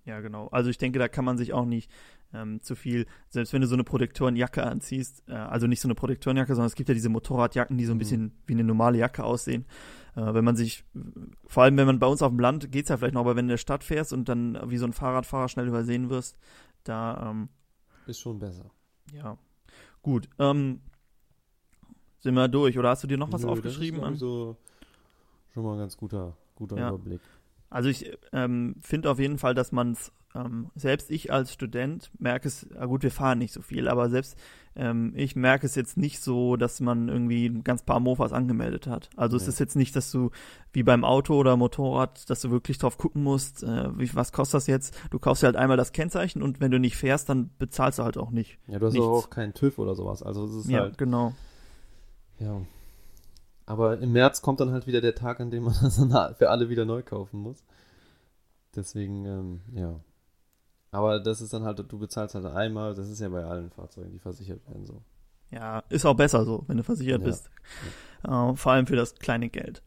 Ja, 0.09 0.21
genau. 0.21 0.47
Also 0.47 0.69
ich 0.71 0.77
denke, 0.79 0.97
da 0.99 1.07
kann 1.07 1.23
man 1.23 1.37
sich 1.37 1.53
auch 1.53 1.65
nicht 1.65 1.91
ähm, 2.33 2.61
zu 2.61 2.75
viel, 2.75 3.05
selbst 3.29 3.53
wenn 3.53 3.61
du 3.61 3.67
so 3.67 3.75
eine 3.75 3.83
Protektorenjacke 3.83 4.63
anziehst, 4.63 5.23
äh, 5.27 5.33
also 5.33 5.67
nicht 5.67 5.81
so 5.81 5.87
eine 5.87 5.95
Protektorenjacke, 5.95 6.53
sondern 6.55 6.67
es 6.67 6.75
gibt 6.75 6.89
ja 6.89 6.95
diese 6.95 7.09
Motorradjacken, 7.09 7.77
die 7.77 7.85
so 7.85 7.91
ein 7.93 7.97
Mhm. 7.97 7.99
bisschen 7.99 8.31
wie 8.47 8.53
eine 8.53 8.63
normale 8.63 8.97
Jacke 8.97 9.23
aussehen. 9.23 9.65
Äh, 10.15 10.33
wenn 10.33 10.43
man 10.43 10.55
sich, 10.55 10.83
vor 11.45 11.63
allem 11.63 11.77
wenn 11.77 11.85
man 11.85 11.99
bei 11.99 12.07
uns 12.07 12.21
auf 12.23 12.31
dem 12.31 12.39
Land, 12.39 12.71
geht's 12.71 12.89
ja 12.89 12.97
vielleicht 12.97 13.13
noch, 13.13 13.21
aber 13.21 13.31
wenn 13.35 13.45
du 13.45 13.51
in 13.51 13.55
der 13.55 13.57
Stadt 13.57 13.83
fährst 13.83 14.13
und 14.13 14.27
dann 14.29 14.57
wie 14.69 14.77
so 14.77 14.85
ein 14.85 14.93
Fahrradfahrer 14.93 15.47
schnell 15.47 15.67
übersehen 15.67 16.09
wirst, 16.09 16.37
da, 16.83 17.29
ähm, 17.29 17.49
Ist 18.07 18.19
schon 18.19 18.39
besser. 18.39 18.71
ja. 19.13 19.37
Gut, 20.01 20.27
ähm, 20.39 20.81
sind 22.19 22.33
wir 22.35 22.47
durch, 22.47 22.77
oder 22.79 22.89
hast 22.89 23.03
du 23.03 23.07
dir 23.07 23.17
noch 23.17 23.31
was 23.31 23.43
Nö, 23.43 23.49
aufgeschrieben? 23.49 24.01
Das 24.01 24.09
ist, 24.09 24.15
ich, 24.15 24.19
so 24.21 24.57
schon 25.53 25.63
mal 25.63 25.73
ein 25.73 25.79
ganz 25.79 25.95
guter, 25.97 26.35
guter 26.55 26.77
Ja. 26.77 26.89
Überblick. 26.89 27.21
Also 27.69 27.89
ich 27.89 28.11
ähm, 28.33 28.75
finde 28.81 29.09
auf 29.11 29.19
jeden 29.19 29.37
Fall, 29.37 29.53
dass 29.53 29.71
man 29.71 29.91
es, 29.91 30.11
ähm, 30.35 30.69
selbst 30.75 31.11
ich 31.11 31.31
als 31.31 31.53
Student 31.53 32.09
merke 32.19 32.47
es, 32.47 32.67
ah 32.77 32.85
gut, 32.85 33.03
wir 33.03 33.11
fahren 33.11 33.39
nicht 33.39 33.53
so 33.53 33.61
viel, 33.61 33.87
aber 33.87 34.09
selbst 34.09 34.37
ähm, 34.75 35.13
ich 35.15 35.35
merke 35.35 35.65
es 35.65 35.75
jetzt 35.75 35.97
nicht 35.97 36.21
so, 36.21 36.55
dass 36.55 36.79
man 36.79 37.09
irgendwie 37.09 37.47
ein 37.47 37.63
ganz 37.63 37.83
paar 37.83 37.99
Mofas 37.99 38.31
angemeldet 38.33 38.87
hat. 38.87 39.09
Also 39.17 39.35
es 39.37 39.43
Nee. 39.43 39.49
ist 39.49 39.59
jetzt 39.59 39.75
nicht, 39.75 39.95
dass 39.95 40.11
du 40.11 40.29
wie 40.71 40.83
beim 40.83 41.03
Auto 41.03 41.35
oder 41.35 41.57
Motorrad, 41.57 42.29
dass 42.29 42.41
du 42.41 42.49
wirklich 42.51 42.77
drauf 42.77 42.97
gucken 42.97 43.23
musst, 43.23 43.63
äh, 43.63 43.97
wie, 43.99 44.13
was 44.15 44.31
kostet 44.31 44.55
das 44.55 44.67
jetzt? 44.67 44.95
Du 45.11 45.19
kaufst 45.19 45.43
dir 45.43 45.47
halt 45.47 45.55
einmal 45.55 45.77
das 45.77 45.91
Kennzeichen 45.91 46.41
und 46.41 46.59
wenn 46.61 46.71
du 46.71 46.79
nicht 46.79 46.95
fährst, 46.97 47.29
dann 47.29 47.49
bezahlst 47.59 47.99
du 47.99 48.03
halt 48.03 48.17
auch 48.17 48.31
nicht. 48.31 48.57
Ja, 48.67 48.79
du 48.79 48.85
hast 48.87 48.93
Nichts. 48.93 49.07
auch 49.07 49.29
keinen 49.29 49.53
TÜV 49.53 49.77
oder 49.79 49.95
sowas. 49.95 50.23
Also 50.23 50.45
es 50.45 50.53
ist 50.65 50.69
ja, 50.69 50.81
halt, 50.81 50.97
genau. 50.97 51.33
ja. 52.39 52.61
Aber 53.69 53.99
im 53.99 54.13
März 54.13 54.41
kommt 54.41 54.59
dann 54.61 54.71
halt 54.71 54.87
wieder 54.87 54.99
der 54.99 55.13
Tag, 55.13 55.39
an 55.39 55.51
dem 55.51 55.65
man 55.65 55.75
das 55.81 55.97
dann 55.97 56.35
für 56.35 56.49
alle 56.49 56.69
wieder 56.69 56.85
neu 56.85 57.03
kaufen 57.03 57.39
muss. 57.39 57.63
Deswegen, 58.75 59.25
ähm, 59.25 59.61
ja. 59.75 59.99
Aber 60.89 61.19
das 61.19 61.39
ist 61.39 61.53
dann 61.53 61.63
halt, 61.63 61.77
du 61.87 61.99
bezahlst 61.99 62.33
halt 62.33 62.47
einmal, 62.47 62.95
das 62.95 63.09
ist 63.09 63.19
ja 63.21 63.29
bei 63.29 63.43
allen 63.43 63.69
Fahrzeugen, 63.69 64.11
die 64.11 64.17
versichert 64.17 64.67
werden 64.67 64.87
so. 64.87 65.03
Ja, 65.51 65.83
ist 65.89 66.05
auch 66.07 66.15
besser 66.15 66.45
so, 66.45 66.63
wenn 66.65 66.77
du 66.77 66.83
versichert 66.83 67.21
Ja. 67.21 67.27
bist. 67.27 67.51
Äh, 68.23 68.55
vor 68.55 68.71
allem 68.71 68.87
für 68.87 68.95
das 68.95 69.13
kleine 69.15 69.49
Geld. 69.49 69.83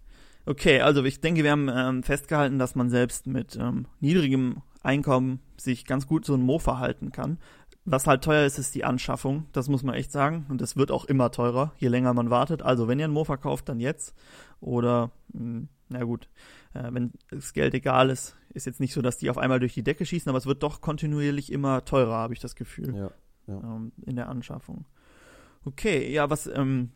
Okay, 0.47 0.81
also 0.81 1.03
ich 1.03 1.21
denke, 1.21 1.43
wir 1.43 1.51
haben 1.51 1.69
ähm, 1.69 2.03
festgehalten, 2.05 2.61
dass 2.61 2.77
man 2.77 2.89
selbst 2.89 3.27
mit 3.27 3.57
ähm, 3.57 3.87
niedrigem 3.99 4.63
Einkommen 4.83 5.41
sich 5.57 5.87
ganz 5.87 6.07
gut 6.07 6.25
so 6.25 6.35
ein 6.35 6.43
Mofa 6.43 6.79
halten 6.79 7.11
kann. 7.11 7.39
Was 7.85 8.07
halt 8.07 8.23
teuer 8.23 8.47
ist, 8.47 8.59
ist 8.59 8.75
die 8.75 8.85
Anschaffung. 8.85 9.47
Das 9.53 9.69
muss 9.69 9.83
man 9.83 9.95
echt 9.97 10.13
sagen. 10.13 10.47
Und 10.49 10.61
das 10.61 10.77
wird 10.77 10.91
auch 10.93 11.05
immer 11.05 11.31
teurer, 11.33 11.73
je 11.79 11.89
länger 11.89 12.15
man 12.15 12.31
wartet. 12.31 12.63
Also 12.63 12.87
wenn 12.87 12.99
ihr 13.01 13.07
ein 13.07 13.11
Mofa 13.13 13.37
kauft, 13.37 13.69
dann 13.69 13.81
jetzt. 13.81 14.15
Oder, 14.61 15.11
mh, 15.33 15.67
na 15.89 16.05
gut, 16.05 16.29
äh, 16.75 16.89
wenn 16.93 17.13
das 17.31 17.53
Geld 17.53 17.75
egal 17.75 18.09
ist, 18.11 18.37
ist 18.55 18.67
jetzt 18.67 18.79
nicht 18.81 18.93
so, 18.95 19.03
dass 19.03 19.19
die 19.19 19.31
auf 19.31 19.39
einmal 19.39 19.59
durch 19.59 19.75
die 19.75 19.83
Decke 19.83 20.07
schießen, 20.07 20.29
aber 20.29 20.39
es 20.39 20.47
wird 20.47 20.63
doch 20.63 20.81
kontinuierlich 20.81 21.51
immer 21.51 21.85
teurer, 21.85 22.15
habe 22.15 22.35
ich 22.35 22.41
das 22.41 22.55
Gefühl 22.55 22.95
Ja. 22.95 23.11
ähm, 23.49 23.93
in 24.07 24.15
der 24.17 24.29
Anschaffung. 24.29 24.85
Okay, 25.65 26.13
ja, 26.13 26.31
was, 26.31 26.47
ähm, 26.47 26.91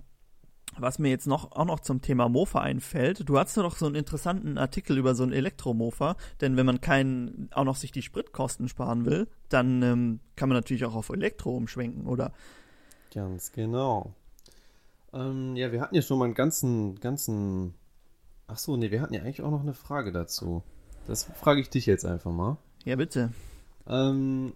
was 0.79 0.99
mir 0.99 1.09
jetzt 1.09 1.27
noch 1.27 1.53
auch 1.53 1.65
noch 1.65 1.81
zum 1.81 2.03
Thema 2.03 2.29
Mofa 2.29 2.61
einfällt, 2.61 3.29
du 3.29 3.39
hattest 3.39 3.57
doch 3.57 3.77
so 3.77 3.87
einen 3.87 3.95
interessanten 3.95 4.59
Artikel 4.59 4.99
über 4.99 5.15
so 5.15 5.25
ein 5.25 5.33
Elektromofa, 5.33 6.17
denn 6.41 6.57
wenn 6.57 6.67
man 6.67 6.81
keinen 6.81 7.49
auch 7.53 7.65
noch 7.65 7.77
sich 7.77 7.93
die 7.93 8.03
Spritkosten 8.03 8.69
sparen 8.69 9.05
will, 9.05 9.29
dann 9.49 9.83
ähm, 9.83 10.21
kann 10.37 10.49
man 10.49 10.57
natürlich 10.57 10.85
auch 10.85 10.95
auf 10.95 11.09
Elektro 11.09 11.57
umschwenken, 11.57 12.07
oder? 12.07 12.33
Ganz 13.15 13.53
genau. 13.53 14.13
Ähm, 15.13 15.57
ja, 15.57 15.73
wir 15.73 15.81
hatten 15.81 15.95
ja 15.95 16.03
schon 16.03 16.19
mal 16.19 16.27
einen 16.27 16.35
ganzen, 16.35 17.01
ganzen. 17.01 17.75
Ach 18.47 18.59
so, 18.59 18.77
nee, 18.77 18.91
wir 18.91 19.01
hatten 19.01 19.15
ja 19.15 19.23
eigentlich 19.23 19.43
auch 19.43 19.51
noch 19.51 19.63
eine 19.63 19.75
Frage 19.75 20.13
dazu. 20.13 20.63
Das 21.07 21.25
frage 21.25 21.61
ich 21.61 21.71
dich 21.71 21.87
jetzt 21.87 22.05
einfach 22.05 22.33
mal. 22.33 22.59
Ja, 22.85 22.97
bitte. 22.97 23.33
Ähm, 23.89 24.53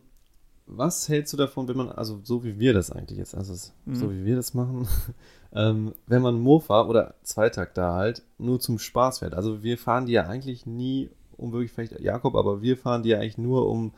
was 0.76 1.08
hältst 1.08 1.32
du 1.32 1.36
davon, 1.36 1.68
wenn 1.68 1.76
man, 1.76 1.88
also 1.90 2.20
so 2.22 2.44
wie 2.44 2.58
wir 2.58 2.72
das 2.72 2.90
eigentlich 2.90 3.18
jetzt, 3.18 3.34
also 3.34 3.52
Mhm. 3.86 3.94
so 3.94 4.10
wie 4.12 4.24
wir 4.24 4.36
das 4.36 4.54
machen, 4.54 4.86
ähm, 5.52 5.92
wenn 6.06 6.22
man 6.22 6.40
Mofa 6.40 6.86
oder 6.86 7.14
Zweitakter 7.22 7.92
halt 7.92 8.22
nur 8.38 8.60
zum 8.60 8.78
Spaß 8.78 9.18
fährt? 9.20 9.34
Also 9.34 9.62
wir 9.62 9.78
fahren 9.78 10.06
die 10.06 10.12
ja 10.12 10.26
eigentlich 10.26 10.66
nie, 10.66 11.10
um 11.36 11.52
wirklich 11.52 11.72
vielleicht 11.72 11.98
Jakob, 12.00 12.34
aber 12.36 12.62
wir 12.62 12.76
fahren 12.76 13.02
die 13.02 13.10
ja 13.10 13.18
eigentlich 13.18 13.38
nur 13.38 13.68
um 13.68 13.92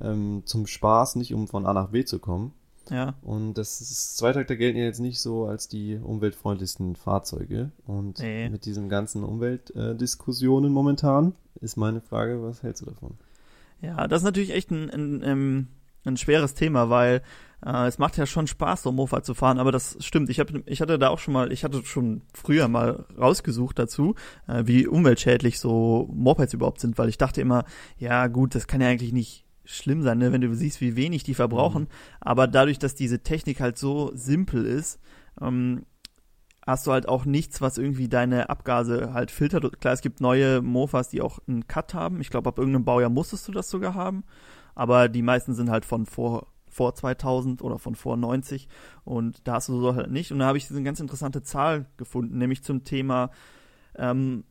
ähm, 0.00 0.42
zum 0.44 0.66
Spaß, 0.66 1.16
nicht 1.16 1.32
um 1.32 1.48
von 1.48 1.64
A 1.66 1.72
nach 1.72 1.88
B 1.88 2.04
zu 2.04 2.18
kommen. 2.18 2.52
Ja, 2.90 3.14
Und 3.22 3.54
das 3.54 3.80
ist, 3.80 4.16
Zweitakter 4.16 4.54
gelten 4.54 4.78
ja 4.78 4.84
jetzt 4.84 5.00
nicht 5.00 5.18
so 5.20 5.46
als 5.46 5.66
die 5.66 5.96
umweltfreundlichsten 6.00 6.94
Fahrzeuge. 6.94 7.72
Und 7.86 8.20
Nee. 8.20 8.48
mit 8.48 8.64
diesen 8.64 8.88
ganzen 8.88 9.24
Umweltdiskussionen 9.24 10.72
momentan 10.72 11.34
ist 11.60 11.76
meine 11.76 12.00
Frage, 12.00 12.42
was 12.42 12.62
hältst 12.62 12.82
du 12.82 12.86
davon? 12.86 13.14
ja, 13.82 14.06
das 14.08 14.20
ist 14.22 14.24
natürlich 14.24 14.50
echt 14.54 14.70
ein, 14.70 14.88
ein, 14.90 15.22
ähm, 15.24 15.68
ein 16.06 16.16
schweres 16.16 16.54
Thema, 16.54 16.90
weil 16.90 17.22
äh, 17.64 17.86
es 17.86 17.98
macht 17.98 18.16
ja 18.16 18.26
schon 18.26 18.46
Spaß, 18.46 18.82
so 18.82 18.92
Mofa 18.92 19.22
zu 19.22 19.34
fahren, 19.34 19.58
aber 19.58 19.72
das 19.72 19.96
stimmt. 20.00 20.30
Ich, 20.30 20.40
hab, 20.40 20.48
ich 20.66 20.80
hatte 20.80 20.98
da 20.98 21.08
auch 21.08 21.18
schon 21.18 21.34
mal, 21.34 21.52
ich 21.52 21.64
hatte 21.64 21.84
schon 21.84 22.22
früher 22.34 22.68
mal 22.68 23.06
rausgesucht 23.18 23.78
dazu, 23.78 24.14
äh, 24.46 24.62
wie 24.66 24.86
umweltschädlich 24.86 25.58
so 25.58 26.08
Mopeds 26.12 26.54
überhaupt 26.54 26.80
sind, 26.80 26.98
weil 26.98 27.08
ich 27.08 27.18
dachte 27.18 27.40
immer, 27.40 27.64
ja 27.98 28.26
gut, 28.26 28.54
das 28.54 28.66
kann 28.66 28.80
ja 28.80 28.88
eigentlich 28.88 29.12
nicht 29.12 29.44
schlimm 29.64 30.02
sein, 30.02 30.18
ne, 30.18 30.32
wenn 30.32 30.40
du 30.40 30.54
siehst, 30.54 30.80
wie 30.80 30.96
wenig 30.96 31.24
die 31.24 31.34
verbrauchen. 31.34 31.82
Mhm. 31.84 31.88
Aber 32.20 32.46
dadurch, 32.46 32.78
dass 32.78 32.94
diese 32.94 33.22
Technik 33.22 33.60
halt 33.60 33.78
so 33.78 34.12
simpel 34.14 34.64
ist, 34.64 35.00
ähm, 35.40 35.84
hast 36.66 36.86
du 36.86 36.92
halt 36.92 37.08
auch 37.08 37.24
nichts, 37.24 37.60
was 37.60 37.78
irgendwie 37.78 38.08
deine 38.08 38.50
Abgase 38.50 39.12
halt 39.12 39.30
filtert. 39.30 39.80
Klar, 39.80 39.94
es 39.94 40.00
gibt 40.00 40.20
neue 40.20 40.62
Mofas, 40.62 41.08
die 41.08 41.22
auch 41.22 41.38
einen 41.46 41.68
Cut 41.68 41.94
haben. 41.94 42.20
Ich 42.20 42.30
glaube, 42.30 42.48
ab 42.48 42.58
irgendeinem 42.58 42.84
Baujahr 42.84 43.10
musstest 43.10 43.46
du 43.46 43.52
das 43.52 43.70
sogar 43.70 43.94
haben. 43.94 44.24
Aber 44.76 45.08
die 45.08 45.22
meisten 45.22 45.54
sind 45.54 45.70
halt 45.70 45.84
von 45.84 46.06
vor, 46.06 46.46
vor 46.68 46.94
2000 46.94 47.62
oder 47.62 47.80
von 47.80 47.96
vor 47.96 48.16
90 48.16 48.68
und 49.04 49.40
da 49.48 49.54
hast 49.54 49.68
du 49.68 49.80
so 49.80 49.96
halt 49.96 50.12
nicht. 50.12 50.30
Und 50.30 50.38
da 50.38 50.46
habe 50.46 50.58
ich 50.58 50.70
eine 50.70 50.84
ganz 50.84 51.00
interessante 51.00 51.42
Zahl 51.42 51.86
gefunden, 51.96 52.38
nämlich 52.38 52.62
zum 52.62 52.84
Thema 52.84 53.30
ähm, 53.96 54.44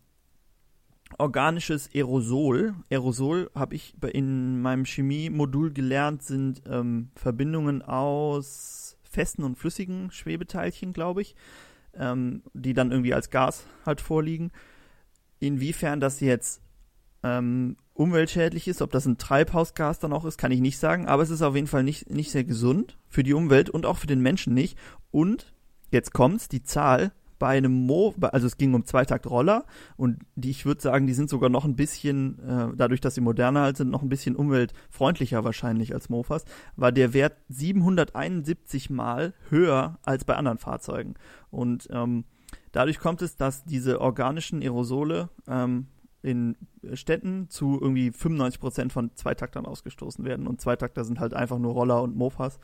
organisches 1.19 1.89
Aerosol. 1.93 2.73
Aerosol 2.89 3.51
habe 3.53 3.75
ich 3.75 3.95
in 4.11 4.61
meinem 4.61 4.85
Chemie-Modul 4.85 5.71
gelernt, 5.71 6.23
sind 6.23 6.63
ähm, 6.67 7.11
Verbindungen 7.15 7.83
aus 7.83 8.97
festen 9.03 9.43
und 9.43 9.57
flüssigen 9.57 10.09
Schwebeteilchen, 10.11 10.91
glaube 10.91 11.21
ich, 11.21 11.35
ähm, 11.93 12.41
die 12.53 12.73
dann 12.73 12.91
irgendwie 12.91 13.13
als 13.13 13.29
Gas 13.29 13.65
halt 13.85 14.01
vorliegen. 14.01 14.51
Inwiefern 15.39 15.99
das 15.99 16.19
jetzt 16.19 16.61
ähm, 17.25 17.75
umweltschädlich 17.95 18.67
ist, 18.67 18.83
ob 18.83 18.91
das 18.91 19.07
ein 19.07 19.17
Treibhausgas 19.17 19.97
dann 19.97 20.13
auch 20.13 20.25
ist, 20.25 20.37
kann 20.37 20.51
ich 20.51 20.61
nicht 20.61 20.77
sagen, 20.77 21.07
aber 21.07 21.23
es 21.23 21.31
ist 21.31 21.41
auf 21.41 21.55
jeden 21.55 21.67
Fall 21.67 21.83
nicht, 21.83 22.09
nicht 22.09 22.31
sehr 22.31 22.43
gesund 22.43 22.99
für 23.09 23.23
die 23.23 23.33
Umwelt 23.33 23.69
und 23.69 23.87
auch 23.87 23.97
für 23.97 24.07
den 24.07 24.21
Menschen 24.21 24.53
nicht. 24.53 24.77
Und 25.09 25.53
jetzt 25.89 26.13
kommt's, 26.13 26.47
die 26.47 26.61
Zahl 26.61 27.13
bei 27.39 27.57
einem 27.57 27.85
Mo, 27.85 28.13
also 28.21 28.45
es 28.45 28.57
ging 28.57 28.73
um 28.75 28.85
Zweitakt-Roller 28.85 29.65
und 29.97 30.19
die, 30.35 30.51
ich 30.51 30.65
würde 30.65 30.81
sagen, 30.81 31.07
die 31.07 31.13
sind 31.13 31.29
sogar 31.29 31.49
noch 31.49 31.65
ein 31.65 31.75
bisschen, 31.75 32.39
äh, 32.39 32.67
dadurch, 32.75 33.01
dass 33.01 33.15
sie 33.15 33.21
moderner 33.21 33.61
halt 33.61 33.77
sind, 33.77 33.89
noch 33.89 34.03
ein 34.03 34.09
bisschen 34.09 34.35
umweltfreundlicher 34.35 35.43
wahrscheinlich 35.43 35.93
als 35.93 36.09
Mofas, 36.09 36.45
war 36.75 36.91
der 36.91 37.13
Wert 37.13 37.37
771 37.49 38.89
Mal 38.89 39.33
höher 39.49 39.97
als 40.03 40.25
bei 40.25 40.35
anderen 40.35 40.59
Fahrzeugen. 40.59 41.15
Und 41.49 41.87
ähm, 41.91 42.23
dadurch 42.71 42.99
kommt 42.99 43.21
es, 43.21 43.35
dass 43.35 43.65
diese 43.65 43.99
organischen 43.99 44.61
Aerosole 44.61 45.29
ähm, 45.47 45.87
in 46.25 46.57
Städten 46.93 47.49
zu 47.49 47.79
irgendwie 47.79 48.11
95 48.11 48.59
Prozent 48.59 48.93
von 48.93 49.15
Zweitaktern 49.15 49.65
ausgestoßen 49.65 50.25
werden. 50.25 50.47
Und 50.47 50.59
Zweitakter 50.59 51.05
sind 51.05 51.19
halt 51.19 51.33
einfach 51.33 51.59
nur 51.59 51.73
Roller 51.73 52.01
und 52.01 52.15
Mofas 52.15 52.59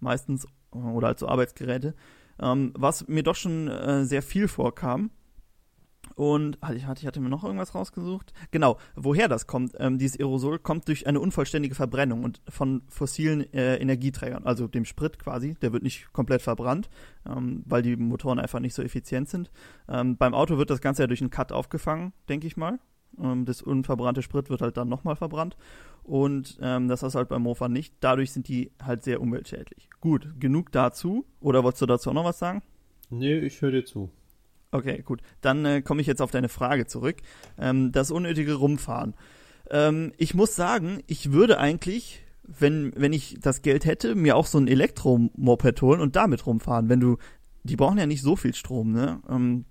meistens 0.00 0.46
oder 0.70 1.08
halt 1.08 1.18
so 1.18 1.26
Arbeitsgeräte. 1.26 1.94
Ähm, 2.40 2.72
was 2.76 3.08
mir 3.08 3.22
doch 3.22 3.34
schon 3.34 3.68
äh, 3.68 4.04
sehr 4.04 4.22
viel 4.22 4.48
vorkam. 4.48 5.10
Und 6.14 6.58
ich 6.74 6.86
hatte, 6.86 7.00
ich 7.00 7.06
hatte 7.06 7.20
mir 7.20 7.28
noch 7.28 7.42
irgendwas 7.42 7.74
rausgesucht. 7.74 8.32
Genau, 8.50 8.78
woher 8.94 9.28
das 9.28 9.46
kommt. 9.46 9.72
Ähm, 9.78 9.98
dieses 9.98 10.18
Aerosol 10.18 10.58
kommt 10.58 10.88
durch 10.88 11.06
eine 11.06 11.20
unvollständige 11.20 11.74
Verbrennung 11.74 12.22
und 12.22 12.40
von 12.48 12.82
fossilen 12.88 13.52
äh, 13.52 13.76
Energieträgern, 13.76 14.44
also 14.44 14.68
dem 14.68 14.84
Sprit 14.84 15.18
quasi. 15.18 15.54
Der 15.62 15.72
wird 15.72 15.82
nicht 15.82 16.12
komplett 16.12 16.42
verbrannt, 16.42 16.88
ähm, 17.26 17.64
weil 17.66 17.82
die 17.82 17.96
Motoren 17.96 18.38
einfach 18.38 18.60
nicht 18.60 18.74
so 18.74 18.82
effizient 18.82 19.28
sind. 19.28 19.50
Ähm, 19.88 20.16
beim 20.16 20.32
Auto 20.32 20.58
wird 20.58 20.70
das 20.70 20.80
Ganze 20.80 21.02
ja 21.02 21.06
durch 21.06 21.20
einen 21.20 21.30
Cut 21.30 21.52
aufgefangen, 21.52 22.12
denke 22.28 22.46
ich 22.46 22.56
mal. 22.56 22.78
Ähm, 23.20 23.44
das 23.44 23.62
unverbrannte 23.62 24.22
Sprit 24.22 24.50
wird 24.50 24.60
halt 24.60 24.76
dann 24.76 24.88
nochmal 24.88 25.16
verbrannt. 25.16 25.56
Und 26.02 26.58
ähm, 26.60 26.88
das 26.88 27.02
ist 27.02 27.14
halt 27.14 27.28
beim 27.28 27.42
Mofa 27.42 27.68
nicht. 27.68 27.94
Dadurch 28.00 28.32
sind 28.32 28.48
die 28.48 28.70
halt 28.82 29.02
sehr 29.02 29.20
umweltschädlich. 29.20 29.88
Gut, 30.00 30.28
genug 30.38 30.70
dazu. 30.72 31.26
Oder 31.40 31.64
wolltest 31.64 31.82
du 31.82 31.86
dazu 31.86 32.10
auch 32.10 32.14
noch 32.14 32.24
was 32.24 32.38
sagen? 32.38 32.62
Nee, 33.10 33.38
ich 33.38 33.60
höre 33.60 33.72
dir 33.72 33.84
zu. 33.84 34.10
Okay, 34.70 35.02
gut. 35.02 35.22
Dann 35.40 35.64
äh, 35.64 35.82
komme 35.82 36.00
ich 36.00 36.06
jetzt 36.06 36.22
auf 36.22 36.30
deine 36.30 36.48
Frage 36.48 36.86
zurück. 36.86 37.16
Ähm, 37.58 37.92
das 37.92 38.10
unnötige 38.10 38.54
Rumfahren. 38.54 39.14
Ähm, 39.70 40.12
ich 40.16 40.34
muss 40.34 40.54
sagen, 40.54 41.02
ich 41.06 41.32
würde 41.32 41.58
eigentlich, 41.58 42.22
wenn, 42.44 42.92
wenn 42.96 43.12
ich 43.12 43.38
das 43.40 43.62
Geld 43.62 43.84
hätte, 43.84 44.14
mir 44.14 44.36
auch 44.36 44.46
so 44.46 44.58
ein 44.58 44.68
Elektromoped 44.68 45.82
holen 45.82 46.00
und 46.00 46.14
damit 46.16 46.46
rumfahren. 46.46 46.88
Wenn 46.88 47.00
du, 47.00 47.16
die 47.64 47.76
brauchen 47.76 47.98
ja 47.98 48.06
nicht 48.06 48.22
so 48.22 48.36
viel 48.36 48.54
Strom, 48.54 48.92
ne? 48.92 49.20
Ähm, 49.28 49.64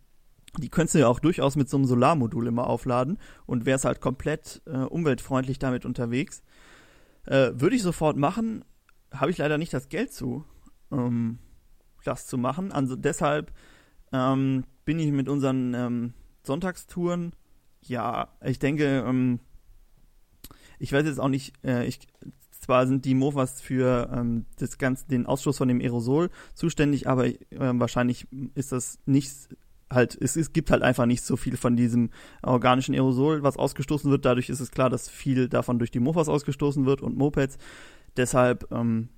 die 0.57 0.69
könntest 0.69 0.95
du 0.95 0.99
ja 0.99 1.07
auch 1.07 1.19
durchaus 1.19 1.55
mit 1.55 1.69
so 1.69 1.77
einem 1.77 1.85
Solarmodul 1.85 2.47
immer 2.47 2.67
aufladen 2.67 3.17
und 3.45 3.65
wärst 3.65 3.85
halt 3.85 4.01
komplett 4.01 4.61
äh, 4.65 4.77
umweltfreundlich 4.77 5.59
damit 5.59 5.85
unterwegs. 5.85 6.43
Äh, 7.25 7.51
Würde 7.55 7.75
ich 7.75 7.81
sofort 7.81 8.17
machen, 8.17 8.63
habe 9.11 9.31
ich 9.31 9.37
leider 9.37 9.57
nicht 9.57 9.73
das 9.73 9.89
Geld 9.89 10.13
zu, 10.13 10.45
ähm, 10.91 11.39
das 12.03 12.27
zu 12.27 12.37
machen. 12.37 12.71
Also 12.71 12.95
deshalb 12.95 13.51
ähm, 14.11 14.65
bin 14.85 14.99
ich 14.99 15.11
mit 15.11 15.29
unseren 15.29 15.73
ähm, 15.73 16.13
Sonntagstouren, 16.43 17.33
ja, 17.81 18.29
ich 18.43 18.59
denke, 18.59 19.03
ähm, 19.07 19.39
ich 20.79 20.91
weiß 20.91 21.05
jetzt 21.05 21.19
auch 21.19 21.29
nicht, 21.29 21.53
äh, 21.63 21.85
ich, 21.85 21.99
zwar 22.51 22.87
sind 22.87 23.05
die 23.05 23.13
Mofas 23.13 23.61
für 23.61 24.09
ähm, 24.11 24.45
das 24.57 24.77
ganze, 24.77 25.07
den 25.07 25.25
Ausstoß 25.25 25.57
von 25.57 25.67
dem 25.67 25.81
Aerosol 25.81 26.29
zuständig, 26.53 27.07
aber 27.07 27.27
äh, 27.27 27.37
wahrscheinlich 27.51 28.27
ist 28.55 28.71
das 28.71 28.99
nicht 29.05 29.55
halt, 29.95 30.17
es, 30.19 30.35
es 30.35 30.53
gibt 30.53 30.71
halt 30.71 30.83
einfach 30.83 31.05
nicht 31.05 31.23
so 31.23 31.37
viel 31.37 31.57
von 31.57 31.75
diesem 31.75 32.09
organischen 32.43 32.93
Aerosol, 32.93 33.43
was 33.43 33.57
ausgestoßen 33.57 34.11
wird. 34.11 34.25
Dadurch 34.25 34.49
ist 34.49 34.59
es 34.59 34.71
klar, 34.71 34.89
dass 34.89 35.09
viel 35.09 35.49
davon 35.49 35.79
durch 35.79 35.91
die 35.91 35.99
Mofas 35.99 36.29
ausgestoßen 36.29 36.85
wird 36.85 37.01
und 37.01 37.17
Mopeds. 37.17 37.57
Deshalb 38.17 38.71
ähm, 38.71 39.09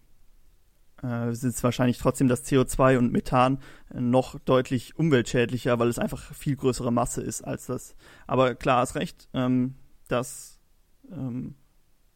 äh, 1.04 1.32
ist 1.32 1.64
wahrscheinlich 1.64 1.98
trotzdem 1.98 2.28
das 2.28 2.46
CO2 2.46 2.98
und 2.98 3.12
Methan 3.12 3.60
noch 3.94 4.40
deutlich 4.40 4.98
umweltschädlicher, 4.98 5.78
weil 5.80 5.90
es 5.90 6.00
einfach 6.00 6.34
viel 6.34 6.56
größere 6.56 6.92
Masse 6.92 7.22
ist 7.22 7.44
als 7.44 7.68
das. 7.68 7.96
Aber 8.26 8.56
klar, 8.56 8.80
hast 8.80 8.96
recht, 8.96 9.28
ähm, 9.34 9.76
das 10.08 10.60
ähm, 11.12 11.56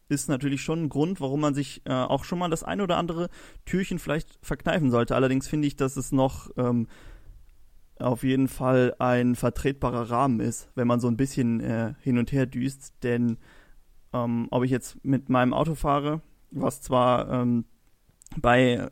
ist 0.08 0.28
natürlich 0.28 0.62
schon 0.62 0.84
ein 0.84 0.88
Grund, 0.88 1.20
warum 1.20 1.40
man 1.40 1.54
sich 1.54 1.82
äh, 1.84 1.92
auch 1.92 2.24
schon 2.24 2.38
mal 2.38 2.50
das 2.50 2.62
ein 2.62 2.80
oder 2.80 2.96
andere 2.98 3.28
Türchen 3.64 3.98
vielleicht 3.98 4.38
verkneifen 4.42 4.90
sollte. 4.90 5.14
Allerdings 5.16 5.48
finde 5.48 5.68
ich, 5.68 5.76
dass 5.76 5.96
es 5.96 6.12
noch 6.12 6.50
ähm, 6.56 6.88
auf 8.02 8.22
jeden 8.22 8.48
Fall 8.48 8.94
ein 8.98 9.34
vertretbarer 9.34 10.10
Rahmen 10.10 10.40
ist, 10.40 10.70
wenn 10.74 10.86
man 10.86 11.00
so 11.00 11.08
ein 11.08 11.16
bisschen 11.16 11.60
äh, 11.60 11.94
hin 12.00 12.18
und 12.18 12.32
her 12.32 12.46
düst. 12.46 12.92
Denn 13.02 13.38
ähm, 14.12 14.48
ob 14.50 14.64
ich 14.64 14.70
jetzt 14.70 15.04
mit 15.04 15.28
meinem 15.28 15.54
Auto 15.54 15.74
fahre, 15.74 16.20
was 16.50 16.80
zwar 16.80 17.30
ähm, 17.30 17.64
bei 18.36 18.88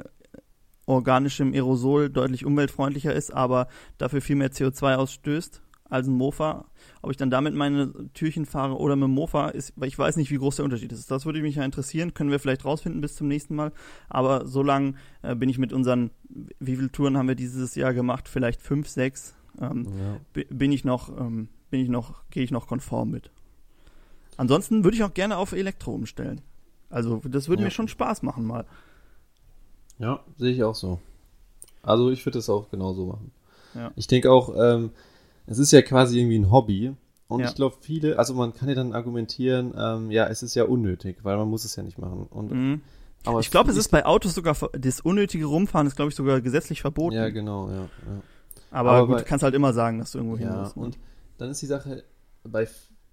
organischem 0.86 1.52
Aerosol 1.52 2.10
deutlich 2.10 2.44
umweltfreundlicher 2.44 3.14
ist, 3.14 3.32
aber 3.32 3.68
dafür 3.98 4.20
viel 4.20 4.36
mehr 4.36 4.50
CO2 4.50 4.96
ausstößt 4.96 5.62
als 5.90 6.06
ein 6.06 6.14
Mofa. 6.14 6.64
Ob 7.02 7.10
ich 7.10 7.16
dann 7.16 7.30
damit 7.30 7.54
meine 7.54 7.92
Türchen 8.14 8.46
fahre 8.46 8.78
oder 8.78 8.96
mit 8.96 9.08
dem 9.08 9.14
Mofa, 9.14 9.48
ist, 9.48 9.72
weil 9.76 9.88
ich 9.88 9.98
weiß 9.98 10.16
nicht, 10.16 10.30
wie 10.30 10.38
groß 10.38 10.56
der 10.56 10.64
Unterschied 10.64 10.92
ist. 10.92 11.10
Das 11.10 11.26
würde 11.26 11.42
mich 11.42 11.56
ja 11.56 11.64
interessieren. 11.64 12.14
Können 12.14 12.30
wir 12.30 12.38
vielleicht 12.38 12.64
rausfinden 12.64 13.00
bis 13.00 13.16
zum 13.16 13.28
nächsten 13.28 13.54
Mal. 13.54 13.72
Aber 14.08 14.46
so 14.46 14.62
lang 14.62 14.96
äh, 15.22 15.34
bin 15.34 15.48
ich 15.48 15.58
mit 15.58 15.72
unseren, 15.72 16.10
wie 16.58 16.76
viele 16.76 16.90
Touren 16.90 17.18
haben 17.18 17.28
wir 17.28 17.34
dieses 17.34 17.74
Jahr 17.74 17.92
gemacht? 17.92 18.28
Vielleicht 18.28 18.62
fünf, 18.62 18.88
sechs. 18.88 19.34
Ähm, 19.60 19.86
ja. 20.34 20.44
Bin 20.48 20.72
ich 20.72 20.84
noch, 20.84 21.08
ähm, 21.18 21.48
bin 21.70 21.80
ich 21.80 21.88
noch, 21.88 22.22
gehe 22.30 22.44
ich 22.44 22.50
noch 22.50 22.66
konform 22.66 23.10
mit. 23.10 23.30
Ansonsten 24.36 24.84
würde 24.84 24.96
ich 24.96 25.04
auch 25.04 25.12
gerne 25.12 25.36
auf 25.36 25.52
Elektro 25.52 25.92
umstellen. 25.92 26.40
Also 26.88 27.20
das 27.24 27.48
würde 27.48 27.62
ja. 27.62 27.66
mir 27.66 27.70
schon 27.70 27.88
Spaß 27.88 28.22
machen 28.22 28.46
mal. 28.46 28.64
Ja, 29.98 30.20
sehe 30.38 30.52
ich 30.52 30.64
auch 30.64 30.74
so. 30.74 30.98
Also 31.82 32.10
ich 32.10 32.24
würde 32.24 32.38
das 32.38 32.48
auch 32.48 32.70
genauso 32.70 33.06
machen. 33.06 33.32
Ja. 33.74 33.92
Ich 33.96 34.06
denke 34.06 34.30
auch, 34.32 34.54
ähm, 34.56 34.90
es 35.50 35.58
ist 35.58 35.72
ja 35.72 35.82
quasi 35.82 36.20
irgendwie 36.20 36.38
ein 36.38 36.50
Hobby. 36.50 36.94
Und 37.26 37.40
ja. 37.40 37.48
ich 37.48 37.54
glaube, 37.54 37.76
viele, 37.80 38.18
also 38.18 38.34
man 38.34 38.54
kann 38.54 38.68
ja 38.68 38.74
dann 38.74 38.92
argumentieren, 38.92 39.74
ähm, 39.76 40.10
ja, 40.10 40.26
es 40.28 40.42
ist 40.42 40.54
ja 40.54 40.64
unnötig, 40.64 41.18
weil 41.22 41.36
man 41.36 41.48
muss 41.48 41.64
es 41.64 41.74
ja 41.76 41.82
nicht 41.82 41.98
machen. 41.98 42.26
Und, 42.30 42.52
mhm. 42.52 42.80
aber 43.24 43.40
ich 43.40 43.50
glaube, 43.50 43.70
es 43.70 43.76
ist 43.76 43.88
bei 43.88 44.06
Autos 44.06 44.34
sogar, 44.34 44.56
das 44.72 45.00
unnötige 45.00 45.46
Rumfahren 45.46 45.88
ist, 45.88 45.96
glaube 45.96 46.10
ich, 46.10 46.14
sogar 46.14 46.40
gesetzlich 46.40 46.80
verboten. 46.80 47.16
Ja, 47.16 47.28
genau, 47.30 47.68
ja. 47.68 47.74
ja. 47.74 47.88
Aber, 48.70 48.92
aber, 48.92 49.06
gut, 49.06 49.16
bei, 49.16 49.22
du 49.22 49.28
kannst 49.28 49.42
halt 49.42 49.54
immer 49.54 49.72
sagen, 49.72 49.98
dass 49.98 50.12
du 50.12 50.18
irgendwo 50.18 50.38
hin 50.38 50.48
ja, 50.48 50.60
musst. 50.60 50.76
Ne? 50.76 50.84
Und 50.84 50.98
dann 51.38 51.50
ist 51.50 51.60
die 51.62 51.66
Sache 51.66 52.04
bei, 52.44 52.68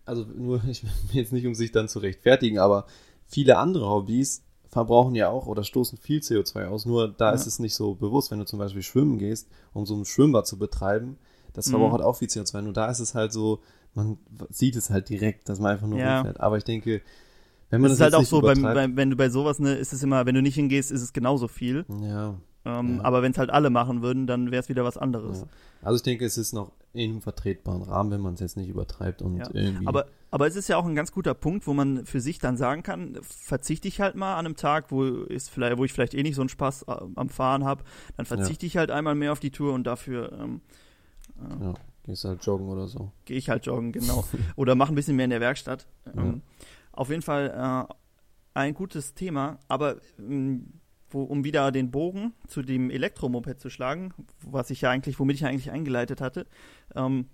also 0.05 0.23
nur, 0.23 0.63
ich 0.67 0.83
will 0.83 0.91
jetzt 1.11 1.33
nicht, 1.33 1.45
um 1.47 1.55
sich 1.55 1.71
dann 1.71 1.87
zu 1.87 1.99
rechtfertigen, 1.99 2.59
aber 2.59 2.85
viele 3.25 3.57
andere 3.57 3.89
Hobbys 3.89 4.43
verbrauchen 4.69 5.15
ja 5.15 5.29
auch 5.29 5.47
oder 5.47 5.63
stoßen 5.63 5.97
viel 5.97 6.19
CO2 6.19 6.67
aus. 6.67 6.85
Nur 6.85 7.07
da 7.07 7.31
ist 7.31 7.47
es 7.47 7.57
nicht 7.57 7.73
so 7.73 7.95
bewusst, 7.95 8.29
wenn 8.29 8.39
du 8.39 8.45
zum 8.45 8.59
Beispiel 8.59 8.83
schwimmen 8.83 9.17
gehst, 9.17 9.47
um 9.73 9.87
so 9.87 9.95
ein 9.95 10.05
Schwimmbad 10.05 10.45
zu 10.45 10.59
betreiben, 10.59 11.17
das 11.57 11.71
verbraucht 11.71 11.89
mhm. 11.89 11.93
halt 11.93 12.03
auch 12.03 12.17
viel 12.17 12.27
CO2. 12.27 12.61
Nur 12.61 12.73
da 12.73 12.85
ist 12.85 12.99
es 12.99 13.15
halt 13.15 13.33
so, 13.33 13.61
man 13.95 14.19
sieht 14.51 14.75
es 14.75 14.91
halt 14.91 15.09
direkt, 15.09 15.49
dass 15.49 15.59
man 15.59 15.71
einfach 15.71 15.87
nur 15.87 15.97
ja. 15.97 16.17
rumfährt. 16.17 16.39
Aber 16.39 16.55
ich 16.55 16.63
denke, 16.63 17.01
wenn 17.71 17.81
man 17.81 17.89
das, 17.89 17.97
das 17.97 18.09
ist 18.09 18.13
halt 18.13 18.23
auch 18.23 18.29
so, 18.29 18.41
beim, 18.41 18.61
beim, 18.61 18.95
wenn 18.95 19.09
du 19.09 19.15
bei 19.15 19.29
sowas, 19.29 19.57
ne, 19.57 19.73
ist 19.73 19.91
es 19.91 20.03
immer, 20.03 20.27
wenn 20.27 20.35
du 20.35 20.43
nicht 20.43 20.53
hingehst, 20.53 20.91
ist 20.91 21.01
es 21.01 21.13
genauso 21.13 21.47
viel. 21.47 21.83
Ja. 22.03 22.35
Ähm, 22.63 22.97
ja. 22.97 23.03
Aber 23.03 23.23
wenn 23.23 23.31
es 23.31 23.39
halt 23.39 23.49
alle 23.49 23.71
machen 23.71 24.03
würden, 24.03 24.27
dann 24.27 24.51
wäre 24.51 24.61
es 24.61 24.69
wieder 24.69 24.83
was 24.83 24.99
anderes. 24.99 25.39
Ja. 25.39 25.47
Also 25.81 25.95
ich 25.95 26.03
denke, 26.03 26.25
es 26.25 26.37
ist 26.37 26.53
noch 26.53 26.73
in 26.93 27.09
einem 27.09 27.21
vertretbaren 27.21 27.81
Rahmen, 27.81 28.11
wenn 28.11 28.21
man 28.21 28.35
es 28.35 28.39
jetzt 28.39 28.55
nicht 28.55 28.69
übertreibt 28.69 29.23
und 29.23 29.37
ja. 29.37 29.49
irgendwie. 29.51 29.87
Aber, 29.87 30.05
aber 30.29 30.45
es 30.45 30.55
ist 30.55 30.67
ja 30.67 30.77
auch 30.77 30.85
ein 30.85 30.93
ganz 30.93 31.11
guter 31.11 31.33
Punkt, 31.33 31.65
wo 31.65 31.73
man 31.73 32.05
für 32.05 32.21
sich 32.21 32.37
dann 32.37 32.55
sagen 32.55 32.83
kann, 32.83 33.17
verzichte 33.23 33.87
ich 33.87 33.99
halt 33.99 34.13
mal 34.13 34.35
an 34.35 34.45
einem 34.45 34.55
Tag, 34.55 34.91
wo, 34.91 35.03
ist 35.03 35.49
vielleicht, 35.49 35.79
wo 35.79 35.85
ich 35.85 35.91
vielleicht 35.91 36.13
eh 36.13 36.21
nicht 36.21 36.35
so 36.35 36.41
einen 36.43 36.49
Spaß 36.49 36.83
äh, 36.83 36.95
am 37.15 37.29
Fahren 37.29 37.65
habe, 37.65 37.83
dann 38.15 38.27
verzichte 38.27 38.67
ich 38.67 38.77
halt 38.77 38.91
einmal 38.91 39.15
mehr 39.15 39.31
auf 39.31 39.39
die 39.39 39.49
Tour 39.49 39.73
und 39.73 39.85
dafür 39.85 40.31
ähm, 40.39 40.61
äh, 40.61 40.86
ja. 41.61 41.73
Gehst 42.03 42.23
halt 42.23 42.45
joggen 42.45 42.69
oder 42.69 42.87
so. 42.87 43.11
Gehe 43.25 43.37
ich 43.37 43.49
halt 43.49 43.65
joggen, 43.65 43.91
genau. 43.91 44.23
oder 44.55 44.75
mach 44.75 44.89
ein 44.89 44.95
bisschen 44.95 45.15
mehr 45.17 45.25
in 45.25 45.31
der 45.31 45.41
Werkstatt. 45.41 45.87
Ähm, 46.15 46.41
auf 46.93 47.09
jeden 47.09 47.21
Fall 47.21 47.87
äh, 47.89 47.93
ein 48.53 48.73
gutes 48.73 49.13
Thema, 49.13 49.59
aber 49.67 49.97
ähm, 50.17 50.79
wo, 51.09 51.23
um 51.23 51.43
wieder 51.43 51.71
den 51.71 51.91
Bogen 51.91 52.33
zu 52.47 52.61
dem 52.61 52.89
Elektromoped 52.89 53.59
zu 53.59 53.69
schlagen, 53.69 54.13
was 54.41 54.69
ich 54.69 54.81
ja 54.81 54.89
eigentlich, 54.89 55.19
womit 55.19 55.35
ich 55.35 55.41
ja 55.41 55.49
eigentlich 55.49 55.71
eingeleitet 55.71 56.21
hatte. 56.21 56.47
Ähm, 56.95 57.27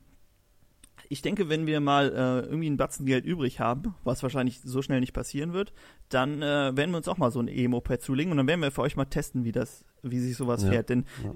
ich 1.09 1.21
denke, 1.21 1.49
wenn 1.49 1.67
wir 1.67 1.79
mal 1.79 2.09
äh, 2.09 2.47
irgendwie 2.47 2.69
ein 2.69 2.77
Batzen 2.77 3.05
Geld 3.05 3.25
übrig 3.25 3.59
haben, 3.59 3.95
was 4.03 4.23
wahrscheinlich 4.23 4.61
so 4.61 4.81
schnell 4.81 4.99
nicht 4.99 5.13
passieren 5.13 5.53
wird, 5.53 5.73
dann 6.09 6.41
äh, 6.41 6.75
werden 6.75 6.91
wir 6.91 6.97
uns 6.97 7.07
auch 7.07 7.17
mal 7.17 7.31
so 7.31 7.39
ein 7.39 7.47
E-Moped 7.47 8.01
zulegen 8.01 8.31
und 8.31 8.37
dann 8.37 8.47
werden 8.47 8.61
wir 8.61 8.71
für 8.71 8.81
euch 8.81 8.95
mal 8.95 9.05
testen, 9.05 9.43
wie 9.43 9.51
das, 9.51 9.85
wie 10.01 10.19
sich 10.19 10.35
sowas 10.35 10.63
ja. 10.63 10.69
fährt. 10.69 10.89
Denn 10.89 11.05
ja. 11.23 11.33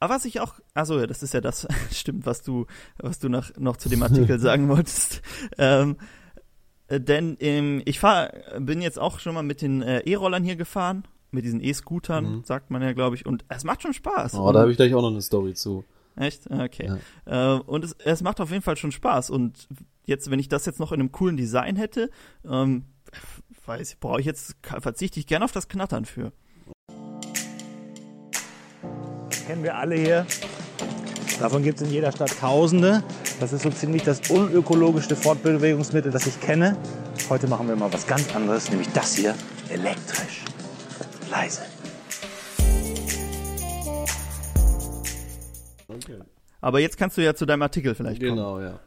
Aber 0.00 0.14
was 0.14 0.24
ich 0.24 0.40
auch, 0.40 0.54
also 0.74 0.98
ja, 0.98 1.06
das 1.06 1.22
ist 1.22 1.34
ja 1.34 1.40
das, 1.40 1.66
stimmt, 1.92 2.26
was 2.26 2.42
du, 2.42 2.66
was 2.98 3.18
du 3.18 3.28
noch, 3.28 3.50
noch 3.58 3.76
zu 3.76 3.88
dem 3.88 4.02
Artikel 4.02 4.38
sagen 4.40 4.68
wolltest. 4.68 5.22
Ähm, 5.56 5.96
äh, 6.88 7.00
denn 7.00 7.36
ähm, 7.40 7.82
ich 7.84 8.00
fahr, 8.00 8.32
bin 8.58 8.80
jetzt 8.80 8.98
auch 8.98 9.18
schon 9.18 9.34
mal 9.34 9.42
mit 9.42 9.62
den 9.62 9.82
äh, 9.82 10.00
E-Rollern 10.00 10.44
hier 10.44 10.56
gefahren, 10.56 11.04
mit 11.30 11.44
diesen 11.44 11.62
E-Scootern, 11.62 12.36
mhm. 12.36 12.44
sagt 12.44 12.70
man 12.70 12.82
ja, 12.82 12.92
glaube 12.92 13.16
ich, 13.16 13.26
und 13.26 13.44
es 13.48 13.64
macht 13.64 13.82
schon 13.82 13.92
Spaß. 13.92 14.34
Oh, 14.34 14.52
da 14.52 14.60
habe 14.60 14.70
ich 14.70 14.76
gleich 14.76 14.94
auch 14.94 15.02
noch 15.02 15.10
eine 15.10 15.22
Story 15.22 15.54
zu. 15.54 15.84
Echt? 16.16 16.50
Okay. 16.50 16.98
Ja. 17.26 17.56
Äh, 17.56 17.60
und 17.60 17.84
es, 17.84 17.94
es 18.04 18.22
macht 18.22 18.40
auf 18.40 18.50
jeden 18.50 18.62
Fall 18.62 18.76
schon 18.76 18.92
Spaß. 18.92 19.30
Und 19.30 19.68
jetzt, 20.04 20.30
wenn 20.30 20.40
ich 20.40 20.48
das 20.48 20.66
jetzt 20.66 20.80
noch 20.80 20.92
in 20.92 21.00
einem 21.00 21.12
coolen 21.12 21.36
Design 21.36 21.76
hätte, 21.76 22.10
ähm, 22.44 22.84
weiß 23.66 23.92
ich, 23.92 24.00
brauche 24.00 24.20
ich 24.20 24.26
jetzt, 24.26 24.56
verzichte 24.62 25.20
ich 25.20 25.26
gerne 25.26 25.44
auf 25.44 25.52
das 25.52 25.68
Knattern 25.68 26.04
für 26.04 26.32
kennen 29.48 29.62
wir 29.62 29.76
alle 29.76 29.94
hier. 29.94 30.26
Davon 31.40 31.62
gibt 31.62 31.80
es 31.80 31.86
in 31.86 31.90
jeder 31.90 32.12
Stadt 32.12 32.38
Tausende. 32.38 33.02
Das 33.40 33.54
ist 33.54 33.62
so 33.62 33.70
ziemlich 33.70 34.02
das 34.02 34.28
unökologischste 34.28 35.16
Fortbewegungsmittel, 35.16 36.12
das 36.12 36.26
ich 36.26 36.38
kenne. 36.38 36.76
Heute 37.30 37.48
machen 37.48 37.66
wir 37.66 37.74
mal 37.74 37.90
was 37.90 38.06
ganz 38.06 38.36
anderes, 38.36 38.68
nämlich 38.68 38.88
das 38.90 39.14
hier 39.14 39.34
elektrisch. 39.70 40.44
Leise. 41.30 41.62
Okay. 45.88 46.18
Aber 46.60 46.80
jetzt 46.80 46.98
kannst 46.98 47.16
du 47.16 47.24
ja 47.24 47.34
zu 47.34 47.46
deinem 47.46 47.62
Artikel 47.62 47.94
vielleicht 47.94 48.20
kommen. 48.20 48.36
Genau, 48.36 48.60
ja. 48.60 48.78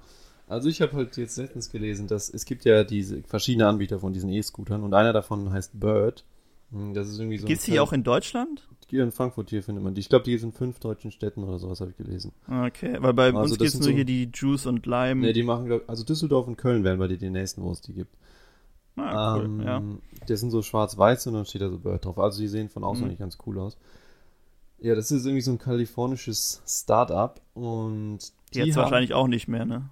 Also 0.47 0.69
ich 0.69 0.79
habe 0.83 0.93
halt 0.93 1.17
jetzt 1.17 1.37
letztens 1.37 1.71
gelesen, 1.71 2.05
dass 2.05 2.31
es 2.31 2.45
gibt 2.45 2.65
ja 2.65 2.83
diese 2.83 3.23
verschiedene 3.23 3.67
Anbieter 3.67 3.99
von 3.99 4.13
diesen 4.13 4.29
E-Scootern 4.29 4.83
und 4.83 4.93
einer 4.93 5.11
davon 5.11 5.51
heißt 5.51 5.79
Bird. 5.79 6.23
Hm, 6.71 6.93
Das 6.93 7.09
ist 7.09 7.17
irgendwie 7.17 7.39
so. 7.39 7.47
Gibt's 7.47 7.65
die 7.65 7.79
auch 7.79 7.93
in 7.93 8.03
Deutschland? 8.03 8.67
Hier 8.91 9.03
in 9.05 9.13
Frankfurt 9.13 9.49
hier 9.49 9.63
findet 9.63 9.83
man 9.85 9.93
die. 9.95 10.01
Ich 10.01 10.09
glaube, 10.09 10.25
die 10.25 10.37
sind 10.37 10.49
in 10.49 10.53
fünf 10.57 10.79
deutschen 10.79 11.11
Städten 11.11 11.43
oder 11.45 11.57
sowas, 11.59 11.79
habe 11.79 11.91
ich 11.91 11.97
gelesen. 11.97 12.33
Okay, 12.45 12.97
weil 12.99 13.13
bei 13.13 13.27
Also 13.27 13.39
uns 13.39 13.57
gibt's 13.57 13.71
sind 13.71 13.81
nur 13.83 13.89
so- 13.91 13.95
hier 13.95 14.03
die 14.05 14.29
Juice 14.33 14.65
und 14.65 14.85
Lime. 14.85 15.21
Ne, 15.21 15.31
die 15.33 15.43
machen, 15.43 15.65
glaub, 15.65 15.89
also 15.89 16.03
Düsseldorf 16.03 16.45
und 16.47 16.57
Köln 16.57 16.83
wären 16.83 16.99
bei 16.99 17.07
dir 17.07 17.17
die 17.17 17.29
nächsten, 17.29 17.63
wo 17.63 17.71
es 17.71 17.79
die 17.81 17.93
gibt. 17.93 18.13
ah, 18.97 19.37
cool, 19.37 19.45
ähm, 19.45 19.61
ja. 19.61 19.81
Das 20.27 20.41
sind 20.41 20.51
so 20.51 20.61
schwarz-weiß 20.61 21.25
und 21.27 21.35
dann 21.35 21.45
steht 21.45 21.61
da 21.61 21.69
so 21.69 21.79
Bird 21.79 22.03
drauf. 22.03 22.19
Also 22.19 22.41
die 22.41 22.49
sehen 22.49 22.67
von 22.67 22.83
außen 22.83 23.01
Mhm. 23.01 23.07
eigentlich 23.07 23.19
ganz 23.19 23.37
cool 23.47 23.57
aus. 23.59 23.77
Ja, 24.79 24.93
das 24.95 25.09
ist 25.11 25.25
irgendwie 25.25 25.41
so 25.41 25.51
ein 25.51 25.57
kalifornisches 25.57 26.61
Start-up 26.67 27.39
und 27.53 28.19
die 28.53 28.59
Jetzt 28.59 28.75
haben, 28.75 28.83
wahrscheinlich 28.83 29.13
auch 29.13 29.27
nicht 29.27 29.47
mehr, 29.47 29.63
ne? 29.65 29.89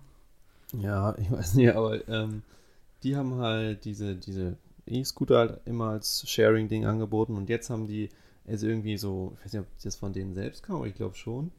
Ja, 0.77 1.15
ich 1.17 1.31
weiß 1.31 1.53
nicht, 1.53 1.73
aber 1.73 2.05
ähm, 2.09 2.41
die 3.03 3.15
haben 3.15 3.35
halt 3.37 3.85
diese, 3.85 4.15
diese 4.15 4.57
E-Scooter 4.87 5.37
halt 5.37 5.61
immer 5.65 5.91
als 5.91 6.29
Sharing-Ding 6.29 6.85
angeboten 6.85 7.37
und 7.37 7.47
jetzt 7.47 7.69
haben 7.69 7.87
die 7.87 8.09
es 8.55 8.63
irgendwie 8.63 8.97
so, 8.97 9.33
ich 9.39 9.45
weiß 9.45 9.53
nicht, 9.53 9.61
ob 9.61 9.67
das 9.83 9.95
von 9.95 10.13
denen 10.13 10.33
selbst 10.33 10.63
kam, 10.63 10.77
aber 10.77 10.87
ich 10.87 10.95
glaube 10.95 11.15
schon. 11.15 11.51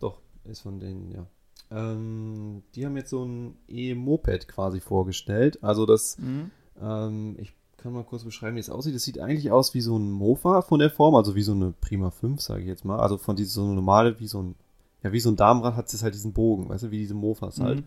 Doch, 0.00 0.20
ist 0.44 0.60
von 0.60 0.78
denen, 0.80 1.10
ja. 1.12 1.26
Ähm, 1.70 2.62
die 2.74 2.86
haben 2.86 2.96
jetzt 2.96 3.10
so 3.10 3.24
ein 3.24 3.56
E-Moped 3.68 4.48
quasi 4.48 4.80
vorgestellt. 4.80 5.62
Also 5.62 5.84
das, 5.86 6.18
Mhm. 6.18 6.50
ähm, 6.80 7.36
ich 7.38 7.52
kann 7.76 7.92
mal 7.92 8.04
kurz 8.04 8.24
beschreiben, 8.24 8.56
wie 8.56 8.60
es 8.60 8.70
aussieht. 8.70 8.94
Das 8.94 9.02
sieht 9.02 9.18
eigentlich 9.20 9.50
aus 9.50 9.74
wie 9.74 9.80
so 9.80 9.96
ein 9.98 10.10
Mofa 10.10 10.62
von 10.62 10.78
der 10.80 10.90
Form, 10.90 11.14
also 11.14 11.34
wie 11.34 11.42
so 11.42 11.52
eine 11.52 11.72
Prima 11.80 12.10
5, 12.10 12.40
sage 12.40 12.62
ich 12.62 12.66
jetzt 12.68 12.84
mal. 12.84 12.98
Also 12.98 13.18
von 13.18 13.36
diese 13.36 13.50
so 13.50 13.64
eine 13.64 13.74
normale, 13.74 14.18
wie 14.18 14.26
so 14.26 14.42
ein, 14.42 14.54
ja, 15.02 15.12
wie 15.12 15.20
so 15.20 15.30
ein 15.30 15.36
Damenrad 15.36 15.76
hat 15.76 15.92
es 15.92 16.02
halt 16.02 16.14
diesen 16.14 16.32
Bogen, 16.32 16.68
weißt 16.68 16.84
du, 16.84 16.90
wie 16.90 16.98
diese 16.98 17.14
Mofas 17.14 17.60
halt. 17.60 17.80
Mhm. 17.80 17.84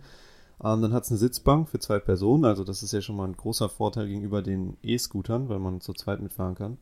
Ähm, 0.64 0.82
dann 0.84 0.94
hat 0.94 1.04
es 1.06 1.10
eine 1.10 1.18
Sitzbank 1.18 1.68
für 1.70 1.80
zwei 1.80 1.98
Personen, 2.00 2.46
also 2.46 2.64
das 2.64 2.84
ist 2.84 2.92
ja 2.94 3.02
schon 3.02 3.16
mal 3.16 3.28
ein 3.28 3.36
großer 3.36 3.68
Vorteil 3.68 4.08
gegenüber 4.08 4.42
den 4.44 4.78
E-Scootern, 4.84 5.50
weil 5.50 5.58
man 5.60 5.82
zu 5.82 5.92
zweit 5.94 6.22
mitfahren 6.22 6.54
kann. 6.56 6.78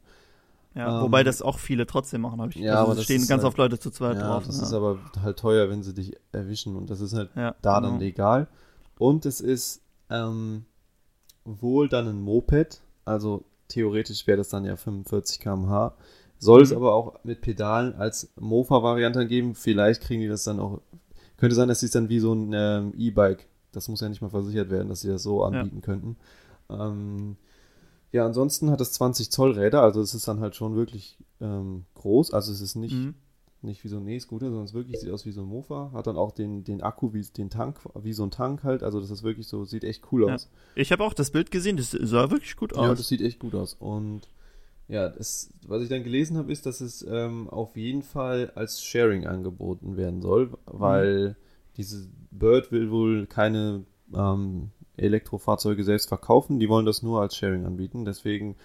Ja, 0.76 0.98
Ähm, 0.98 1.04
wobei 1.04 1.24
das 1.24 1.42
auch 1.42 1.58
viele 1.60 1.88
trotzdem 1.88 2.22
machen, 2.22 2.40
habe 2.42 2.52
ich. 2.52 2.58
ja, 2.58 2.80
also 2.80 2.92
aber 2.92 3.02
stehen 3.02 3.20
ganz 3.28 3.42
halt- 3.42 3.46
oft 3.46 3.58
Leute 3.58 3.80
zu 3.80 3.90
zweit 3.90 4.18
ja, 4.18 4.28
drauf. 4.28 4.46
das 4.46 4.58
ja. 4.58 4.64
ist 4.64 4.74
aber 4.74 5.00
halt 5.22 5.38
teuer, 5.40 5.70
wenn 5.70 5.82
sie 5.84 5.94
dich 5.94 6.16
erwischen 6.32 6.76
und 6.76 6.90
das 6.90 7.02
ist 7.02 7.14
halt 7.14 7.32
ja, 7.36 7.56
da 7.62 7.80
genau. 7.80 7.92
dann 7.92 8.00
legal. 8.00 8.48
Und 9.00 9.26
es 9.26 9.42
ist 9.42 9.82
ähm, 10.10 10.66
wohl 11.46 11.90
dann 11.90 12.08
ein 12.08 12.22
Moped, 12.22 12.82
also 13.06 13.44
theoretisch 13.68 14.28
wäre 14.28 14.38
das 14.38 14.50
dann 14.50 14.66
ja 14.66 14.76
45 14.76 15.40
km/h. 15.40 15.94
Soll 16.38 16.62
es 16.62 16.70
Mhm. 16.72 16.78
aber 16.78 16.94
auch 16.94 17.20
mit 17.24 17.42
Pedalen 17.42 17.96
als 17.96 18.32
Mofa-Variante 18.40 19.28
geben. 19.28 19.56
Vielleicht 19.56 20.02
kriegen 20.02 20.22
die 20.22 20.28
das 20.28 20.44
dann 20.44 20.60
auch. 20.60 20.80
Könnte 21.38 21.56
sein, 21.56 21.68
dass 21.68 21.80
sie 21.82 21.86
es 21.88 21.92
dann 21.94 22.10
wie 22.10 22.20
so 22.20 22.34
ein 22.34 22.52
ähm, 22.54 22.94
E-Bike, 22.98 23.48
das 23.72 23.88
muss 23.88 24.02
ja 24.02 24.10
nicht 24.10 24.22
mal 24.22 24.30
versichert 24.30 24.70
werden, 24.70 24.90
dass 24.90 25.02
sie 25.02 25.08
das 25.10 25.24
so 25.24 25.44
anbieten 25.44 25.82
könnten. 25.82 26.18
Ähm, 26.70 27.38
ja, 28.12 28.26
ansonsten 28.26 28.72
hat 28.72 28.82
es 28.82 28.92
20 28.94 29.32
Zoll 29.32 29.52
Räder, 29.52 29.82
also 29.82 30.02
es 30.02 30.14
ist 30.14 30.28
dann 30.28 30.40
halt 30.40 30.56
schon 30.56 30.76
wirklich 30.76 31.18
ähm, 31.42 31.86
groß. 31.96 32.34
Also 32.34 32.52
es 32.52 32.62
ist 32.62 32.76
nicht 32.76 32.94
Mhm. 32.96 33.16
nicht 33.62 33.84
wie 33.84 33.90
so 33.90 33.98
ein 33.98 34.08
E-Scooter, 34.08 34.48
sondern 34.48 34.64
es 34.66 34.74
wirklich 34.74 34.98
sieht 35.00 35.12
aus 35.12 35.26
wie 35.26 35.32
so 35.32 35.42
ein 35.42 35.48
Mofa. 35.48 35.92
Hat 35.94 36.08
dann 36.08 36.16
auch 36.16 36.32
den, 36.32 36.64
den 36.64 36.82
Akku 36.82 37.12
wie 37.14 37.22
den 37.22 37.50
Tank, 37.50 37.78
wie 38.02 38.14
so 38.14 38.24
ein 38.24 38.32
Tank 38.32 38.64
halt. 38.64 38.84
Also 38.84 39.02
das 39.02 39.10
ist 39.12 39.22
wirklich 39.24 39.48
so, 39.48 39.66
sieht 39.66 39.84
echt 39.84 40.04
cool 40.12 40.26
Ja. 40.28 40.36
aus. 40.36 40.50
Ich 40.76 40.92
habe 40.94 41.04
auch 41.04 41.14
das 41.14 41.32
Bild 41.32 41.52
gesehen, 41.52 41.76
das 41.78 41.92
sah 41.92 42.32
wirklich 42.32 42.56
gut 42.56 42.74
Ja, 42.76 42.92
aus. 42.92 42.98
das 42.98 43.08
sieht 43.10 43.22
echt 43.22 43.40
gut 43.40 43.54
aus. 43.56 43.74
Und 43.74 44.22
ja, 44.88 45.10
das, 45.10 45.50
was 45.68 45.84
ich 45.84 45.90
dann 45.90 46.04
gelesen 46.04 46.38
habe, 46.38 46.52
ist, 46.52 46.66
dass 46.66 46.80
es 46.82 47.06
ähm, 47.08 47.50
auf 47.50 47.76
jeden 47.76 48.02
Fall 48.02 48.52
als 48.56 48.82
Sharing 48.82 49.28
angeboten 49.28 49.98
werden 49.98 50.22
soll, 50.22 50.52
weil 50.66 51.36
diese 51.78 52.08
Bird 52.32 52.72
will 52.72 52.90
wohl 52.92 53.28
keine 53.28 53.84
ähm, 54.16 54.72
Elektrofahrzeuge 55.00 55.84
selbst 55.84 56.08
verkaufen, 56.08 56.60
die 56.60 56.70
wollen 56.70 56.86
das 56.86 57.02
nur 57.02 57.22
als 57.22 57.36
Sharing 57.36 57.66
anbieten. 57.66 58.06
Deswegen 58.06 58.56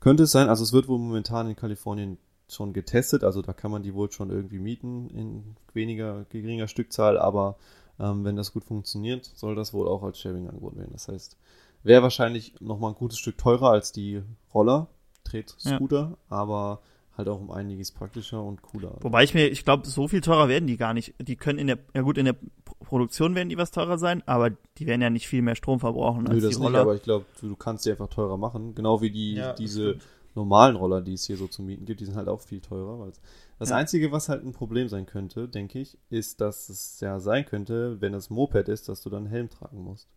könnte 0.00 0.24
es 0.24 0.32
sein, 0.32 0.48
also 0.48 0.62
es 0.62 0.72
wird 0.72 0.88
wohl 0.88 0.98
momentan 0.98 1.48
in 1.48 1.56
Kalifornien 1.56 2.18
schon 2.50 2.72
getestet, 2.72 3.24
also 3.24 3.42
da 3.42 3.52
kann 3.52 3.70
man 3.70 3.82
die 3.82 3.94
wohl 3.94 4.10
schon 4.10 4.30
irgendwie 4.30 4.58
mieten 4.58 5.10
in 5.10 5.56
weniger, 5.74 6.24
geringer 6.30 6.66
Stückzahl, 6.66 7.18
aber 7.18 7.56
ähm, 8.00 8.24
wenn 8.24 8.36
das 8.36 8.52
gut 8.52 8.64
funktioniert, 8.64 9.30
soll 9.34 9.54
das 9.54 9.74
wohl 9.74 9.86
auch 9.86 10.02
als 10.02 10.18
Sharing 10.18 10.48
angeboten 10.48 10.78
werden. 10.78 10.92
Das 10.92 11.08
heißt, 11.08 11.36
wäre 11.82 12.02
wahrscheinlich 12.02 12.54
nochmal 12.60 12.92
ein 12.92 12.96
gutes 12.96 13.18
Stück 13.18 13.38
teurer 13.38 13.70
als 13.70 13.92
die 13.92 14.22
Roller, 14.54 14.88
Tret-Scooter, 15.24 16.16
aber 16.28 16.80
halt 17.16 17.28
auch 17.28 17.40
um 17.40 17.50
einiges 17.50 17.92
praktischer 17.92 18.42
und 18.42 18.62
cooler. 18.62 18.96
Wobei 19.00 19.24
ich 19.24 19.34
mir, 19.34 19.48
ich 19.48 19.64
glaube, 19.64 19.86
so 19.86 20.08
viel 20.08 20.20
teurer 20.20 20.48
werden 20.48 20.66
die 20.66 20.76
gar 20.76 20.94
nicht. 20.94 21.14
Die 21.20 21.36
können 21.36 21.58
in 21.58 21.66
der, 21.66 21.78
ja 21.92 22.02
gut, 22.02 22.16
in 22.16 22.24
der 22.24 22.36
Produktion 22.88 23.34
werden 23.34 23.48
die 23.48 23.58
was 23.58 23.70
teurer 23.70 23.98
sein, 23.98 24.22
aber 24.26 24.50
die 24.78 24.86
werden 24.86 25.02
ja 25.02 25.10
nicht 25.10 25.28
viel 25.28 25.42
mehr 25.42 25.54
Strom 25.54 25.78
verbrauchen 25.80 26.24
Nö, 26.24 26.30
als 26.30 26.42
das 26.42 26.50
die 26.54 26.56
nicht, 26.56 26.66
Roller. 26.66 26.80
aber 26.80 26.94
ich 26.94 27.02
glaube, 27.02 27.26
du, 27.40 27.48
du 27.48 27.56
kannst 27.56 27.84
die 27.86 27.90
einfach 27.90 28.08
teurer 28.08 28.36
machen. 28.36 28.74
Genau 28.74 29.00
wie 29.02 29.10
die, 29.10 29.34
Ja, 29.34 29.52
diese 29.52 29.98
normalen 30.34 30.76
Roller, 30.76 31.00
die 31.00 31.14
es 31.14 31.24
hier 31.24 31.36
so 31.36 31.48
zu 31.48 31.62
mieten 31.62 31.84
gibt, 31.84 32.00
die 32.00 32.04
sind 32.06 32.16
halt 32.16 32.28
auch 32.28 32.40
viel 32.40 32.60
teurer. 32.60 33.10
Das 33.58 33.70
Ja. 33.70 33.76
Einzige, 33.76 34.10
was 34.12 34.28
halt 34.28 34.44
ein 34.44 34.52
Problem 34.52 34.88
sein 34.88 35.04
könnte, 35.06 35.48
denke 35.48 35.80
ich, 35.80 35.98
ist, 36.10 36.40
dass 36.40 36.68
es 36.68 37.00
ja 37.00 37.18
sein 37.20 37.44
könnte, 37.44 38.00
wenn 38.00 38.12
das 38.12 38.30
Moped 38.30 38.68
ist, 38.68 38.88
dass 38.88 39.02
du 39.02 39.10
dann 39.10 39.24
einen 39.24 39.30
Helm 39.32 39.50
tragen 39.50 39.82
musst. 39.82 40.08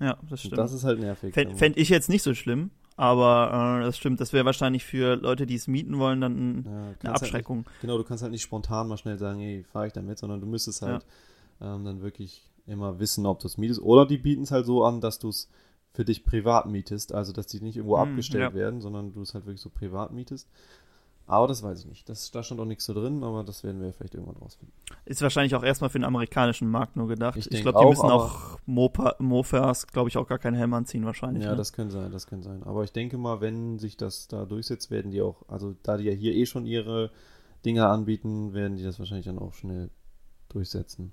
ja, 0.00 0.14
das 0.22 0.30
Und 0.30 0.38
stimmt. 0.38 0.58
das 0.58 0.72
ist 0.72 0.84
halt 0.84 0.98
nervig. 0.98 1.32
Fände 1.34 1.54
fänd 1.56 1.76
ich 1.76 1.88
jetzt 1.90 2.08
nicht 2.08 2.22
so 2.22 2.34
schlimm, 2.34 2.70
aber 2.96 3.78
äh, 3.80 3.84
das 3.84 3.96
stimmt, 3.98 4.20
das 4.20 4.32
wäre 4.32 4.44
wahrscheinlich 4.44 4.84
für 4.84 5.14
Leute, 5.16 5.46
die 5.46 5.54
es 5.56 5.68
mieten 5.68 5.98
wollen, 5.98 6.20
dann 6.20 6.32
ein, 6.32 6.64
Ja, 6.64 6.70
eine 6.70 6.86
kannst 6.94 7.04
halt 7.04 7.22
Abschreckung. 7.22 7.58
Nicht, 7.58 7.80
genau, 7.82 7.98
du 7.98 8.04
kannst 8.04 8.22
halt 8.22 8.32
nicht 8.32 8.42
spontan 8.42 8.88
mal 8.88 8.96
schnell 8.96 9.18
sagen, 9.18 9.38
hey, 9.40 9.62
fahre 9.70 9.86
ich 9.88 9.92
damit, 9.92 10.18
sondern 10.18 10.40
du 10.40 10.46
müsstest 10.46 10.82
halt 10.82 11.04
ähm, 11.60 11.84
dann 11.84 12.02
wirklich 12.02 12.50
immer 12.66 12.98
wissen, 12.98 13.26
ob 13.26 13.40
du 13.40 13.46
es 13.46 13.58
mietest. 13.58 13.80
Oder 13.82 14.06
die 14.06 14.18
bieten 14.18 14.42
es 14.42 14.50
halt 14.50 14.66
so 14.66 14.84
an, 14.84 15.00
dass 15.00 15.18
du 15.18 15.28
es 15.28 15.48
für 15.92 16.04
dich 16.04 16.24
privat 16.24 16.66
mietest, 16.66 17.12
also 17.12 17.32
dass 17.32 17.46
die 17.46 17.60
nicht 17.60 17.76
irgendwo 17.76 17.96
Hm, 17.96 18.08
abgestellt 18.10 18.52
ja. 18.52 18.54
werden, 18.54 18.80
sondern 18.80 19.12
du 19.12 19.22
es 19.22 19.34
halt 19.34 19.46
wirklich 19.46 19.60
so 19.60 19.70
privat 19.70 20.12
mietest. 20.12 20.48
Aber 21.26 21.46
das 21.46 21.62
weiß 21.62 21.80
ich 21.80 21.86
nicht. 21.86 22.06
Das, 22.08 22.30
da 22.32 22.42
stand 22.42 22.60
auch 22.60 22.66
nichts 22.66 22.84
so 22.84 22.92
drin, 22.92 23.22
aber 23.24 23.44
das 23.44 23.64
werden 23.64 23.80
wir 23.80 23.92
vielleicht 23.94 24.14
irgendwann 24.14 24.36
rausfinden. 24.36 24.74
Ist 25.06 25.22
wahrscheinlich 25.22 25.54
auch 25.54 25.62
erstmal 25.62 25.88
für 25.88 25.98
den 25.98 26.04
amerikanischen 26.04 26.68
Markt 26.68 26.96
nur 26.96 27.08
gedacht. 27.08 27.38
Ich 27.38 27.50
Ich, 27.50 27.62
glaube, 27.62 27.78
die 27.78 27.86
müssen 27.86 28.10
auch 28.10 28.58
Mopa, 28.66 29.16
Mofas, 29.18 29.86
glaube 29.86 30.10
ich, 30.10 30.18
auch 30.18 30.26
gar 30.26 30.38
keinen 30.38 30.54
Helm 30.56 30.74
anziehen 30.74 31.06
wahrscheinlich. 31.06 31.44
Ja, 31.44 31.52
ne? 31.52 31.56
das 31.56 31.72
könnte 31.72 31.92
sein, 31.94 32.12
das 32.12 32.26
könnte 32.26 32.44
sein. 32.48 32.62
Aber 32.64 32.84
ich 32.84 32.92
denke 32.92 33.16
mal, 33.16 33.40
wenn 33.40 33.78
sich 33.78 33.96
das 33.96 34.28
da 34.28 34.44
durchsetzt, 34.44 34.90
werden 34.90 35.12
die 35.12 35.22
auch, 35.22 35.48
also 35.48 35.74
da 35.82 35.96
die 35.96 36.04
ja 36.04 36.12
hier 36.12 36.34
eh 36.34 36.44
schon 36.44 36.66
ihre 36.66 37.10
Dinger 37.64 37.88
anbieten, 37.88 38.52
werden 38.52 38.76
die 38.76 38.82
das 38.84 38.98
wahrscheinlich 38.98 39.24
dann 39.26 39.38
auch 39.38 39.54
schnell 39.54 39.88
durchsetzen. 40.50 41.12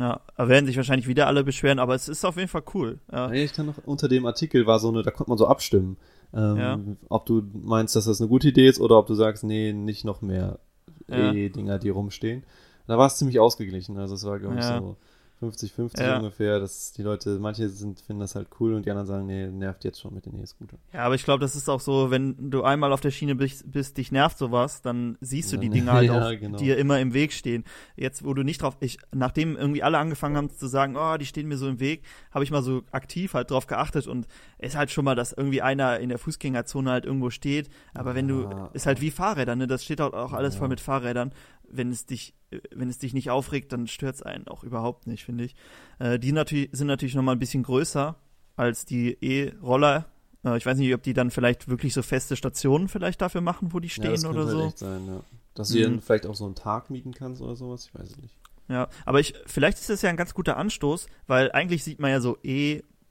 Ja, 0.00 0.20
da 0.36 0.48
werden 0.48 0.64
sich 0.66 0.76
wahrscheinlich 0.78 1.06
wieder 1.06 1.26
alle 1.26 1.44
beschweren, 1.44 1.78
aber 1.78 1.94
es 1.94 2.08
ist 2.08 2.24
auf 2.24 2.36
jeden 2.36 2.48
Fall 2.48 2.62
cool. 2.74 2.98
Ja, 3.12 3.30
ich 3.30 3.52
kann 3.52 3.66
noch, 3.66 3.76
unter 3.84 4.08
dem 4.08 4.24
Artikel 4.24 4.66
war 4.66 4.78
so 4.78 4.88
eine, 4.88 5.02
da 5.02 5.10
konnte 5.10 5.30
man 5.30 5.36
so 5.38 5.46
abstimmen, 5.46 5.98
ähm, 6.34 6.56
Ja. 6.56 6.78
ob 7.10 7.26
du 7.26 7.42
meinst, 7.52 7.94
dass 7.96 8.06
das 8.06 8.20
eine 8.20 8.28
gute 8.28 8.48
Idee 8.48 8.66
ist 8.66 8.80
oder 8.80 8.98
ob 8.98 9.06
du 9.06 9.14
sagst, 9.14 9.44
nee, 9.44 9.72
nicht 9.74 10.04
noch 10.06 10.22
mehr 10.22 10.58
Ja. 11.06 11.32
E-Dinger, 11.32 11.78
die 11.78 11.90
rumstehen. 11.90 12.44
Da 12.86 12.96
war 12.98 13.06
es 13.06 13.16
ziemlich 13.18 13.38
ausgeglichen, 13.40 13.98
also 13.98 14.14
es 14.14 14.24
war, 14.24 14.38
glaube 14.38 14.54
ich, 14.56 14.62
Ja. 14.64 14.78
so 14.78 14.96
50-50 15.40 16.00
Ja. 16.02 16.16
ungefähr, 16.18 16.60
dass 16.60 16.92
die 16.92 17.02
Leute, 17.02 17.38
manche 17.38 17.68
sind, 17.68 18.00
finden 18.00 18.20
das 18.20 18.34
halt 18.34 18.48
cool 18.60 18.74
und 18.74 18.84
die 18.86 18.90
anderen 18.90 19.06
sagen, 19.06 19.26
nee, 19.26 19.46
nervt 19.48 19.84
jetzt 19.84 20.00
schon 20.00 20.14
mit 20.14 20.26
den 20.26 20.38
E-Scootern. 20.40 20.78
ja 20.92 21.00
aber 21.04 21.14
ich 21.14 21.24
glaube, 21.24 21.40
das 21.40 21.56
ist 21.56 21.68
auch 21.68 21.80
so, 21.80 22.10
wenn 22.10 22.50
du 22.50 22.62
einmal 22.62 22.92
auf 22.92 23.00
der 23.00 23.10
Schiene 23.10 23.34
bist, 23.34 23.70
bist 23.72 23.96
dich 23.96 24.12
nervt 24.12 24.38
sowas, 24.38 24.82
dann 24.82 25.16
siehst 25.20 25.52
du 25.52 25.56
die 25.56 25.68
Dann- 25.68 25.74
Dinger 25.78 25.92
halt 25.92 26.06
Ja, 26.08 26.26
auch, 26.26 26.30
genau. 26.38 26.58
die 26.58 26.64
dir 26.64 26.76
immer 26.78 27.00
im 27.00 27.14
Weg 27.14 27.32
stehen. 27.32 27.64
Jetzt, 27.96 28.24
wo 28.24 28.34
du 28.34 28.42
nicht 28.42 28.62
drauf, 28.62 28.76
ich, 28.80 28.98
nachdem 29.14 29.56
irgendwie 29.56 29.82
alle 29.82 29.98
angefangen 29.98 30.36
haben 30.36 30.50
zu 30.50 30.66
sagen, 30.66 30.96
oh, 30.96 31.16
die 31.16 31.26
stehen 31.26 31.48
mir 31.48 31.56
so 31.56 31.68
im 31.68 31.80
Weg, 31.80 32.02
habe 32.32 32.44
ich 32.44 32.50
mal 32.50 32.62
so 32.62 32.82
aktiv 32.92 33.34
halt 33.34 33.50
drauf 33.50 33.66
geachtet 33.66 34.06
und 34.06 34.26
es 34.58 34.70
ist 34.72 34.76
halt 34.76 34.90
schon 34.90 35.04
mal, 35.04 35.14
dass 35.14 35.32
irgendwie 35.32 35.62
einer 35.62 35.98
in 36.00 36.10
der 36.10 36.18
Fußgängerzone 36.18 36.90
halt 36.90 37.04
irgendwo 37.06 37.30
steht, 37.30 37.68
aber 37.94 38.14
wenn 38.14 38.28
du, 38.28 38.48
ist 38.74 38.86
halt 38.86 39.00
wie 39.00 39.10
Fahrräder, 39.10 39.56
ne, 39.56 39.66
das 39.66 39.84
steht 39.84 40.00
auch, 40.00 40.12
auch 40.12 40.32
alles 40.32 40.54
Ja. 40.54 40.58
voll 40.60 40.68
mit 40.68 40.80
Fahrrädern. 40.80 41.32
Wenn 41.70 41.90
es 41.90 42.06
dich, 42.06 42.34
äh, 42.50 42.58
wenn 42.74 42.88
es 42.88 42.98
dich 42.98 43.14
nicht 43.14 43.30
aufregt, 43.30 43.72
dann 43.72 43.86
stört 43.86 44.16
es 44.16 44.22
einen 44.22 44.48
auch 44.48 44.64
überhaupt 44.64 45.06
nicht, 45.06 45.24
finde 45.24 45.44
ich. 45.44 45.54
Äh, 45.98 46.18
die 46.18 46.32
natürlich, 46.32 46.68
sind 46.72 46.86
natürlich 46.88 47.14
noch 47.14 47.22
mal 47.22 47.32
ein 47.32 47.38
bisschen 47.38 47.62
größer 47.62 48.16
als 48.56 48.84
die 48.84 49.16
E-Roller. 49.20 50.06
Äh, 50.44 50.56
ich 50.56 50.66
weiß 50.66 50.76
nicht, 50.78 50.92
ob 50.94 51.02
die 51.02 51.14
dann 51.14 51.30
vielleicht 51.30 51.68
wirklich 51.68 51.94
so 51.94 52.02
feste 52.02 52.36
Stationen 52.36 52.88
vielleicht 52.88 53.20
dafür 53.20 53.40
machen, 53.40 53.72
wo 53.72 53.80
die 53.80 53.88
ja, 53.88 53.94
stehen 53.94 54.12
das 54.12 54.24
oder 54.24 54.46
so. 54.48 54.66
Echt 54.66 54.78
sein, 54.78 55.06
ja. 55.06 55.22
Dass 55.54 55.68
du 55.70 55.78
Mhm. 55.78 55.82
dann 55.82 56.00
vielleicht 56.00 56.26
auch 56.26 56.34
so 56.36 56.44
einen 56.46 56.54
Tag 56.54 56.90
mieten 56.90 57.12
kannst 57.12 57.40
oder 57.42 57.56
sowas, 57.56 57.86
ich 57.86 57.94
weiß 57.98 58.10
es 58.10 58.16
nicht. 58.18 58.34
Ja, 58.68 58.88
aber 59.04 59.18
ich, 59.18 59.34
vielleicht 59.46 59.78
ist 59.78 59.90
das 59.90 60.02
ja 60.02 60.10
ein 60.10 60.16
ganz 60.16 60.32
guter 60.32 60.56
Anstoß, 60.56 61.08
weil 61.26 61.50
eigentlich 61.50 61.82
sieht 61.82 61.98
man 61.98 62.10
ja 62.12 62.20
so 62.20 62.38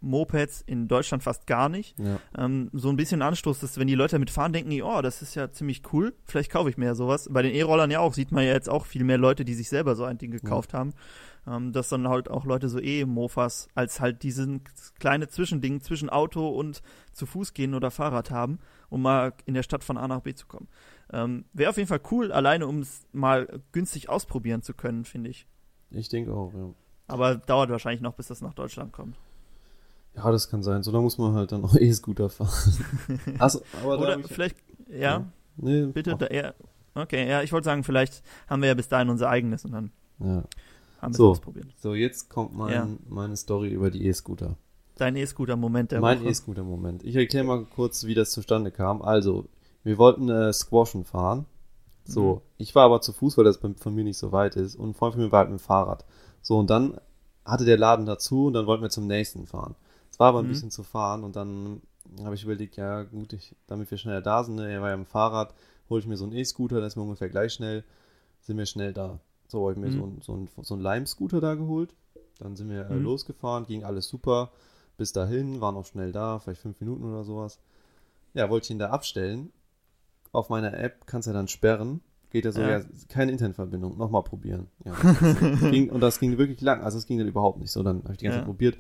Mopeds 0.01 0.61
in 0.61 0.87
Deutschland 0.87 1.23
fast 1.23 1.47
gar 1.47 1.69
nicht. 1.69 1.97
Ja. 1.99 2.19
Ähm, 2.37 2.69
so 2.73 2.89
ein 2.89 2.95
bisschen 2.95 3.21
Anstoß, 3.21 3.59
dass 3.59 3.77
wenn 3.77 3.87
die 3.87 3.95
Leute 3.95 4.15
damit 4.15 4.29
fahren, 4.29 4.53
denken 4.53 4.69
die, 4.69 4.83
oh, 4.83 5.01
das 5.01 5.21
ist 5.21 5.35
ja 5.35 5.51
ziemlich 5.51 5.81
cool, 5.93 6.13
vielleicht 6.25 6.51
kaufe 6.51 6.69
ich 6.69 6.77
mir 6.77 6.85
ja 6.85 6.95
sowas. 6.95 7.27
Bei 7.31 7.41
den 7.41 7.53
E-Rollern 7.53 7.91
ja 7.91 7.99
auch, 7.99 8.13
sieht 8.13 8.31
man 8.31 8.45
ja 8.45 8.53
jetzt 8.53 8.69
auch 8.69 8.85
viel 8.85 9.03
mehr 9.03 9.17
Leute, 9.17 9.45
die 9.45 9.53
sich 9.53 9.69
selber 9.69 9.95
so 9.95 10.05
ein 10.05 10.17
Ding 10.17 10.31
gekauft 10.31 10.73
haben. 10.73 10.93
Ähm, 11.47 11.71
dass 11.71 11.89
dann 11.89 12.07
halt 12.07 12.29
auch 12.29 12.45
Leute 12.45 12.67
so 12.67 12.79
E-Mofas 12.79 13.69
als 13.73 14.01
halt 14.01 14.23
diesen 14.23 14.61
kleine 14.99 15.29
Zwischending 15.29 15.81
zwischen 15.81 16.09
Auto 16.09 16.47
und 16.49 16.81
zu 17.13 17.25
Fuß 17.25 17.53
gehen 17.53 17.73
oder 17.73 17.91
Fahrrad 17.91 18.29
haben, 18.29 18.59
um 18.89 19.01
mal 19.01 19.33
in 19.45 19.53
der 19.53 19.63
Stadt 19.63 19.83
von 19.83 19.97
A 19.97 20.07
nach 20.07 20.21
B 20.21 20.33
zu 20.33 20.47
kommen. 20.47 20.67
Ähm, 21.11 21.45
Wäre 21.53 21.69
auf 21.69 21.77
jeden 21.77 21.87
Fall 21.87 22.01
cool, 22.11 22.31
alleine 22.31 22.67
um 22.67 22.79
es 22.79 23.07
mal 23.13 23.61
günstig 23.71 24.09
ausprobieren 24.09 24.61
zu 24.61 24.73
können, 24.73 25.05
finde 25.05 25.29
ich. 25.29 25.47
Ich 25.91 26.09
denke 26.09 26.33
auch, 26.33 26.53
ja. 26.53 26.73
Aber 27.07 27.35
dauert 27.35 27.69
wahrscheinlich 27.69 28.01
noch, 28.01 28.13
bis 28.13 28.27
das 28.27 28.41
nach 28.41 28.53
Deutschland 28.53 28.91
kommt. 28.91 29.17
Ja, 30.23 30.31
das 30.31 30.49
kann 30.49 30.63
sein. 30.63 30.83
So 30.83 30.91
lange 30.91 31.03
muss 31.03 31.17
man 31.17 31.33
halt 31.33 31.51
dann 31.51 31.63
auch 31.63 31.75
E-Scooter 31.79 32.29
fahren. 32.29 32.49
Achso, 33.39 33.61
aber 33.81 33.99
Oder 33.99 34.19
ich, 34.19 34.27
vielleicht, 34.27 34.57
ja, 34.89 35.25
Nee, 35.57 35.87
bitte, 35.87 36.15
da, 36.15 36.27
ja, 36.31 36.53
okay, 36.95 37.27
ja, 37.29 37.41
ich 37.41 37.51
wollte 37.51 37.65
sagen, 37.65 37.83
vielleicht 37.83 38.21
haben 38.47 38.61
wir 38.61 38.69
ja 38.69 38.75
bis 38.75 38.87
dahin 38.87 39.09
unser 39.09 39.29
eigenes 39.29 39.65
und 39.65 39.71
dann 39.73 39.91
ja. 40.19 40.43
haben 41.01 41.13
wir 41.13 41.17
So. 41.17 41.31
es 41.31 41.39
ausprobiert. 41.39 41.67
So, 41.77 41.93
jetzt 41.95 42.29
kommt 42.29 42.55
mein, 42.55 42.71
Ja. 42.73 42.87
meine 43.09 43.35
Story 43.35 43.69
über 43.69 43.91
die 43.91 44.05
E-Scooter. 44.07 44.55
Dein 44.97 45.15
E-Scooter-Moment 45.15 45.91
der 45.91 46.01
Mein. 46.01 46.25
E-Scooter-Moment. 46.25 47.03
Ich 47.03 47.15
erkläre 47.15 47.45
mal 47.45 47.65
kurz, 47.75 48.05
wie 48.05 48.13
das 48.15 48.31
zustande 48.31 48.71
kam. 48.71 49.01
Also, 49.01 49.45
wir 49.83 49.97
wollten 49.97 50.29
äh, 50.29 50.51
Squashen 50.53 51.03
fahren. 51.05 51.45
So, 52.05 52.35
Mhm. 52.35 52.41
ich 52.57 52.75
war 52.75 52.85
aber 52.85 53.01
zu 53.01 53.13
Fuß, 53.13 53.37
weil 53.37 53.45
das 53.45 53.57
von 53.57 53.95
mir 53.95 54.03
nicht 54.03 54.17
so 54.17 54.31
weit 54.31 54.55
ist. 54.55 54.75
Und 54.75 54.89
ein 54.89 54.93
Freund 54.93 55.13
von 55.15 55.23
mir 55.23 55.31
war 55.31 55.39
halt 55.39 55.51
mit 55.51 55.59
dem 55.59 55.63
Fahrrad. 55.63 56.05
So, 56.41 56.57
und 56.57 56.69
dann 56.69 56.99
hatte 57.45 57.65
der 57.65 57.77
Laden 57.77 58.05
dazu 58.05 58.47
und 58.47 58.53
dann 58.53 58.65
wollten 58.65 58.83
wir 58.83 58.89
zum 58.89 59.07
nächsten 59.07 59.45
fahren. 59.45 59.75
War 60.19 60.27
aber 60.29 60.39
ein 60.39 60.45
Mhm. 60.45 60.49
bisschen 60.49 60.69
zu 60.69 60.83
fahren 60.83 61.23
und 61.23 61.35
dann 61.35 61.81
habe 62.23 62.35
ich 62.35 62.43
überlegt, 62.43 62.75
ja 62.75 63.03
gut, 63.03 63.33
ich, 63.33 63.55
damit 63.67 63.89
wir 63.89 63.97
schneller 63.97 64.21
da 64.21 64.43
sind, 64.43 64.55
ne, 64.55 64.69
er 64.71 64.81
war 64.81 64.89
ja 64.89 64.95
im 64.95 65.05
Fahrrad, 65.05 65.53
hole 65.89 66.01
ich 66.01 66.07
mir 66.07 66.17
so 66.17 66.25
einen 66.25 66.33
E-Scooter, 66.33 66.81
das 66.81 66.93
ist 66.93 66.95
mir 66.97 67.03
ungefähr 67.03 67.29
gleich 67.29 67.53
schnell, 67.53 67.83
sind 68.41 68.57
wir 68.57 68.65
schnell 68.65 68.93
da. 68.93 69.19
So, 69.47 69.61
habe 69.61 69.71
ich 69.73 69.77
mir 69.79 69.87
Mhm. 69.87 69.91
so, 69.91 70.03
einen- 70.03 70.21
so, 70.21 70.33
einen- 70.33 70.49
so 70.61 70.73
einen 70.75 70.83
Lime-Scooter 70.83 71.39
da 71.41 71.55
geholt. 71.55 71.95
Dann 72.39 72.55
sind 72.55 72.69
wir 72.69 72.89
äh, 72.89 72.95
Mhm. 72.95 73.03
losgefahren, 73.03 73.65
ging 73.65 73.83
alles 73.83 74.07
super. 74.07 74.51
Bis 74.97 75.13
dahin, 75.13 75.61
waren 75.61 75.75
auch 75.77 75.85
schnell 75.85 76.11
da, 76.11 76.39
vielleicht 76.39 76.61
fünf 76.61 76.79
Minuten 76.81 77.05
oder 77.05 77.23
sowas. 77.23 77.59
Ja, 78.33 78.49
wollte 78.49 78.65
ich 78.65 78.71
ihn 78.71 78.79
da 78.79 78.89
abstellen. 78.89 79.51
Auf 80.33 80.49
meiner 80.49 80.73
App 80.77 81.07
kannst 81.07 81.27
du 81.27 81.31
ja 81.31 81.33
dann 81.37 81.47
sperren. 81.47 82.01
Geht 82.29 82.45
ja 82.45 82.51
so, 82.51 82.61
Ja. 82.61 82.81
keine 83.07 83.31
Internetverbindung, 83.31 83.97
nochmal 83.97 84.23
probieren. 84.23 84.67
Ja, 84.85 84.93
das 85.01 85.01
ging, 85.73 85.89
und 85.89 86.01
das 86.01 86.19
ging 86.19 86.37
wirklich 86.37 86.61
lang, 86.61 86.81
also 86.83 86.97
es 86.97 87.07
ging 87.07 87.17
dann 87.17 87.27
überhaupt 87.27 87.59
nicht 87.59 87.71
so. 87.71 87.81
Dann 87.83 88.03
habe 88.03 88.11
ich 88.13 88.19
die 88.19 88.25
ganze 88.25 88.37
Ja. 88.39 88.41
Zeit 88.41 88.45
probiert, 88.45 88.77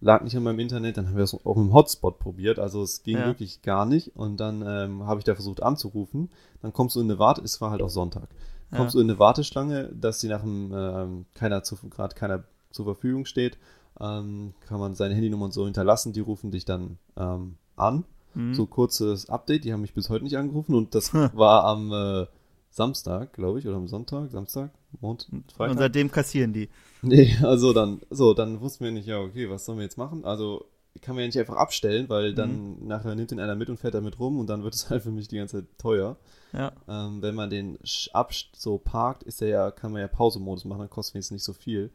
lag 0.00 0.22
nicht 0.22 0.36
an 0.36 0.42
meinem 0.42 0.58
Internet, 0.58 0.96
dann 0.96 1.08
haben 1.08 1.16
wir 1.16 1.24
es 1.24 1.34
auch 1.34 1.56
im 1.56 1.72
Hotspot 1.72 2.18
probiert, 2.18 2.58
also 2.58 2.82
es 2.82 3.02
ging 3.02 3.18
Ja. 3.18 3.26
wirklich 3.26 3.62
gar 3.62 3.86
nicht. 3.86 4.14
Und 4.16 4.38
dann 4.38 4.62
ähm, 4.66 5.06
habe 5.06 5.20
ich 5.20 5.24
da 5.24 5.34
versucht 5.34 5.62
anzurufen. 5.62 6.30
Dann 6.62 6.72
kommst 6.72 6.96
du 6.96 7.00
in 7.00 7.06
eine 7.10 7.18
Warte, 7.18 7.42
es 7.42 7.60
war 7.60 7.70
halt 7.70 7.82
auch 7.82 7.88
Sonntag. 7.90 8.28
Kommst 8.74 8.94
Ja. 8.94 8.98
du 8.98 9.04
in 9.04 9.10
eine 9.10 9.18
Warteschlange, 9.18 9.90
dass 9.98 10.20
sie 10.20 10.28
nach 10.28 10.42
dem 10.42 10.72
ähm, 10.74 11.26
keiner 11.34 11.62
zu, 11.62 11.76
gerade 11.88 12.14
keiner 12.14 12.44
zur 12.72 12.84
Verfügung 12.84 13.24
steht, 13.24 13.56
ähm, 13.98 14.52
kann 14.66 14.78
man 14.80 14.94
seine 14.94 15.14
Handynummer 15.14 15.46
und 15.46 15.54
so 15.54 15.64
hinterlassen, 15.64 16.12
die 16.12 16.20
rufen 16.20 16.50
dich 16.50 16.64
dann 16.66 16.98
ähm, 17.16 17.56
an. 17.76 18.04
Mhm. 18.34 18.52
So 18.54 18.66
kurzes 18.66 19.30
Update, 19.30 19.64
die 19.64 19.72
haben 19.72 19.80
mich 19.80 19.94
bis 19.94 20.10
heute 20.10 20.24
nicht 20.24 20.36
angerufen 20.36 20.74
und 20.74 20.94
das 20.94 21.12
Hm. 21.14 21.30
war 21.32 21.64
am 21.64 21.90
äh, 21.92 22.26
Samstag, 22.70 23.32
glaube 23.32 23.58
ich, 23.58 23.66
oder 23.66 23.76
am 23.76 23.88
Sonntag, 23.88 24.30
Samstag, 24.30 24.70
Und 25.00 25.28
Freitag. 25.56 25.78
seitdem 25.78 26.10
kassieren 26.10 26.52
die. 26.52 26.68
Nee, 27.02 27.36
also 27.42 27.72
dann, 27.72 28.00
so, 28.10 28.34
dann 28.34 28.60
wussten 28.60 28.84
wir 28.84 28.92
nicht, 28.92 29.06
ja, 29.06 29.20
okay, 29.20 29.48
was 29.50 29.64
sollen 29.64 29.78
wir 29.78 29.84
jetzt 29.84 29.98
machen? 29.98 30.24
Also 30.24 30.64
kann 31.02 31.14
man 31.14 31.22
ja 31.22 31.28
nicht 31.28 31.38
einfach 31.38 31.56
abstellen, 31.56 32.08
weil 32.08 32.34
dann 32.34 32.80
Mhm. 32.80 32.86
nachher 32.86 33.14
nimmt 33.14 33.30
den 33.30 33.38
einer 33.40 33.54
mit 33.54 33.68
und 33.68 33.78
fährt 33.78 33.94
damit 33.94 34.18
rum 34.18 34.38
und 34.38 34.46
dann 34.48 34.62
wird 34.64 34.74
es 34.74 34.88
halt 34.90 35.02
für 35.02 35.10
mich 35.10 35.28
die 35.28 35.36
ganze 35.36 35.58
Zeit 35.60 35.78
teuer. 35.78 36.16
Ja. 36.52 36.72
Ähm, 36.88 37.20
wenn 37.20 37.34
man 37.34 37.50
den 37.50 37.78
ab 38.12 38.32
so 38.56 38.78
parkt, 38.78 39.22
ist 39.24 39.40
der 39.42 39.48
ja, 39.48 39.70
kann 39.70 39.92
man 39.92 40.00
ja 40.00 40.08
Pause-Modus 40.08 40.64
machen, 40.64 40.80
dann 40.80 40.90
kostet 40.90 41.14
wenigstens 41.14 41.34
nicht 41.36 41.44
so 41.44 41.52
viel. 41.52 41.90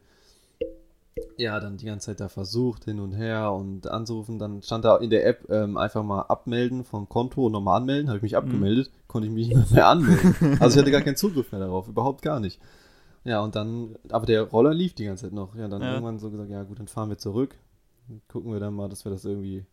Ja, 1.36 1.60
dann 1.60 1.76
die 1.76 1.84
ganze 1.86 2.06
Zeit 2.06 2.20
da 2.20 2.28
versucht, 2.28 2.84
hin 2.84 2.98
und 3.00 3.12
her 3.12 3.52
und 3.52 3.86
anzurufen. 3.86 4.38
Dann 4.38 4.62
stand 4.62 4.84
da 4.84 4.96
in 4.96 5.10
der 5.10 5.26
App 5.26 5.46
ähm, 5.50 5.76
einfach 5.76 6.02
mal 6.02 6.22
abmelden 6.22 6.84
vom 6.84 7.08
Konto 7.08 7.46
und 7.46 7.52
nochmal 7.52 7.78
anmelden. 7.80 8.08
Habe 8.08 8.18
ich 8.18 8.22
mich 8.22 8.36
abgemeldet, 8.36 8.90
konnte 9.08 9.28
ich 9.28 9.34
mich 9.34 9.48
nicht 9.48 9.72
mehr 9.72 9.88
anmelden. 9.88 10.34
Also 10.60 10.76
ich 10.76 10.80
hatte 10.82 10.90
gar 10.90 11.02
keinen 11.02 11.16
Zugriff 11.16 11.50
mehr 11.52 11.60
darauf, 11.60 11.86
überhaupt 11.88 12.22
gar 12.22 12.40
nicht. 12.40 12.60
Ja, 13.24 13.40
und 13.40 13.54
dann, 13.54 13.96
aber 14.10 14.26
der 14.26 14.42
Roller 14.42 14.74
lief 14.74 14.94
die 14.94 15.04
ganze 15.04 15.24
Zeit 15.26 15.32
noch. 15.32 15.54
Ja, 15.54 15.68
dann 15.68 15.82
Ja. 15.82 15.90
irgendwann 15.92 16.18
so 16.18 16.30
gesagt, 16.30 16.50
ja 16.50 16.62
gut, 16.64 16.78
dann 16.78 16.88
fahren 16.88 17.08
wir 17.08 17.18
zurück. 17.18 17.56
Gucken 18.28 18.52
wir 18.52 18.58
dann 18.60 18.74
mal, 18.74 18.88
dass 18.88 19.04
wir 19.04 19.12
das 19.12 19.24
irgendwie 19.24 19.64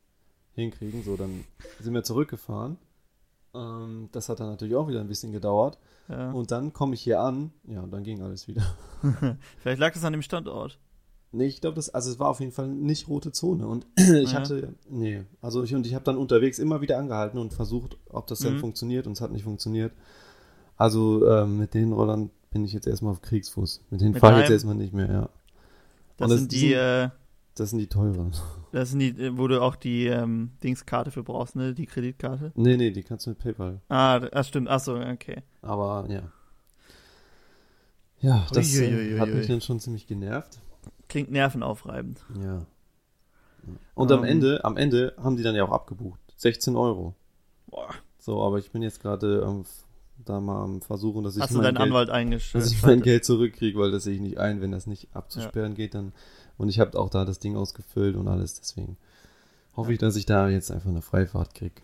hinkriegen. 0.54 1.04
So, 1.04 1.18
dann 1.18 1.44
sind 1.80 1.94
wir 1.94 2.04
zurückgefahren. 2.04 2.78
Ähm, 3.56 4.10
das 4.12 4.30
hat 4.30 4.40
dann 4.40 4.50
natürlich 4.50 4.76
auch 4.76 4.88
wieder 4.88 5.00
ein 5.02 5.08
bisschen 5.08 5.32
gedauert. 5.32 5.80
ja. 6.10 6.32
Und 6.32 6.52
dann 6.52 6.74
komme 6.74 6.94
ich 6.94 7.02
hier 7.02 7.22
an, 7.22 7.52
ja, 7.68 7.82
und 7.82 7.92
dann 7.92 8.04
ging 8.04 8.22
alles 8.22 8.48
wieder. 8.48 8.62
Vielleicht 9.58 9.80
lag 9.80 9.96
es 9.96 10.04
an 10.04 10.14
dem 10.14 10.22
Standort. 10.22 10.78
Nee, 11.32 11.46
ich 11.46 11.62
glaube, 11.62 11.76
das, 11.76 11.90
also 11.90 12.10
es 12.12 12.20
war 12.20 12.30
auf 12.30 12.40
jeden 12.40 12.52
Fall 12.52 12.68
nicht 12.68 13.08
rote 13.08 13.32
Zone. 13.32 13.66
Und 13.68 13.88
ich 13.98 14.32
Ja. 14.34 14.40
hatte, 14.40 14.74
nee, 14.90 15.24
also 15.42 15.64
ich 15.64 15.74
und 15.74 15.88
ich 15.88 15.96
habe 15.96 16.06
dann 16.06 16.18
unterwegs 16.18 16.60
immer 16.60 16.82
wieder 16.82 17.00
angehalten 17.00 17.40
und 17.40 17.54
versucht, 17.54 17.98
ob 18.10 18.28
das 18.28 18.40
denn 18.40 18.54
Mhm. 18.56 18.60
funktioniert 18.60 19.08
und 19.08 19.14
es 19.14 19.22
hat 19.22 19.32
nicht 19.32 19.44
funktioniert. 19.44 19.92
Also 20.78 21.28
ähm, 21.28 21.58
mit 21.58 21.74
den 21.74 21.92
Rollern 21.94 22.30
bin 22.52 22.66
ich 22.66 22.74
jetzt 22.74 22.88
erstmal 22.88 23.12
auf 23.12 23.22
Kriegsfuß. 23.22 23.82
Mit 23.90 24.02
denen 24.02 24.16
fahre 24.16 24.36
ich 24.36 24.42
jetzt 24.42 24.52
erstmal 24.52 24.76
nicht 24.76 24.94
mehr, 24.94 25.12
ja. 25.12 25.30
Das 26.18 26.30
das- 26.30 26.40
sind 26.40 26.52
die 26.52 26.60
sind- 26.60 26.72
äh, 26.74 27.10
Das 27.56 27.70
sind 27.72 27.80
die 27.80 27.88
teuren. 27.88 28.32
das 28.72 28.90
sind 28.92 29.00
die, 29.00 29.10
äh, 29.10 29.38
wo 29.38 29.48
du 29.48 29.62
auch 29.62 29.76
die 29.76 30.08
ähm, 30.08 30.52
Dingskarte 30.64 31.12
für 31.12 31.24
brauchst, 31.24 31.56
ne? 31.56 31.74
Die 31.74 31.86
Kreditkarte. 31.86 32.52
Nee, 32.56 32.78
nee, 32.78 32.92
die 32.92 33.04
kannst 33.04 33.26
du 33.26 33.32
mit 33.32 33.40
PayPal. 33.40 33.82
Ah, 33.90 34.20
das 34.20 34.48
stimmt. 34.48 34.68
Ach 34.70 34.80
so, 34.80 34.96
okay. 34.98 35.44
Aber 35.62 36.06
ja. 36.10 36.24
Ja, 38.22 38.46
das 38.52 38.74
Uiuiuiui. 38.76 39.18
hat 39.18 39.30
mich 39.30 39.48
dann 39.48 39.62
schon 39.62 39.80
ziemlich 39.80 40.06
genervt. 40.08 40.60
Klingt 41.08 41.32
nervenaufreibend. 41.32 42.24
Ja. 42.42 42.66
Und 43.96 44.12
am 44.12 44.20
Ähm. 44.24 44.30
Ende, 44.30 44.64
am 44.66 44.78
Ende 44.78 45.14
haben 45.22 45.38
die 45.38 45.44
dann 45.44 45.56
ja 45.56 45.64
auch 45.64 45.72
abgebucht. 45.72 46.20
16 46.36 46.76
Euro. 46.76 47.16
Boah. 47.68 47.90
So, 48.18 48.42
aber 48.44 48.58
ich 48.58 48.72
bin 48.72 48.82
jetzt 48.82 49.00
gerade 49.02 49.44
am, 49.46 49.64
da 50.30 50.40
mal 50.40 50.64
am 50.64 50.82
Versuchen, 50.82 51.24
dass 51.24 51.36
ich 51.36 51.42
Hast 51.42 51.52
mein 51.52 51.76
Geld, 51.76 51.90
dass 52.54 52.72
ich 52.72 52.82
mein? 52.84 53.02
Geld 53.02 53.26
zurückkriege, 53.26 53.78
weil 53.80 53.92
das 53.92 54.04
sehe 54.04 54.16
ich 54.16 54.22
nicht 54.22 54.38
ein, 54.38 54.62
wenn 54.62 54.72
das 54.72 54.88
nicht 54.88 55.08
abzusperren 55.14 55.74
geht, 55.76 55.94
dann 55.96 56.14
und 56.58 56.70
ich 56.70 56.80
habe 56.80 56.98
auch 57.00 57.10
da 57.10 57.26
das 57.26 57.40
Ding 57.40 57.56
ausgefüllt 57.56 58.16
und 58.16 58.28
alles, 58.28 58.60
deswegen 58.60 58.98
hoffe 59.76 59.94
ich, 59.94 60.00
dass 60.00 60.16
ich 60.16 60.26
da 60.26 60.50
jetzt 60.50 60.72
einfach 60.72 60.90
eine 60.90 61.02
Freifahrt 61.02 61.54
kriege. 61.56 61.82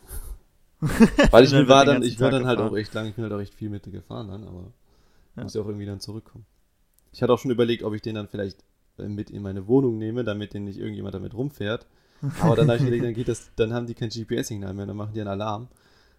Weil 1.32 1.46
ich 1.46 1.52
Dann 1.52 1.68
war 1.68 1.86
dann, 1.86 2.04
ich 2.04 2.20
war 2.20 2.30
Tag 2.30 2.40
dann 2.40 2.48
halt 2.48 2.58
gefahren. 2.58 2.74
auch 2.74 2.78
echt 2.78 2.94
lang, 2.94 3.08
ich 3.08 3.16
bin 3.16 3.24
halt 3.24 3.34
auch 3.34 3.40
echt 3.40 3.54
viel 3.54 3.70
mit 3.70 3.84
gefahren 3.84 4.28
dann, 4.28 4.44
aber 4.46 4.72
Ja. 5.38 5.44
muss 5.44 5.54
ja 5.54 5.62
auch 5.62 5.68
irgendwie 5.68 5.86
dann 5.86 6.00
zurückkommen. 6.00 6.46
Ich 7.14 7.22
hatte 7.24 7.32
auch 7.34 7.40
schon 7.40 7.52
überlegt, 7.52 7.84
ob 7.84 7.94
ich 7.94 8.02
den 8.02 8.16
dann 8.16 8.28
vielleicht 8.28 8.64
äh, 9.00 9.08
mit 9.08 9.30
in 9.30 9.42
meine 9.42 9.68
Wohnung 9.68 9.98
nehme, 9.98 10.24
damit 10.24 10.54
den 10.54 10.66
nicht 10.66 10.78
irgendjemand 10.78 11.16
damit 11.16 11.34
rumfährt. 11.34 11.88
Aber 12.42 12.56
dann 12.56 12.68
habe 12.68 12.78
ich 12.78 12.82
überlegt, 12.84 13.06
dann 13.06 13.14
geht 13.14 13.28
das, 13.28 13.50
dann 13.56 13.74
haben 13.74 13.88
die 13.88 13.94
kein 13.94 14.10
GPS-Signal 14.10 14.74
mehr, 14.74 14.86
dann 14.86 14.98
machen 14.98 15.14
die 15.14 15.22
einen 15.22 15.30
Alarm. 15.30 15.68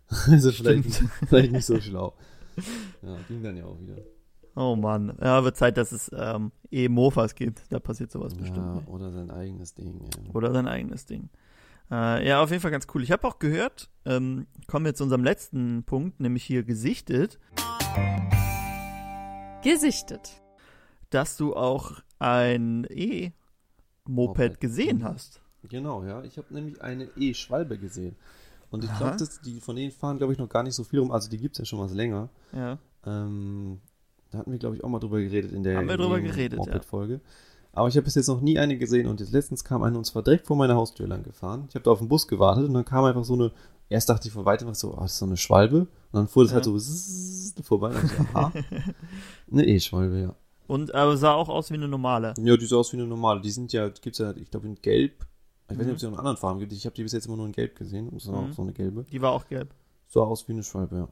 Also 0.31 0.53
vielleicht, 0.53 0.95
Stimmt. 0.95 1.11
vielleicht 1.29 1.53
nicht 1.53 1.65
so 1.67 1.81
schlau. 1.81 2.15
Ja, 3.03 3.17
ging 3.29 3.43
dann 3.43 3.57
ja 3.57 3.65
auch 3.65 3.79
wieder. 3.81 3.97
Oh 4.55 4.75
Mann. 4.77 5.17
Ja, 5.21 5.45
wird 5.45 5.57
Zeit, 5.57 5.77
dass 5.77 5.93
es 5.93 6.11
ähm, 6.17 6.53
E-Mofas 6.71 7.35
gibt. 7.35 7.63
Da 7.71 7.79
passiert 7.79 8.11
sowas 8.11 8.35
bestimmt 8.35 8.57
Ja, 8.67 8.75
nicht. 8.77 8.89
oder 8.89 9.11
sein 9.13 9.31
eigenes 9.31 9.75
Ding. 9.75 10.01
Ja. 10.03 10.33
Oder 10.35 10.53
sein 10.53 10.67
eigenes 10.67 11.05
Ding. 11.07 11.29
Äh, 11.91 12.27
ja, 12.27 12.43
auf 12.43 12.51
jeden 12.51 12.63
Fall 12.63 12.71
ganz 12.71 12.87
cool. 12.95 13.03
Ich 13.03 13.13
habe 13.13 13.27
auch 13.29 13.39
gehört, 13.39 13.91
ähm, 14.07 14.47
kommen 14.67 14.87
wir 14.87 14.95
zu 14.95 15.05
unserem 15.05 15.23
letzten 15.25 15.83
Punkt, 15.85 16.21
nämlich 16.21 16.45
hier 16.45 16.63
gesichtet, 16.63 17.39
Gesichtet. 19.63 20.41
dass 21.11 21.37
du 21.37 21.55
auch 21.55 21.93
ein 22.19 22.87
E-Moped 22.91 23.33
Moped. 24.09 24.61
gesehen 24.61 25.05
hast. 25.05 25.41
Genau, 25.69 26.05
ja. 26.05 26.23
Ich 26.23 26.39
habe 26.39 26.53
nämlich 26.55 26.81
eine 26.81 27.05
E-Schwalbe 27.17 27.77
gesehen. 27.79 28.17
Und 28.71 28.85
ich 28.85 28.97
glaube, 28.97 29.17
die 29.45 29.61
von 29.61 29.77
denen 29.77 29.93
fahren, 29.93 30.19
glaube 30.19 30.33
ich, 30.33 30.39
noch 30.39 30.49
gar 30.49 30.63
nicht 30.63 30.75
so 30.75 30.85
viel 30.85 30.99
rum. 31.01 31.13
Also 31.13 31.29
die 31.31 31.39
gibt 31.39 31.55
es 31.55 31.59
ja 31.61 31.65
schon 31.65 31.79
was 31.79 31.93
länger. 31.93 32.29
Ja. 32.53 32.79
Ähm, 33.05 33.81
da 34.31 34.39
hatten 34.39 34.51
wir, 34.51 34.59
glaube 34.59 34.77
ich, 34.77 34.85
auch 34.85 34.89
mal 34.89 34.99
drüber 34.99 35.21
geredet 35.21 35.53
in 35.53 35.63
der 35.63 35.79
Haben 35.79 35.89
wir 35.89 35.97
drüber 35.97 36.21
geredet, 36.21 36.59
ja. 36.59 36.65
Moped-Folge. 36.65 37.21
Aber 37.73 37.89
ich 37.89 37.97
habe 37.97 38.05
bis 38.05 38.15
jetzt 38.15 38.29
noch 38.29 38.41
nie 38.41 38.59
eine 38.59 38.77
gesehen 38.79 39.07
und 39.07 39.21
jetzt 39.21 39.33
letztens 39.33 39.63
kam 39.63 39.83
eine 39.83 39.99
und 39.99 40.05
zwar 40.05 40.23
direkt 40.23 40.47
vor 40.47 40.57
meiner 40.57 40.75
Haustür 40.77 41.07
lang 41.07 41.23
gefahren. 41.23 41.67
Ich 41.69 41.75
habe 41.75 41.85
da 41.85 41.91
auf 41.91 41.99
den 41.99 42.09
Bus 42.09 42.27
gewartet 42.27 42.67
und 42.67 42.75
dann 42.75 42.85
kam 42.87 43.05
einfach 43.05 43.25
so 43.25 43.35
eine, 43.35 43.53
erst 43.91 44.09
dachte 44.09 44.29
ich 44.29 44.35
von 44.35 44.47
weitem 44.47 44.73
so, 44.75 44.95
oh, 44.95 45.01
das 45.01 45.13
ist 45.13 45.19
so 45.19 45.27
eine 45.27 45.37
Schwalbe. 45.37 45.81
Und 45.81 45.89
dann 46.13 46.27
fuhr 46.27 46.45
das 46.45 46.55
halt 46.55 46.67
Ja. 46.67 46.73
so 46.73 46.79
zzzz 46.79 47.55
vorbei. 47.67 47.91
Und 47.91 48.05
ich, 48.05 48.19
aha, 48.35 48.53
eine 49.53 49.67
E-Schwalbe, 49.67 50.19
ja. 50.21 50.35
Und 50.67 50.95
aber 50.95 51.17
sah 51.17 51.35
auch 51.35 51.49
aus 51.49 51.71
wie 51.71 51.75
eine 51.75 51.87
normale. 51.87 52.35
Ja, 52.39 52.57
die 52.57 52.67
sah 52.67 52.77
aus 52.77 52.93
wie 52.93 52.97
eine 52.97 53.07
normale. 53.07 53.41
Die 53.41 53.51
sind 53.51 53.73
ja, 53.73 53.89
gibt's 53.89 54.19
ja, 54.19 54.35
ich 54.35 54.51
glaube, 54.51 54.67
in 54.67 54.75
Gelb. 54.77 55.25
Ich 55.69 55.71
weiß 55.71 55.79
Mhm. 55.79 55.83
nicht, 55.85 55.89
ob 55.91 55.95
es 55.97 56.01
die 56.01 56.07
auch 56.07 56.13
in 56.13 56.19
anderen 56.19 56.37
Farben 56.37 56.61
gibt. 56.61 56.73
Ich 56.73 56.85
habe 56.87 56.95
die 56.95 57.03
bis 57.03 57.13
jetzt 57.13 57.27
immer 57.27 57.37
nur 57.37 57.47
in 57.47 57.53
Gelb 57.53 57.75
gesehen. 57.77 58.11
Das 58.13 58.27
war 58.31 58.41
Mhm. 58.43 58.51
auch 58.51 58.55
so 58.55 58.63
eine 58.63 58.73
gelbe. 58.73 59.05
Die 59.05 59.21
war 59.21 59.33
auch 59.33 59.47
gelb. 59.49 59.75
Sah 60.09 60.21
aus 60.21 60.47
wie 60.49 60.53
eine 60.53 60.63
Schwalbe, 60.63 60.97
ja. 60.97 61.09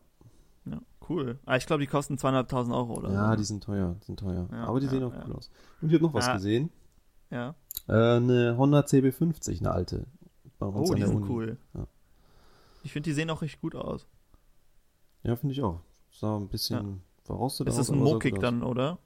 Ja, 0.73 0.81
cool. 1.09 1.39
Ah, 1.45 1.57
ich 1.57 1.67
glaube, 1.67 1.81
die 1.81 1.87
kosten 1.89 2.17
zweieinhalbtausend 2.19 2.75
Euro 2.75 2.95
oder 2.95 3.13
Ja, 3.13 3.31
so. 3.33 3.37
die 3.37 3.45
sind 3.45 3.65
teuer, 3.65 3.97
die 4.01 4.07
sind 4.07 4.21
teuer. 4.21 4.49
Ja, 4.53 4.65
Aber 4.65 4.79
die 4.81 4.87
ja, 4.87 4.93
sehen 4.93 5.03
auch 5.05 5.13
ja. 5.13 5.25
cool 5.27 5.35
aus. 5.37 5.51
Und 5.83 5.89
ich 5.89 5.95
habe 5.95 6.05
noch 6.05 6.15
was 6.15 6.27
Ja. 6.27 6.35
gesehen. 6.35 6.71
Ja. 7.31 7.55
Äh, 7.89 7.93
eine 8.17 8.57
Honda 8.57 8.81
CB50, 8.87 9.59
eine 9.61 9.73
alte. 9.73 10.07
Oh, 10.61 10.95
die 10.95 11.03
sind 11.03 11.17
Uni. 11.17 11.27
cool. 11.29 11.59
Ja. 11.75 11.87
Ich 12.85 12.93
finde, 12.93 13.11
die 13.11 13.15
sehen 13.15 13.29
auch 13.31 13.43
richtig 13.43 13.61
gut 13.61 13.75
aus. 13.75 14.07
Ja, 15.25 15.37
finde 15.37 15.53
ich 15.55 15.63
auch. 15.63 15.81
Sah 16.13 16.37
ein 16.37 16.49
bisschen 16.49 17.03
verrostet 17.25 17.67
Ist 17.67 17.73
aus. 17.75 17.79
das 17.79 17.91
ein 17.91 18.01
aber 18.01 18.13
Mokik 18.13 18.35
aus. 18.35 18.41
dann, 18.41 18.63
oder? 18.63 18.99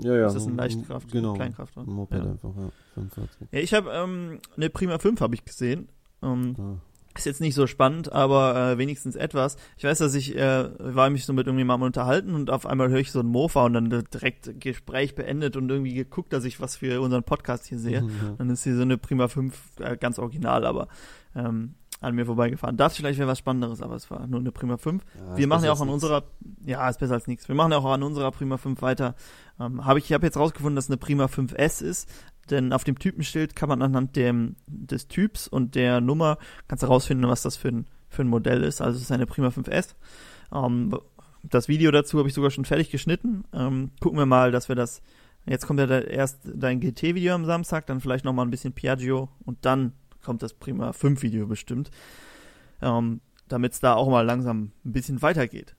Ja, 0.00 0.14
ja. 0.16 0.26
Ist 0.26 0.34
das 0.34 0.46
ein 0.46 0.56
Leichtkraft- 0.56 1.10
Genau. 1.10 1.34
Kleinkraft, 1.34 1.76
Ein? 1.76 1.86
Moped 1.86 2.18
Ja. 2.18 2.30
einfach, 2.30 2.50
ja. 2.56 2.70
45. 2.94 3.48
Ja, 3.50 3.58
ich 3.60 3.74
habe 3.74 3.90
ähm, 3.92 4.38
eine 4.56 4.70
Prima 4.70 4.98
5 4.98 5.20
habe 5.20 5.34
ich 5.34 5.44
gesehen. 5.44 5.88
Ähm, 6.22 6.54
Ja. 6.56 6.76
Ist 7.16 7.26
jetzt 7.26 7.40
nicht 7.40 7.56
so 7.56 7.66
spannend, 7.66 8.12
aber 8.12 8.54
äh, 8.74 8.78
wenigstens 8.78 9.16
etwas. 9.16 9.56
Ich 9.76 9.82
weiß, 9.82 9.98
dass 9.98 10.14
ich 10.14 10.36
äh, 10.36 10.68
war 10.78 11.10
mich 11.10 11.24
so 11.26 11.32
mit 11.32 11.48
irgendjemandem 11.48 11.86
unterhalten 11.86 12.32
und 12.34 12.48
auf 12.48 12.64
einmal 12.64 12.90
höre 12.90 13.00
ich 13.00 13.10
so 13.10 13.18
ein 13.18 13.26
Mofa 13.26 13.64
und 13.64 13.72
dann 13.72 13.90
direkt 13.90 14.60
Gespräch 14.60 15.16
beendet 15.16 15.56
und 15.56 15.68
irgendwie 15.68 15.94
geguckt, 15.94 16.32
dass 16.32 16.44
ich 16.44 16.60
was 16.60 16.76
für 16.76 17.00
unseren 17.00 17.24
Podcast 17.24 17.66
hier 17.66 17.78
sehe. 17.80 18.02
Mhm, 18.02 18.08
ja. 18.22 18.34
Dann 18.38 18.50
ist 18.50 18.62
hier 18.62 18.76
so 18.76 18.82
eine 18.82 18.98
Prima 18.98 19.26
5 19.26 19.58
äh, 19.80 19.96
ganz 19.96 20.20
original, 20.20 20.64
aber 20.64 20.86
ähm, 21.34 21.74
an 22.00 22.14
mir 22.14 22.26
vorbeigefahren. 22.26 22.76
Dachte 22.76 22.96
vielleicht 22.96 23.18
wäre 23.18 23.28
was 23.28 23.38
Spannenderes, 23.38 23.82
aber 23.82 23.96
es 23.96 24.10
war 24.10 24.26
nur 24.26 24.40
eine 24.40 24.52
Prima 24.52 24.76
5. 24.76 25.02
Ja, 25.02 25.36
wir 25.36 25.46
machen 25.46 25.64
ja 25.64 25.72
auch 25.72 25.80
an 25.80 25.88
unserer, 25.88 26.24
ja, 26.64 26.88
ist 26.88 27.00
besser 27.00 27.14
als 27.14 27.26
nichts. 27.26 27.48
Wir 27.48 27.54
machen 27.54 27.72
ja 27.72 27.78
auch 27.78 27.84
an 27.84 28.02
unserer 28.02 28.30
Prima 28.30 28.56
5 28.56 28.80
weiter. 28.82 29.14
Ähm, 29.58 29.84
hab 29.84 29.96
ich 29.96 30.04
ich 30.04 30.12
habe 30.12 30.26
jetzt 30.26 30.36
rausgefunden, 30.36 30.76
dass 30.76 30.88
eine 30.88 30.96
Prima 30.96 31.24
5S 31.24 31.82
ist, 31.82 32.08
denn 32.50 32.72
auf 32.72 32.84
dem 32.84 32.98
Typenschild 32.98 33.56
kann 33.56 33.68
man 33.68 33.82
anhand 33.82 34.16
dem, 34.16 34.56
des 34.66 35.08
Typs 35.08 35.48
und 35.48 35.74
der 35.74 36.00
Nummer 36.00 36.38
kannst 36.68 36.82
du 36.82 36.86
rausfinden, 36.86 37.28
was 37.28 37.42
das 37.42 37.56
für 37.56 37.68
ein, 37.68 37.86
für 38.08 38.22
ein 38.22 38.28
Modell 38.28 38.62
ist. 38.62 38.80
Also 38.80 38.96
es 38.96 39.02
ist 39.02 39.12
eine 39.12 39.26
Prima 39.26 39.48
5S. 39.48 39.94
Ähm, 40.54 40.96
das 41.42 41.68
Video 41.68 41.90
dazu 41.90 42.18
habe 42.18 42.28
ich 42.28 42.34
sogar 42.34 42.50
schon 42.50 42.64
fertig 42.64 42.90
geschnitten. 42.90 43.44
Ähm, 43.52 43.90
gucken 44.00 44.18
wir 44.18 44.26
mal, 44.26 44.52
dass 44.52 44.68
wir 44.68 44.76
das, 44.76 45.02
jetzt 45.46 45.66
kommt 45.66 45.80
ja 45.80 45.86
da 45.86 46.00
erst 46.00 46.40
dein 46.44 46.80
GT-Video 46.80 47.34
am 47.34 47.44
Samstag, 47.44 47.86
dann 47.86 48.00
vielleicht 48.00 48.24
nochmal 48.24 48.46
ein 48.46 48.50
bisschen 48.50 48.72
Piaggio 48.72 49.28
und 49.44 49.64
dann 49.64 49.92
kommt 50.28 50.42
das 50.42 50.52
Prima 50.52 50.90
5-Video 50.90 51.46
bestimmt. 51.46 51.90
Ähm, 52.82 53.22
damit 53.48 53.72
es 53.72 53.80
da 53.80 53.94
auch 53.94 54.10
mal 54.10 54.20
langsam 54.26 54.72
ein 54.84 54.92
bisschen 54.92 55.22
weitergeht. 55.22 55.74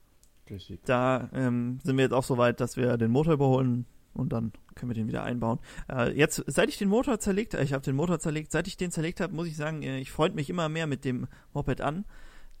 Richtig. 0.50 0.80
Da 0.84 1.30
ähm, 1.32 1.78
sind 1.84 1.96
wir 1.96 2.02
jetzt 2.02 2.12
auch 2.12 2.24
so 2.24 2.36
weit, 2.36 2.58
dass 2.60 2.76
wir 2.76 2.96
den 2.96 3.12
Motor 3.12 3.34
überholen 3.34 3.86
und 4.12 4.32
dann 4.32 4.50
können 4.74 4.90
wir 4.90 4.96
den 4.96 5.06
wieder 5.06 5.22
einbauen. 5.22 5.60
Äh, 5.88 6.18
jetzt, 6.18 6.42
seit 6.48 6.68
ich 6.68 6.78
den 6.78 6.88
Motor 6.88 7.20
zerlegt, 7.20 7.54
äh, 7.54 7.62
ich 7.62 7.72
habe 7.72 7.84
den 7.84 7.94
Motor 7.94 8.18
zerlegt, 8.18 8.50
seit 8.50 8.66
ich 8.66 8.76
den 8.76 8.90
zerlegt 8.90 9.20
habe, 9.20 9.32
muss 9.32 9.46
ich 9.46 9.56
sagen, 9.56 9.84
äh, 9.84 10.00
ich 10.00 10.10
freue 10.10 10.30
mich 10.30 10.50
immer 10.50 10.68
mehr 10.68 10.88
mit 10.88 11.04
dem 11.04 11.28
Moped 11.54 11.80
an. 11.80 12.04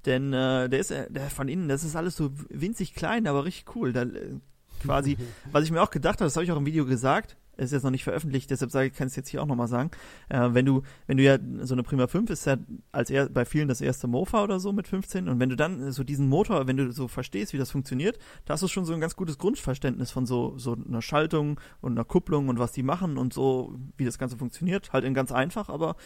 Denn 0.06 0.32
äh, 0.32 0.68
der 0.68 0.78
ist, 0.78 0.92
äh, 0.92 1.10
der 1.10 1.28
von 1.28 1.48
innen, 1.48 1.68
das 1.68 1.82
ist 1.82 1.96
alles 1.96 2.14
so 2.14 2.30
winzig 2.50 2.94
klein, 2.94 3.26
aber 3.26 3.44
richtig 3.44 3.74
cool. 3.74 3.92
Da, 3.92 4.02
äh, 4.02 4.38
quasi, 4.80 5.16
was 5.50 5.64
ich 5.64 5.72
mir 5.72 5.82
auch 5.82 5.90
gedacht 5.90 6.20
habe, 6.20 6.26
das 6.26 6.36
habe 6.36 6.44
ich 6.44 6.52
auch 6.52 6.56
im 6.56 6.66
Video 6.66 6.86
gesagt, 6.86 7.36
ist 7.64 7.72
jetzt 7.72 7.82
noch 7.82 7.90
nicht 7.90 8.04
veröffentlicht, 8.04 8.50
deshalb 8.50 8.70
sage 8.70 8.88
ich, 8.88 8.94
kann 8.94 9.06
ich 9.08 9.12
es 9.12 9.16
jetzt 9.16 9.28
hier 9.28 9.42
auch 9.42 9.46
nochmal 9.46 9.68
sagen. 9.68 9.90
Äh, 10.28 10.48
wenn 10.52 10.66
du, 10.66 10.82
wenn 11.06 11.16
du 11.16 11.22
ja 11.22 11.38
so 11.62 11.74
eine 11.74 11.82
Prima 11.82 12.06
5 12.06 12.30
ist 12.30 12.46
ja 12.46 12.56
als 12.92 13.10
er, 13.10 13.28
bei 13.28 13.44
vielen 13.44 13.68
das 13.68 13.80
erste 13.80 14.06
Mofa 14.06 14.42
oder 14.42 14.60
so 14.60 14.72
mit 14.72 14.88
15 14.88 15.28
und 15.28 15.40
wenn 15.40 15.48
du 15.48 15.56
dann 15.56 15.92
so 15.92 16.04
diesen 16.04 16.28
Motor, 16.28 16.66
wenn 16.66 16.76
du 16.76 16.92
so 16.92 17.08
verstehst, 17.08 17.52
wie 17.52 17.58
das 17.58 17.70
funktioniert, 17.70 18.18
da 18.44 18.54
hast 18.54 18.62
du 18.62 18.68
schon 18.68 18.84
so 18.84 18.92
ein 18.92 19.00
ganz 19.00 19.16
gutes 19.16 19.38
Grundverständnis 19.38 20.10
von 20.10 20.26
so, 20.26 20.56
so 20.58 20.74
einer 20.74 21.02
Schaltung 21.02 21.60
und 21.80 21.92
einer 21.92 22.04
Kupplung 22.04 22.48
und 22.48 22.58
was 22.58 22.72
die 22.72 22.82
machen 22.82 23.18
und 23.18 23.32
so, 23.32 23.74
wie 23.96 24.04
das 24.04 24.18
Ganze 24.18 24.36
funktioniert. 24.36 24.92
Halt 24.92 25.04
in 25.04 25.14
ganz 25.14 25.32
einfach, 25.32 25.68
aber 25.68 25.96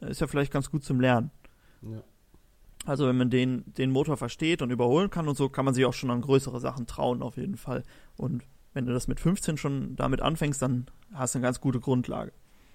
äh, 0.00 0.10
ist 0.10 0.20
ja 0.20 0.26
vielleicht 0.26 0.52
ganz 0.52 0.70
gut 0.70 0.84
zum 0.84 1.00
Lernen. 1.00 1.30
Ja. 1.82 2.02
Also 2.86 3.06
wenn 3.06 3.16
man 3.16 3.30
den, 3.30 3.64
den 3.78 3.90
Motor 3.90 4.16
versteht 4.16 4.60
und 4.60 4.70
überholen 4.70 5.10
kann 5.10 5.28
und 5.28 5.36
so, 5.36 5.48
kann 5.48 5.64
man 5.64 5.74
sich 5.74 5.84
auch 5.86 5.94
schon 5.94 6.10
an 6.10 6.20
größere 6.20 6.60
Sachen 6.60 6.86
trauen, 6.86 7.22
auf 7.22 7.36
jeden 7.36 7.56
Fall. 7.56 7.82
Und 8.16 8.42
wenn 8.74 8.84
du 8.86 8.92
das 8.92 9.08
mit 9.08 9.20
15 9.20 9.56
schon 9.56 9.96
damit 9.96 10.20
anfängst, 10.20 10.60
dann 10.60 10.86
hast 11.14 11.34
du 11.34 11.38
eine 11.38 11.46
ganz 11.46 11.60
gute 11.60 11.80
Grundlage. 11.80 12.32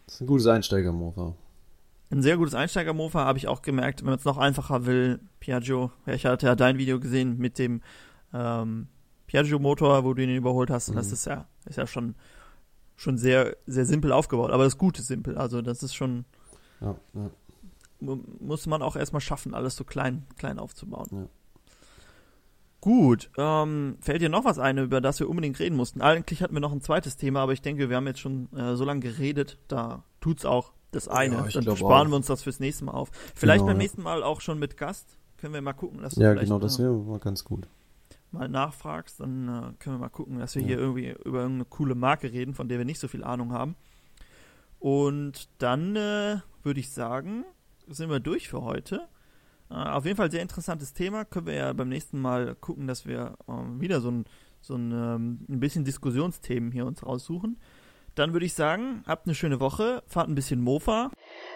Das 0.07 0.15
ist 0.15 0.21
ein 0.21 0.27
gutes 0.27 0.47
Einsteigermofa. 0.47 1.35
Ein 2.11 2.23
sehr 2.23 2.37
gutes 2.37 2.55
Einsteigermofa 2.55 3.23
habe 3.25 3.37
ich 3.37 3.47
auch 3.47 3.61
gemerkt, 3.61 4.01
wenn 4.01 4.07
man 4.09 4.17
es 4.17 4.25
noch 4.25 4.37
einfacher 4.39 4.87
will, 4.87 5.19
Piaggio, 5.39 5.91
ich 6.07 6.25
hatte 6.25 6.47
ja 6.47 6.55
dein 6.55 6.79
Video 6.79 6.99
gesehen 6.99 7.37
mit 7.37 7.59
dem 7.59 7.81
ähm, 8.33 8.87
Piaggio-Motor, 9.27 10.03
wo 10.03 10.15
du 10.15 10.23
ihn 10.23 10.35
überholt 10.35 10.71
hast, 10.71 10.89
und 10.89 10.95
das 10.95 11.07
Mhm. 11.07 11.13
ist 11.13 11.25
ja, 11.25 11.45
ist 11.65 11.77
ja 11.77 11.85
schon, 11.85 12.15
schon 12.95 13.17
sehr, 13.19 13.55
sehr 13.67 13.85
simpel 13.85 14.11
aufgebaut, 14.11 14.49
aber 14.49 14.63
das 14.63 14.77
Gute 14.79 15.03
simpel, 15.03 15.37
also 15.37 15.61
das 15.61 15.83
ist 15.83 15.93
schon, 15.93 16.25
Ja, 16.81 16.95
ja. 17.13 17.29
mu- 17.99 18.23
muss 18.39 18.65
man 18.65 18.81
auch 18.81 18.95
erstmal 18.95 19.21
schaffen, 19.21 19.53
alles 19.53 19.75
so 19.75 19.83
klein, 19.83 20.25
klein 20.37 20.57
aufzubauen. 20.57 21.07
Ja. 21.11 21.27
Gut, 22.81 23.29
ähm, 23.37 23.97
fällt 23.99 24.21
dir 24.21 24.29
noch 24.29 24.45
was 24.45 24.57
ein, 24.57 24.77
über 24.77 25.01
das 25.01 25.19
wir 25.19 25.29
unbedingt 25.29 25.59
reden 25.59 25.75
mussten? 25.75 26.01
Eigentlich 26.01 26.41
hatten 26.41 26.53
wir 26.53 26.61
noch 26.61 26.71
ein 26.71 26.81
zweites 26.81 27.17
Thema, 27.17 27.41
aber 27.41 27.51
ich 27.51 27.61
denke, 27.61 27.89
wir 27.89 27.97
haben 27.97 28.07
jetzt 28.07 28.21
schon 28.21 28.47
äh, 28.55 28.75
so 28.77 28.85
lange 28.85 29.01
geredet, 29.01 29.57
da 29.67 30.03
tut's 30.21 30.45
auch 30.45 30.71
das 30.91 31.07
eine. 31.09 31.35
Ja, 31.35 31.61
Dann 31.61 31.75
sparen 31.75 32.07
auch. 32.07 32.11
wir 32.11 32.15
uns 32.15 32.27
das 32.27 32.43
fürs 32.43 32.59
nächste 32.61 32.85
Mal 32.85 32.93
auf. 32.93 33.11
Vielleicht 33.35 33.59
Genau, 33.59 33.71
beim 33.71 33.77
nächsten 33.77 34.01
Mal 34.01 34.23
auch 34.23 34.39
schon 34.41 34.59
mit 34.59 34.77
Gast. 34.77 35.17
Können 35.37 35.53
wir 35.53 35.61
mal 35.61 35.73
gucken, 35.73 36.01
dass 36.01 36.15
du 36.15 36.21
ja 36.21 36.33
genau, 36.33 36.57
das 36.57 36.79
äh, 36.79 36.83
wäre 36.83 36.93
mal 36.93 37.19
ganz 37.19 37.43
gut. 37.43 37.67
mal 38.31 38.47
nachfragst. 38.47 39.19
Dann 39.19 39.47
äh, 39.47 39.61
können 39.83 39.95
wir 39.97 39.99
mal 39.99 40.09
gucken, 40.09 40.39
dass 40.39 40.55
wir 40.55 40.61
Ja. 40.61 40.67
hier 40.69 40.79
irgendwie 40.79 41.09
über 41.25 41.39
irgendeine 41.41 41.65
coole 41.65 41.95
Marke 41.95 42.31
reden, 42.31 42.53
von 42.53 42.69
der 42.69 42.77
wir 42.77 42.85
nicht 42.85 42.99
so 42.99 43.07
viel 43.09 43.23
Ahnung 43.25 43.51
haben. 43.51 43.75
Und 44.79 45.49
dann 45.57 45.95
äh, 45.95 46.37
würde 46.63 46.79
ich 46.79 46.91
sagen, 46.91 47.43
sind 47.87 48.09
wir 48.09 48.19
durch 48.21 48.47
für 48.49 48.61
heute. 48.61 49.07
Äh, 49.71 49.75
auf 49.75 50.05
jeden 50.05 50.17
Fall 50.17 50.31
sehr 50.31 50.41
interessantes 50.41 50.93
Thema. 50.93 51.25
Können 51.25 51.47
wir 51.47 51.55
ja 51.55 51.73
beim 51.73 51.89
nächsten 51.89 52.19
Mal 52.19 52.55
gucken, 52.55 52.87
dass 52.87 53.05
wir 53.05 53.35
ähm, 53.47 53.79
wieder 53.81 54.01
so 54.01 54.09
ein, 54.09 54.25
so 54.61 54.75
ein, 54.75 54.91
ähm, 54.91 55.45
ein 55.49 55.59
bisschen 55.59 55.85
Diskussionsthemen 55.85 56.71
hier 56.71 56.85
uns 56.85 57.05
raussuchen. 57.05 57.59
Dann 58.15 58.33
würde 58.33 58.45
ich 58.45 58.53
sagen, 58.53 59.03
habt 59.07 59.27
eine 59.27 59.35
schöne 59.35 59.59
Woche, 59.59 60.03
fahrt 60.07 60.27
ein 60.27 60.35
bisschen 60.35 60.61
Mofa. 60.61 61.09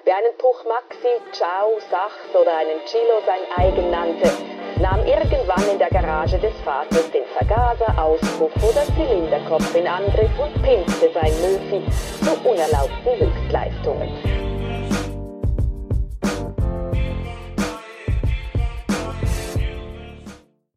Wer 0.05 0.15
einen 0.15 0.37
Puch 0.37 0.63
Maxi, 0.63 1.33
Ciao, 1.33 1.79
Sachs 1.89 2.33
oder 2.39 2.57
einen 2.57 2.79
Chilo 2.85 3.19
sein 3.25 3.41
eigen 3.57 3.91
nannte, 3.91 4.31
nahm 4.79 4.99
irgendwann 4.99 5.67
in 5.69 5.77
der 5.77 5.89
Garage 5.89 6.39
des 6.39 6.53
Vaters 6.63 7.11
den 7.11 7.25
Vergaser, 7.37 8.01
Auspuff 8.01 8.55
oder 8.57 8.85
Zylinderkopf 8.95 9.75
in 9.75 9.87
Angriff 9.87 10.31
und 10.39 10.53
pimpte 10.63 11.11
sein 11.13 11.33
Möfi 11.41 11.81
zu 12.23 12.49
unerlaubten 12.49 13.19
Höchstleistungen. 13.19 14.42